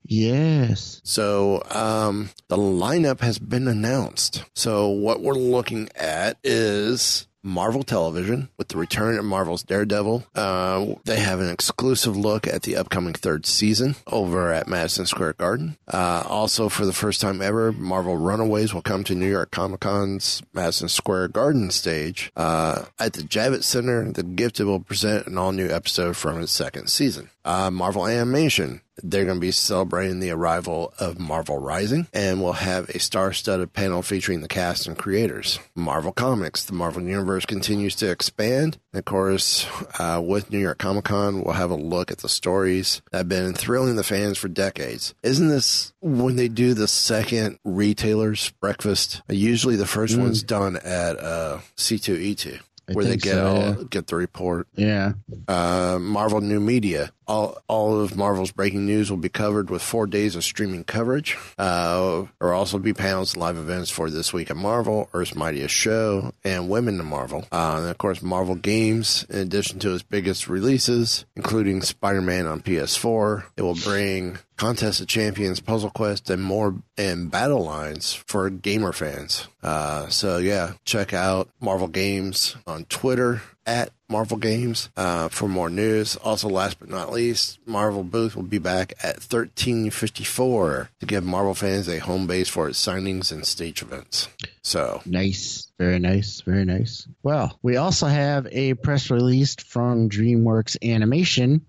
Yes. 0.08 1.02
So 1.04 1.64
um, 1.72 2.30
the 2.48 2.58
lineup 2.58 3.22
has 3.22 3.40
been 3.40 3.68
announced. 3.68 4.44
So 4.54 4.88
what 4.90 5.22
we're 5.22 5.34
looking 5.34 5.90
at 5.96 6.38
is 6.44 7.28
Marvel 7.46 7.84
Television 7.84 8.50
with 8.58 8.70
the 8.70 8.78
return 8.78 9.18
of 9.18 9.24
Marvel's 9.24 9.62
Daredevil. 9.62 10.26
Uh, 10.34 10.96
they 11.06 11.20
have 11.20 11.40
an 11.40 11.50
exclusive 11.50 12.18
look 12.18 12.48
at 12.48 12.64
the 12.64 12.76
upcoming 12.76 13.14
third 13.14 13.46
season 13.46 13.96
over 14.08 14.52
at 14.52 14.68
Madison 14.68 15.06
Square 15.06 15.34
Garden. 15.34 15.78
Uh, 15.88 16.24
also, 16.28 16.70
for 16.70 16.86
the 16.86 16.92
first 16.94 17.22
time 17.22 17.42
ever, 17.42 17.72
Marvel 17.72 18.18
Runaways 18.18 18.74
will 18.74 18.82
come 18.82 19.04
to 19.04 19.14
New 19.14 19.30
York 19.30 19.52
Comic 19.52 19.82
Con's 19.82 20.42
Madison 20.54 20.90
Square 20.90 21.30
Garden 21.30 21.70
stage. 21.70 22.32
Uh, 22.36 22.86
at 23.00 23.14
the 23.14 23.22
Javits 23.22 23.64
Center, 23.64 24.12
The 24.12 24.24
Gifted 24.24 24.66
will 24.66 24.80
present 24.80 25.28
an 25.28 25.38
all 25.38 25.52
new 25.52 25.70
episode 25.70 26.18
from 26.18 26.42
its 26.42 26.52
second 26.52 26.88
season. 26.90 27.30
Uh, 27.46 27.70
Marvel 27.70 28.08
Animation 28.08 28.82
they're 29.04 29.26
going 29.26 29.38
to 29.38 29.42
be 29.42 29.52
celebrating 29.52 30.20
the 30.20 30.32
arrival 30.32 30.94
of 31.00 31.20
Marvel 31.20 31.58
Rising 31.58 32.08
and 32.14 32.42
will 32.42 32.54
have 32.54 32.90
a 32.90 33.00
star 33.00 33.34
studded 33.34 33.74
panel 33.74 34.02
featuring 34.02 34.42
the 34.42 34.48
cast 34.48 34.88
and 34.88 34.98
creators. 34.98 35.60
Marvel 35.76 36.12
Comics, 36.12 36.64
the 36.64 36.74
Marvel 36.74 37.02
Universe 37.02 37.46
continues 37.46 37.96
to 37.98 38.10
expand. 38.10 38.78
And 38.94 39.00
of 39.00 39.06
course, 39.06 39.68
uh, 40.00 40.22
with 40.26 40.52
New 40.52 40.60
York 40.60 40.78
Comic 40.78 41.06
Con, 41.06 41.44
we'll 41.44 41.56
have 41.56 41.72
a 41.72 41.76
look 41.76 42.12
at 42.12 42.20
the 42.20 42.30
stories 42.30 43.02
that 43.12 43.18
have 43.20 43.30
been 43.30 43.54
thrilling 43.54 43.96
the 43.96 44.04
fans 44.04 44.38
for 44.38 44.48
decades. 44.48 45.14
Isn't 45.24 45.50
this 45.50 45.94
when 46.02 46.36
they 46.36 46.48
do 46.48 46.74
the 46.74 46.88
second 46.88 47.60
retailers 47.64 48.52
breakfast? 48.62 49.22
Usually 49.30 49.76
the 49.76 49.86
first 49.86 50.18
one's 50.18 50.44
done 50.44 50.78
at 50.78 51.20
uh, 51.20 51.60
C2E2. 51.78 52.60
I 52.88 52.94
Where 52.94 53.06
they 53.06 53.18
get 53.18 53.34
so, 53.34 53.48
all, 53.48 53.58
yeah. 53.62 53.76
get 53.90 54.08
the 54.08 54.16
report 54.16 54.68
Yeah. 54.76 55.14
uh, 55.48 55.98
Marvel 56.00 56.42
New 56.42 56.60
Media. 56.60 57.12
All, 57.28 57.58
all 57.68 58.00
of 58.00 58.16
Marvel's 58.16 58.52
breaking 58.52 58.86
news 58.86 59.10
will 59.10 59.18
be 59.18 59.30
covered 59.30 59.72
with 59.72 59.82
four 59.82 60.06
days 60.06 60.36
of 60.36 60.44
streaming 60.44 60.84
coverage. 60.84 61.36
Uh, 61.58 62.26
there 62.40 62.50
will 62.50 62.56
also 62.56 62.78
be 62.78 62.94
panels 62.94 63.34
and 63.34 63.42
live 63.42 63.58
events 63.58 63.90
for 63.90 64.12
This 64.12 64.32
Week 64.32 64.52
at 64.52 64.56
Marvel, 64.58 65.10
Earth's 65.12 65.34
Mightiest 65.34 65.74
Show, 65.74 66.34
and 66.44 66.70
Women 66.70 67.00
in 67.00 67.06
Marvel. 67.08 67.48
Uh, 67.52 67.78
and 67.80 67.90
of 67.90 67.98
course, 67.98 68.22
Marvel 68.22 68.54
Games, 68.54 69.26
in 69.32 69.40
addition 69.40 69.80
to 69.80 69.96
its 69.96 70.04
biggest 70.04 70.48
releases, 70.48 71.26
including 71.36 71.82
Spider 71.82 72.22
Man 72.22 72.46
on 72.46 72.62
PS4, 72.62 73.46
it 73.58 73.64
will 73.64 73.74
bring 73.74 74.38
Contest 74.58 75.02
of 75.02 75.08
Champions, 75.08 75.60
Puzzle 75.60 75.90
Quest, 75.90 76.30
and 76.30 76.42
more, 76.44 76.76
and 76.98 77.30
battle 77.30 77.64
lines 77.64 78.14
for 78.14 78.50
gamer 78.50 78.94
fans. 78.94 79.48
Uh, 79.62 80.08
so 80.08 80.38
yeah, 80.38 80.74
check 80.86 81.14
out 81.14 81.50
Marvel 81.60 81.88
Games 81.88 82.56
on 82.66 82.86
Twitter 82.86 83.42
at 83.66 83.92
Marvel 84.08 84.38
Games 84.38 84.90
uh, 84.96 85.28
for 85.30 85.48
more 85.48 85.70
news. 85.70 86.16
Also, 86.18 86.48
last 86.48 86.80
but 86.80 86.90
not 86.90 87.12
least, 87.12 87.58
Marvel 87.66 88.04
booth 88.04 88.36
will 88.36 88.44
be 88.44 88.60
back 88.60 88.94
at 89.02 89.16
1354 89.16 90.90
to 91.00 91.06
give 91.06 91.24
Marvel 91.24 91.56
fans 91.56 91.88
a 91.90 92.00
home 92.00 92.28
base 92.28 92.48
for 92.48 92.70
its 92.70 92.84
signings 92.84 93.32
and 93.32 93.46
stage 93.46 93.82
events. 93.82 94.28
So, 94.62 95.02
Nice. 95.06 95.72
Very 95.78 96.00
nice. 96.00 96.42
Very 96.42 96.64
nice. 96.64 97.08
Well, 97.24 97.58
we 97.62 97.76
also 97.78 98.06
have 98.06 98.48
a 98.52 98.76
press 98.76 99.10
release 99.10 99.56
from 99.56 100.10
DreamWorks 100.10 100.78
Animation 100.84 101.66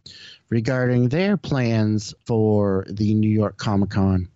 regarding 0.48 1.08
their 1.08 1.36
plans 1.36 2.14
for 2.26 2.86
the 2.88 3.14
New 3.14 3.30
York 3.30 3.56
Comic 3.56 3.90
Con. 3.90 4.28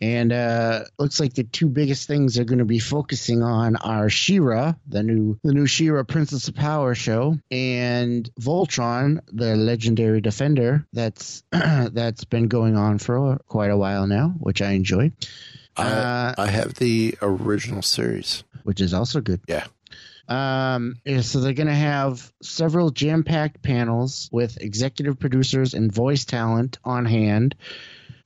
And 0.00 0.32
uh, 0.32 0.84
looks 0.98 1.20
like 1.20 1.34
the 1.34 1.44
two 1.44 1.68
biggest 1.68 2.08
things 2.08 2.34
they're 2.34 2.44
going 2.44 2.58
to 2.58 2.64
be 2.64 2.80
focusing 2.80 3.40
on 3.44 3.76
are 3.76 4.10
She-Ra, 4.10 4.74
the 4.88 5.04
new 5.04 5.38
the 5.44 5.52
new 5.52 5.66
She-Ra 5.66 6.02
Princess 6.02 6.48
of 6.48 6.56
Power 6.56 6.96
show, 6.96 7.36
and 7.52 8.28
Voltron, 8.40 9.20
the 9.28 9.54
legendary 9.54 10.20
defender 10.20 10.84
that's 10.92 11.44
that's 11.52 12.24
been 12.24 12.48
going 12.48 12.76
on 12.76 12.98
for 12.98 13.38
quite 13.46 13.70
a 13.70 13.76
while 13.76 14.08
now, 14.08 14.34
which 14.40 14.60
I 14.60 14.72
enjoy. 14.72 15.12
Uh, 15.76 16.34
I, 16.36 16.42
I 16.42 16.46
have 16.48 16.74
the 16.74 17.16
original 17.22 17.82
series. 17.82 18.42
which 18.64 18.80
is 18.80 18.92
also 18.92 19.20
good. 19.20 19.40
Yeah. 19.46 19.66
Um, 20.28 20.96
so 21.20 21.40
they're 21.40 21.52
going 21.52 21.66
to 21.66 21.74
have 21.74 22.32
several 22.42 22.90
jam-packed 22.90 23.62
panels 23.62 24.28
with 24.32 24.60
executive 24.60 25.18
producers 25.18 25.74
and 25.74 25.92
voice 25.92 26.24
talent 26.24 26.78
on 26.84 27.04
hand 27.04 27.54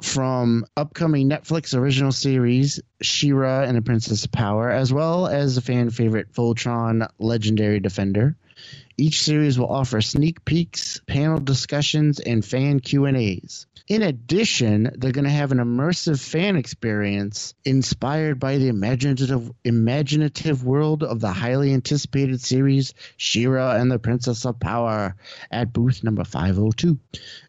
from 0.03 0.67
upcoming 0.77 1.29
Netflix 1.29 1.77
original 1.77 2.13
series 2.13 2.81
She-Ra 3.01 3.63
and 3.63 3.77
the 3.77 3.83
Princess 3.83 4.25
of 4.25 4.33
Power, 4.33 4.71
as 4.71 4.93
well 4.93 5.27
as 5.27 5.55
the 5.55 5.63
fan 5.63 5.91
favorite 5.91 6.33
Voltron 6.33 7.09
Legendary 7.19 7.81
Defender. 7.81 8.37
Each 8.99 9.23
series 9.23 9.59
will 9.59 9.69
offer 9.69 10.01
sneak 10.01 10.45
peeks, 10.47 11.03
panel 11.07 11.39
discussions, 11.39 12.19
and 12.19 12.43
fan 12.43 12.81
Q&As. 12.81 13.67
In 13.89 14.03
addition, 14.03 14.91
they're 14.97 15.13
going 15.13 15.27
to 15.27 15.31
have 15.31 15.53
an 15.53 15.59
immersive 15.59 16.19
fan 16.19 16.57
experience 16.57 17.55
inspired 17.65 18.41
by 18.41 18.59
the 18.59 18.67
imaginative 18.67 19.53
imaginative 19.65 20.65
world 20.65 21.05
of 21.05 21.21
the 21.21 21.31
highly 21.31 21.73
anticipated 21.73 22.41
series 22.41 22.95
She-Ra 23.17 23.77
and 23.77 23.89
the 23.89 24.01
Princess 24.01 24.45
of 24.45 24.59
Power 24.59 25.15
at 25.53 25.73
booth 25.73 26.03
number 26.03 26.25
502. 26.25 26.99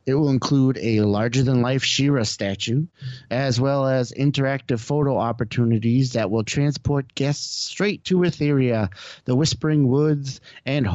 It 0.05 0.13
will 0.13 0.29
include 0.29 0.77
a 0.77 1.01
larger 1.01 1.41
than 1.41 1.63
life 1.63 1.83
She-Ra 1.83 2.23
statue, 2.23 2.85
as 3.31 3.59
well 3.59 3.87
as 3.87 4.11
interactive 4.11 4.79
photo 4.79 5.17
opportunities 5.17 6.13
that 6.13 6.29
will 6.29 6.43
transport 6.43 7.15
guests 7.15 7.65
straight 7.65 8.03
to 8.05 8.17
Etheria, 8.17 8.89
the 9.25 9.35
Whispering 9.35 9.87
Woods, 9.87 10.39
and 10.65 10.85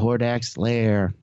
Lair. 0.57 1.15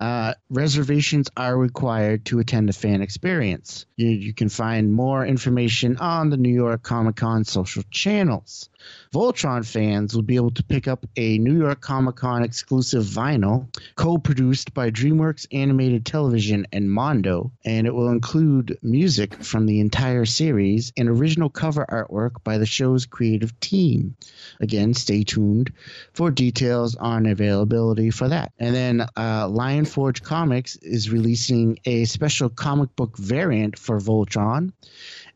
Uh, 0.00 0.34
reservations 0.50 1.28
are 1.36 1.56
required 1.56 2.24
to 2.26 2.38
attend 2.38 2.68
the 2.68 2.72
fan 2.72 3.02
experience. 3.02 3.86
You, 3.96 4.08
you 4.08 4.34
can 4.34 4.48
find 4.48 4.92
more 4.92 5.24
information 5.24 5.96
on 5.98 6.30
the 6.30 6.36
New 6.36 6.54
York 6.54 6.82
Comic 6.82 7.16
Con 7.16 7.44
social 7.44 7.82
channels. 7.90 8.68
Voltron 9.12 9.64
fans 9.64 10.14
will 10.14 10.22
be 10.22 10.36
able 10.36 10.50
to 10.50 10.62
pick 10.62 10.88
up 10.88 11.06
a 11.16 11.38
New 11.38 11.56
York 11.58 11.80
Comic 11.80 12.16
Con 12.16 12.42
exclusive 12.42 13.04
vinyl 13.04 13.66
co 13.94 14.18
produced 14.18 14.74
by 14.74 14.90
DreamWorks 14.90 15.46
Animated 15.52 16.04
Television 16.04 16.66
and 16.72 16.90
Mondo, 16.90 17.52
and 17.64 17.86
it 17.86 17.94
will 17.94 18.10
include 18.10 18.78
music 18.82 19.42
from 19.42 19.66
the 19.66 19.80
entire 19.80 20.24
series 20.24 20.92
and 20.96 21.08
original 21.08 21.48
cover 21.48 21.86
artwork 21.88 22.44
by 22.44 22.58
the 22.58 22.66
show's 22.66 23.06
creative 23.06 23.58
team. 23.60 24.16
Again, 24.60 24.94
stay 24.94 25.22
tuned 25.22 25.72
for 26.12 26.30
details 26.30 26.96
on 26.96 27.26
availability 27.26 28.10
for 28.10 28.28
that. 28.28 28.52
And 28.58 28.74
then 28.74 29.06
uh, 29.16 29.48
Lion 29.48 29.84
Forge 29.84 30.22
Comics 30.22 30.76
is 30.76 31.10
releasing 31.10 31.78
a 31.84 32.04
special 32.04 32.48
comic 32.48 32.94
book 32.96 33.16
variant 33.16 33.78
for 33.78 33.98
Voltron 33.98 34.72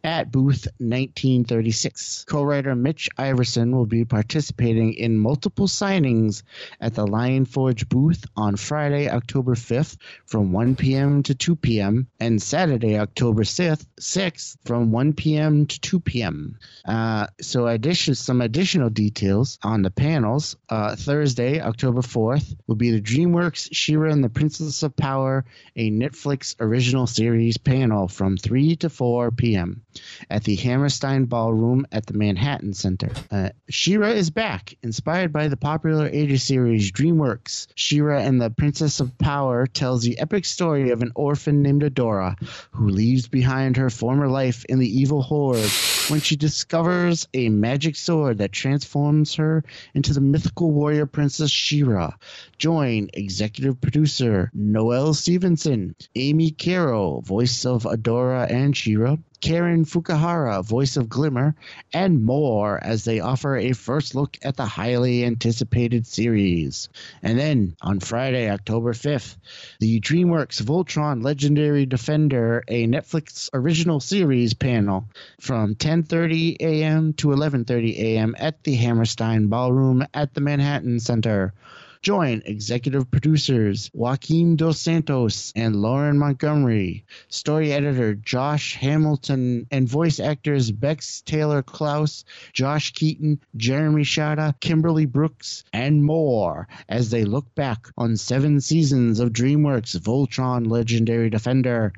at 0.03 0.33
booth 0.33 0.67
1936. 0.79 2.25
Co-writer 2.25 2.75
Mitch 2.75 3.09
Iverson 3.19 3.77
will 3.77 3.87
be 3.87 4.05
participating 4.05 4.95
in 4.95 5.19
multiple 5.19 5.67
signings 5.67 6.43
at 6.81 6.95
the 6.95 7.07
Lion 7.07 7.45
Forge 7.45 7.89
booth 7.89 8.25
on 8.37 8.57
Friday, 8.57 9.09
October 9.09 9.55
5th 9.55 9.97
from 10.27 10.53
1 10.53 10.77
p.m. 10.77 11.23
to 11.23 11.35
2 11.35 11.57
p.m. 11.57 12.07
and 12.19 12.41
Saturday, 12.41 12.99
October 12.99 13.43
6th, 13.43 13.87
6th 14.01 14.57
from 14.65 14.91
1 14.91 15.13
p.m. 15.13 15.67
to 15.67 15.81
2 15.81 16.01
p.m. 16.01 16.59
Uh, 16.85 17.27
so 17.41 17.67
addition, 17.67 18.15
some 18.15 18.41
additional 18.41 18.91
details 18.91 19.59
on 19.63 19.83
the 19.83 19.91
panels. 19.91 20.57
Uh, 20.69 20.97
Thursday, 20.97 21.61
October 21.61 22.01
4th 22.01 22.57
will 22.67 22.77
be 22.77 22.91
the 22.91 23.01
DreamWorks 23.03 23.69
She-Ra 23.73 24.11
and 24.11 24.25
the 24.25 24.31
Princess 24.31 24.83
of 24.83 24.97
Power, 24.97 25.45
a 25.77 25.91
Netflix 25.91 26.57
original 26.61 27.07
series 27.07 27.59
panel 27.59 28.09
from 28.09 28.37
3 28.37 28.77
to 28.77 28.89
4 28.89 29.31
p.m. 29.33 29.83
at 30.29 30.45
the 30.45 30.57
Hammerstein 30.57 31.25
Ballroom 31.25 31.87
at 31.93 32.07
the 32.07 32.15
Manhattan 32.15 32.73
Center. 32.73 33.11
Uh, 33.31 33.51
She-Ra 33.69 34.09
is 34.09 34.31
back, 34.31 34.77
inspired 34.83 35.33
by 35.33 35.49
the 35.49 35.57
popular 35.57 36.09
80s 36.09 36.41
series 36.41 36.93
DreamWorks. 36.93 37.69
She-Ra 37.75 38.19
and 38.19 38.41
the 38.41 38.51
Princess 38.51 39.01
of 39.01 39.17
Power 39.19 39.67
tells 39.67 40.03
the 40.03 40.19
epic 40.19 40.45
story 40.45 40.91
of 40.91 41.03
an 41.03 41.13
orphan 41.15 41.63
named 41.63 41.83
Adora 41.83 42.37
who 42.73 42.89
leaves 42.89 43.29
behind 43.29 43.77
her 43.77 43.91
former 43.91 44.29
life 44.29 44.65
in 44.67 44.79
the 44.79 45.01
evil 45.01 45.23
horde 45.23 45.71
when 46.09 46.21
she 46.21 46.37
discovers 46.37 47.29
a 47.35 47.49
magic 47.49 47.97
sword 47.97 48.39
that 48.39 48.53
transforms 48.53 49.35
her 49.35 49.65
into 49.95 50.13
the 50.13 50.21
mythical 50.21 50.71
warrior 50.71 51.07
princess 51.07 51.51
She-Ra. 51.51 52.15
Join 52.59 53.11
executive 53.15 53.81
producer 53.81 54.51
Noelle 54.55 55.15
Stevenson, 55.15 55.95
Amy 56.15 56.51
Caro, 56.51 57.21
voice 57.21 57.65
of 57.65 57.85
Adora 57.85 58.51
and 58.51 58.77
She-Ra, 58.77 59.17
Karen 59.41 59.85
Fukuhara, 59.85 60.63
voice 60.63 60.97
of 60.97 61.09
Glimmer, 61.09 61.55
and 61.93 62.25
more 62.25 62.83
as 62.83 63.05
they 63.05 63.21
offer 63.21 63.57
a 63.57 63.73
first 63.73 64.15
look 64.15 64.39
at 64.43 64.57
the 64.57 64.67
highly 64.67 65.25
anticipated 65.25 66.07
series. 66.07 66.89
And 67.23 67.39
then 67.39 67.77
on 67.81 68.01
Friday, 68.01 68.51
October 68.51 68.93
5th, 68.93 69.37
the 69.79 70.01
DreamWorks 70.01 70.63
Voltron 70.63 71.23
Legendary 71.23 71.87
Defender, 71.87 72.63
a 72.69 72.87
Netflix 72.87 73.49
original 73.55 74.01
series 74.01 74.55
panel 74.55 75.09
from 75.41 75.75
10:30 75.75 76.57
a.m. 76.61 77.13
to 77.15 77.29
11:30 77.29 77.97
a.m. 77.97 78.35
at 78.39 78.63
the 78.65 78.75
Hammerstein 78.75 79.47
Ballroom 79.49 80.07
at 80.13 80.35
the 80.35 80.41
Manhattan 80.41 81.01
Center. 81.01 81.55
Join 82.03 82.41
executive 82.47 83.11
producers 83.11 83.91
Joaquin 83.93 84.57
Dos 84.57 84.81
Santos 84.81 85.53
and 85.55 85.77
Lauren 85.77 86.19
Montgomery, 86.19 87.05
story 87.29 87.75
editor 87.75 88.15
Josh 88.15 88.75
Hamilton, 88.77 89.67
and 89.71 89.87
voice 89.87 90.19
actors 90.19 90.71
Bex 90.71 91.21
Taylor 91.21 91.63
Klaus, 91.63 92.25
Josh 92.55 92.93
Keaton, 92.93 93.39
Jeremy 93.55 94.05
Shada, 94.05 94.59
Kimberly 94.61 95.05
Brooks, 95.05 95.65
and 95.75 96.03
more 96.03 96.69
as 96.89 97.11
they 97.11 97.27
look 97.27 97.55
back 97.55 97.89
on 97.99 98.17
seven 98.17 98.63
seasons 98.63 99.21
of 99.21 99.35
DreamWorks 99.35 99.95
Voltron 99.99 100.71
Legendary 100.71 101.29
Defender 101.29 101.93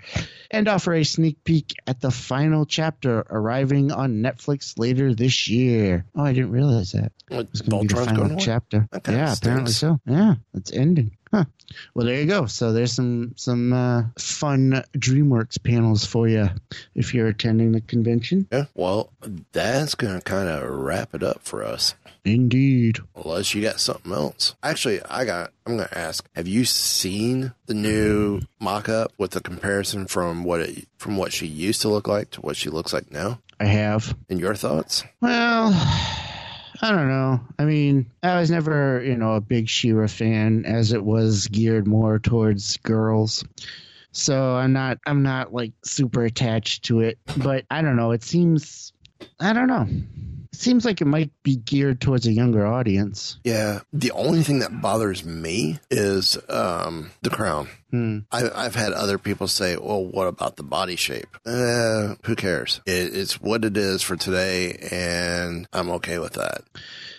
and 0.51 0.67
offer 0.67 0.95
a 0.95 1.05
sneak 1.05 1.45
peek 1.45 1.75
at 1.87 2.01
the 2.01 2.11
final 2.11 2.67
chapter 2.67 3.25
arriving 3.31 3.93
on 3.93 4.17
Netflix 4.17 4.77
later 4.77 5.15
this 5.15 5.47
year. 5.49 6.05
Oh, 6.17 6.25
I 6.25 6.33
didn't 6.33 6.51
realize 6.51 6.91
that. 6.91 7.13
What, 7.29 7.47
It's 7.53 7.61
going 7.61 7.87
to 7.87 7.95
be 7.95 8.01
the 8.01 8.07
final 8.07 8.27
going 8.27 8.39
chapter. 8.39 8.89
Kinda 8.93 9.13
Yeah, 9.13 9.33
apparently 9.33 9.73
stinks. 9.73 9.92
Yeah, 10.07 10.35
it's 10.55 10.73
ending. 10.73 11.17
Huh. 11.33 11.47
Well, 11.95 12.05
there 12.05 12.21
you 12.21 12.27
go. 12.27 12.45
So 12.45 12.73
there's 12.73 12.93
some 12.93 13.33
some 13.37 13.73
uh, 13.73 14.03
fun 14.19 14.85
DreamWorks 14.97 15.63
panels 15.63 16.05
for 16.05 16.29
you 16.29 16.51
if 16.95 17.15
you're 17.15 17.29
attending 17.29 17.73
the 17.73 17.81
convention. 17.81 18.47
Yeah. 18.53 18.67
Well, 18.75 19.13
that's 19.53 19.95
going 19.95 20.17
to 20.17 20.21
kind 20.21 20.49
of 20.49 20.69
wrap 20.69 21.15
it 21.15 21.23
up 21.23 21.41
for 21.43 21.65
us. 21.65 21.95
Indeed. 22.25 22.99
Unless 23.17 23.55
you 23.55 23.63
got 23.63 23.81
something 23.81 24.13
else. 24.13 24.55
Actually, 24.63 25.03
I 25.09 25.25
got. 25.25 25.53
I'm 25.67 25.77
going 25.77 25.89
to 25.89 25.99
ask. 25.99 26.29
Have 26.35 26.49
you 26.49 26.65
seen 26.65 27.55
the 27.67 27.75
new 27.75 28.43
mock-up 28.61 29.13
with 29.17 29.31
the 29.31 29.41
comparison 29.41 30.07
from 30.07 30.45
what 30.45 30.61
it 30.61 30.87
from 30.99 31.17
what 31.17 31.33
she 31.33 31.47
used 31.47 31.81
to 31.83 31.89
look 31.89 32.07
like 32.07 32.31
to 32.33 32.41
what 32.43 32.57
she 32.57 32.69
looks 32.69 32.93
like 32.93 33.11
now? 33.11 33.41
I 33.59 33.65
have. 33.65 34.15
And 34.29 34.39
your 34.39 34.55
thoughts? 34.55 35.05
Well, 35.21 35.71
I 36.81 36.91
don't 36.91 37.09
know. 37.09 37.41
I 37.59 37.65
mean, 37.65 38.11
I 38.23 38.41
was 38.41 38.51
never, 38.51 39.03
you 39.05 39.17
know, 39.17 39.35
a 39.35 39.41
big 39.41 39.69
She-Ra 39.69 40.07
fan 40.07 40.65
as 40.65 40.93
it 40.93 41.05
was 41.05 41.47
geared 41.49 41.87
more 41.87 42.19
towards 42.19 42.77
girls. 42.79 43.45
So 44.13 44.57
I'm 44.57 44.73
not 44.73 44.99
I'm 45.07 45.23
not 45.23 45.53
like 45.53 45.73
super 45.85 46.25
attached 46.25 46.85
to 46.85 47.01
it, 47.01 47.19
but 47.39 47.65
I 47.71 47.83
don't 47.83 47.97
know. 47.97 48.13
It 48.13 48.23
seems 48.23 48.93
I 49.41 49.53
don't 49.53 49.69
know. 49.69 49.87
Seems 50.53 50.85
like 50.85 51.01
it 51.01 51.07
might 51.07 51.31
be 51.43 51.57
geared 51.57 52.01
towards 52.01 52.27
a 52.27 52.33
younger 52.33 52.67
audience. 52.67 53.39
Yeah. 53.43 53.81
The 53.93 54.11
only 54.13 54.43
thing 54.43 54.59
that 54.59 54.83
bothers 54.83 55.25
me 55.25 55.81
is 55.91 56.37
um, 56.49 57.11
the 57.23 57.31
crown. 57.31 57.69
Hmm. 57.91 58.21
I, 58.31 58.51
I've 58.55 58.75
had 58.75 58.93
other 58.93 59.19
people 59.19 59.49
say, 59.49 59.77
"Well, 59.77 60.05
what 60.05 60.27
about 60.27 60.57
the 60.57 60.63
body 60.63 60.97
shape?" 60.97 61.37
Uh, 61.45 62.15
who 62.25 62.37
cares? 62.37 62.81
It, 62.87 63.15
it's 63.15 63.41
what 63.41 63.65
it 63.65 63.77
is 63.77 64.03
for 64.03 64.17
today, 64.17 64.89
and 64.91 65.69
I'm 65.73 65.91
okay 65.91 66.19
with 66.19 66.35
that. 66.35 66.63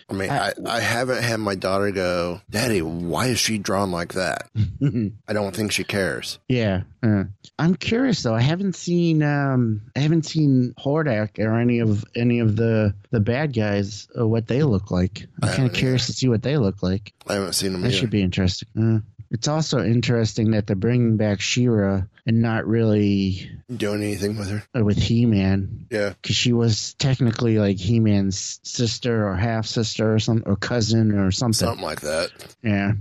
I 0.09 0.13
mean, 0.13 0.29
I, 0.29 0.51
I 0.65 0.79
haven't 0.79 1.23
had 1.23 1.39
my 1.39 1.55
daughter 1.55 1.91
go, 1.91 2.41
"Daddy, 2.49 2.81
why 2.81 3.27
is 3.27 3.39
she 3.39 3.57
drawn 3.57 3.91
like 3.91 4.13
that?" 4.13 4.49
I 5.27 5.33
don't 5.33 5.55
think 5.55 5.71
she 5.71 5.83
cares. 5.83 6.39
Yeah, 6.47 6.81
uh, 7.01 7.23
I'm 7.57 7.75
curious 7.75 8.21
though. 8.23 8.35
I 8.35 8.41
haven't 8.41 8.75
seen 8.75 9.23
um, 9.23 9.81
I 9.95 9.99
haven't 9.99 10.25
seen 10.25 10.73
Hordak 10.79 11.39
or 11.39 11.57
any 11.59 11.79
of 11.79 12.03
any 12.15 12.39
of 12.39 12.55
the 12.55 12.93
the 13.11 13.19
bad 13.19 13.53
guys 13.53 14.07
uh, 14.19 14.27
what 14.27 14.47
they 14.47 14.63
look 14.63 14.91
like. 14.91 15.27
I'm 15.41 15.49
kind 15.49 15.67
of 15.69 15.73
curious 15.73 16.07
to 16.07 16.13
see 16.13 16.27
what 16.27 16.43
they 16.43 16.57
look 16.57 16.83
like. 16.83 17.13
I 17.27 17.33
haven't 17.35 17.53
seen 17.53 17.71
them 17.73 17.81
That 17.81 17.89
either. 17.89 17.97
should 17.97 18.09
be 18.09 18.21
interesting. 18.21 18.67
Uh, 18.77 18.99
it's 19.33 19.47
also 19.49 19.83
interesting 19.83 20.51
that 20.51 20.67
they're 20.67 20.75
bringing 20.75 21.17
back 21.17 21.41
She-Ra 21.41 22.03
and 22.25 22.41
not 22.41 22.65
really 22.65 23.51
doing 23.75 24.01
anything 24.01 24.37
with 24.37 24.49
her. 24.49 24.63
uh, 24.79 24.83
with 24.85 24.97
He-Man 24.97 25.87
Yeah, 25.91 26.09
because 26.21 26.35
she 26.37 26.53
was 26.53 26.93
technically 26.93 27.57
like 27.59 27.77
He-Man's 27.77 28.59
sister 28.63 29.27
or 29.27 29.35
half 29.35 29.65
sister 29.65 30.13
or 30.13 30.19
some 30.19 30.43
or 30.45 30.55
cousin 30.55 31.11
or 31.17 31.31
something. 31.31 31.53
something 31.67 31.83
like 31.83 32.01
that. 32.01 32.31
Yeah. 32.63 32.93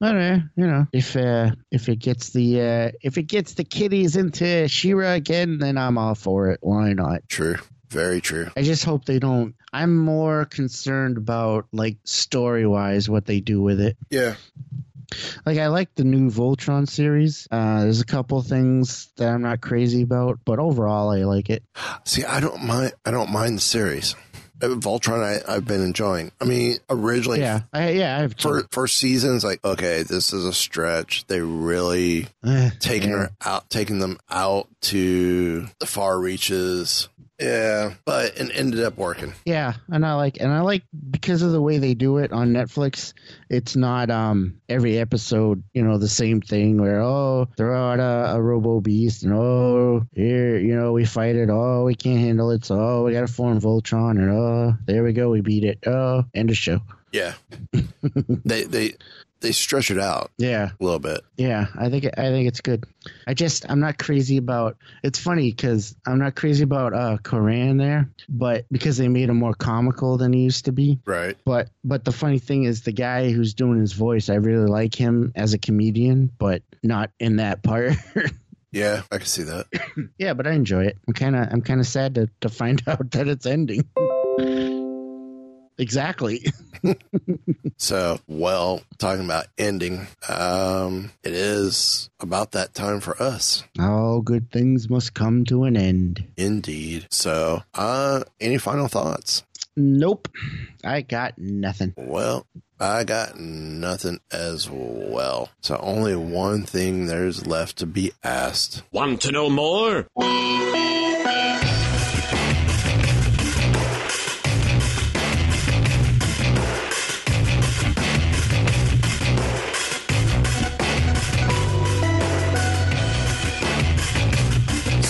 But 0.00 0.16
uh, 0.16 0.38
you 0.56 0.66
know, 0.66 0.86
if 0.92 1.14
uh, 1.16 1.50
if 1.70 1.90
it 1.90 1.96
gets 1.96 2.30
the 2.30 2.60
uh, 2.60 2.90
if 3.02 3.18
it 3.18 3.24
gets 3.24 3.52
the 3.54 3.64
kiddies 3.64 4.16
into 4.16 4.66
She-Ra 4.68 5.12
again, 5.12 5.58
then 5.58 5.76
I'm 5.76 5.98
all 5.98 6.14
for 6.14 6.50
it. 6.50 6.60
Why 6.62 6.94
not? 6.94 7.28
True. 7.28 7.56
Very 7.90 8.20
true. 8.22 8.48
I 8.56 8.62
just 8.62 8.84
hope 8.84 9.04
they 9.04 9.18
don't. 9.18 9.54
I'm 9.72 9.94
more 9.96 10.46
concerned 10.46 11.18
about 11.18 11.66
like 11.72 11.98
story 12.04 12.66
wise 12.66 13.08
what 13.10 13.26
they 13.26 13.40
do 13.40 13.60
with 13.60 13.80
it. 13.80 13.96
Yeah. 14.08 14.36
Like 15.44 15.58
I 15.58 15.68
like 15.68 15.94
the 15.94 16.04
new 16.04 16.30
Voltron 16.30 16.88
series. 16.88 17.46
Uh, 17.50 17.82
there's 17.82 18.00
a 18.00 18.04
couple 18.06 18.40
things 18.42 19.08
that 19.16 19.28
I'm 19.32 19.42
not 19.42 19.60
crazy 19.60 20.02
about, 20.02 20.40
but 20.44 20.58
overall 20.58 21.10
I 21.10 21.24
like 21.24 21.50
it. 21.50 21.62
See, 22.04 22.24
I 22.24 22.40
don't 22.40 22.64
mind. 22.64 22.92
I 23.04 23.10
don't 23.10 23.30
mind 23.30 23.56
the 23.56 23.60
series. 23.62 24.14
Uh, 24.62 24.68
Voltron, 24.68 25.22
I, 25.22 25.54
I've 25.54 25.66
been 25.66 25.82
enjoying. 25.82 26.32
I 26.40 26.44
mean, 26.46 26.78
originally, 26.88 27.40
Yeah, 27.40 27.60
I, 27.74 27.90
yeah, 27.90 28.16
I 28.16 28.20
have 28.22 28.34
two. 28.36 28.48
first, 28.48 28.66
first 28.72 28.96
seasons, 28.96 29.44
like, 29.44 29.62
okay, 29.62 30.02
this 30.02 30.32
is 30.32 30.46
a 30.46 30.52
stretch. 30.54 31.26
They 31.26 31.40
really 31.42 32.28
Eh, 32.42 32.70
taking 32.80 33.10
yeah. 33.10 33.16
her 33.16 33.30
out, 33.44 33.68
taking 33.68 33.98
them 33.98 34.18
out 34.30 34.68
to 34.82 35.66
the 35.78 35.84
far 35.86 36.18
reaches. 36.18 37.10
Yeah, 37.40 37.94
but 38.04 38.38
it 38.38 38.50
ended 38.54 38.82
up 38.82 38.96
working. 38.96 39.34
Yeah, 39.44 39.74
and 39.90 40.06
I 40.06 40.14
like 40.14 40.40
and 40.40 40.50
I 40.50 40.60
like 40.60 40.84
because 41.10 41.42
of 41.42 41.52
the 41.52 41.60
way 41.60 41.78
they 41.78 41.94
do 41.94 42.18
it 42.18 42.32
on 42.32 42.52
Netflix. 42.52 43.12
It's 43.50 43.76
not 43.76 44.10
um 44.10 44.60
every 44.68 44.98
episode, 44.98 45.62
you 45.74 45.82
know, 45.82 45.98
the 45.98 46.08
same 46.08 46.40
thing 46.40 46.80
where 46.80 47.00
oh 47.00 47.48
throw 47.56 47.92
out 47.92 48.00
a, 48.00 48.36
a 48.36 48.42
Robo 48.42 48.80
Beast 48.80 49.22
and 49.22 49.34
oh 49.34 50.06
here 50.14 50.58
you 50.58 50.74
know 50.74 50.92
we 50.92 51.04
fight 51.04 51.36
it 51.36 51.50
oh 51.50 51.84
we 51.84 51.94
can't 51.94 52.20
handle 52.20 52.50
it 52.50 52.64
so 52.64 52.78
oh 52.78 53.04
we 53.04 53.12
got 53.12 53.20
to 53.20 53.32
form 53.32 53.60
Voltron 53.60 54.12
and 54.12 54.30
oh 54.30 54.76
there 54.86 55.02
we 55.04 55.12
go 55.12 55.30
we 55.30 55.40
beat 55.40 55.64
it 55.64 55.86
oh 55.86 56.24
end 56.34 56.50
of 56.50 56.56
show. 56.56 56.80
Yeah, 57.16 57.34
they 58.44 58.64
they 58.64 58.94
they 59.40 59.52
stretch 59.52 59.90
it 59.90 59.98
out 59.98 60.30
Yeah, 60.38 60.70
a 60.80 60.84
little 60.84 60.98
bit. 60.98 61.20
yeah, 61.36 61.66
I 61.76 61.90
think 61.90 62.04
I 62.06 62.30
think 62.30 62.48
it's 62.48 62.60
good. 62.60 62.84
I 63.26 63.34
just 63.34 63.64
I'm 63.70 63.80
not 63.80 63.98
crazy 63.98 64.36
about. 64.38 64.76
It's 65.02 65.18
funny 65.18 65.50
because 65.50 65.94
I'm 66.06 66.18
not 66.18 66.34
crazy 66.36 66.62
about 66.64 66.94
uh 66.94 67.18
Coran 67.22 67.76
there, 67.76 68.10
but 68.28 68.64
because 68.70 68.96
they 68.96 69.08
made 69.08 69.28
him 69.28 69.36
more 69.36 69.54
comical 69.54 70.16
than 70.16 70.32
he 70.32 70.40
used 70.40 70.64
to 70.66 70.72
be. 70.72 70.98
Right. 71.04 71.36
But 71.44 71.68
but 71.84 72.04
the 72.04 72.12
funny 72.12 72.38
thing 72.38 72.64
is 72.64 72.82
the 72.82 72.92
guy 72.92 73.30
who's 73.30 73.54
doing 73.54 73.80
his 73.80 73.92
voice, 73.92 74.28
I 74.30 74.34
really 74.36 74.66
like 74.66 74.94
him 74.94 75.32
as 75.36 75.54
a 75.54 75.58
comedian, 75.58 76.30
but 76.38 76.62
not 76.82 77.10
in 77.20 77.36
that 77.36 77.62
part. 77.62 77.92
Yeah, 78.72 79.02
I 79.10 79.16
can 79.16 79.26
see 79.26 79.44
that. 79.44 79.66
yeah, 80.18 80.34
but 80.34 80.46
I 80.46 80.50
enjoy 80.52 80.84
it. 80.86 80.98
I'm 81.08 81.14
kind 81.14 81.34
of 81.34 81.48
I'm 81.50 81.62
kind 81.62 81.80
of 81.80 81.86
sad 81.86 82.16
to 82.16 82.28
to 82.42 82.50
find 82.50 82.82
out 82.86 83.10
that 83.12 83.26
it's 83.26 83.46
ending. 83.46 83.88
Exactly. 85.78 86.44
So, 87.78 88.18
well, 88.26 88.80
talking 88.98 89.24
about 89.24 89.46
ending, 89.58 90.06
um, 90.28 91.10
it 91.22 91.32
is 91.32 92.08
about 92.20 92.52
that 92.52 92.74
time 92.74 93.00
for 93.00 93.20
us. 93.22 93.64
All 93.78 94.22
good 94.22 94.50
things 94.50 94.88
must 94.88 95.12
come 95.14 95.44
to 95.46 95.64
an 95.64 95.76
end. 95.76 96.26
Indeed. 96.36 97.06
So, 97.10 97.62
uh, 97.74 98.24
any 98.40 98.56
final 98.58 98.88
thoughts? 98.88 99.44
Nope. 99.76 100.28
I 100.82 101.02
got 101.02 101.36
nothing. 101.36 101.92
Well, 101.98 102.46
I 102.80 103.04
got 103.04 103.38
nothing 103.38 104.20
as 104.32 104.70
well. 104.70 105.50
So 105.60 105.76
only 105.76 106.16
one 106.16 106.62
thing 106.62 107.06
there's 107.06 107.46
left 107.46 107.76
to 107.78 107.86
be 107.86 108.12
asked. 108.24 108.82
Want 108.90 109.20
to 109.22 109.32
know 109.32 109.50
more? 109.50 110.06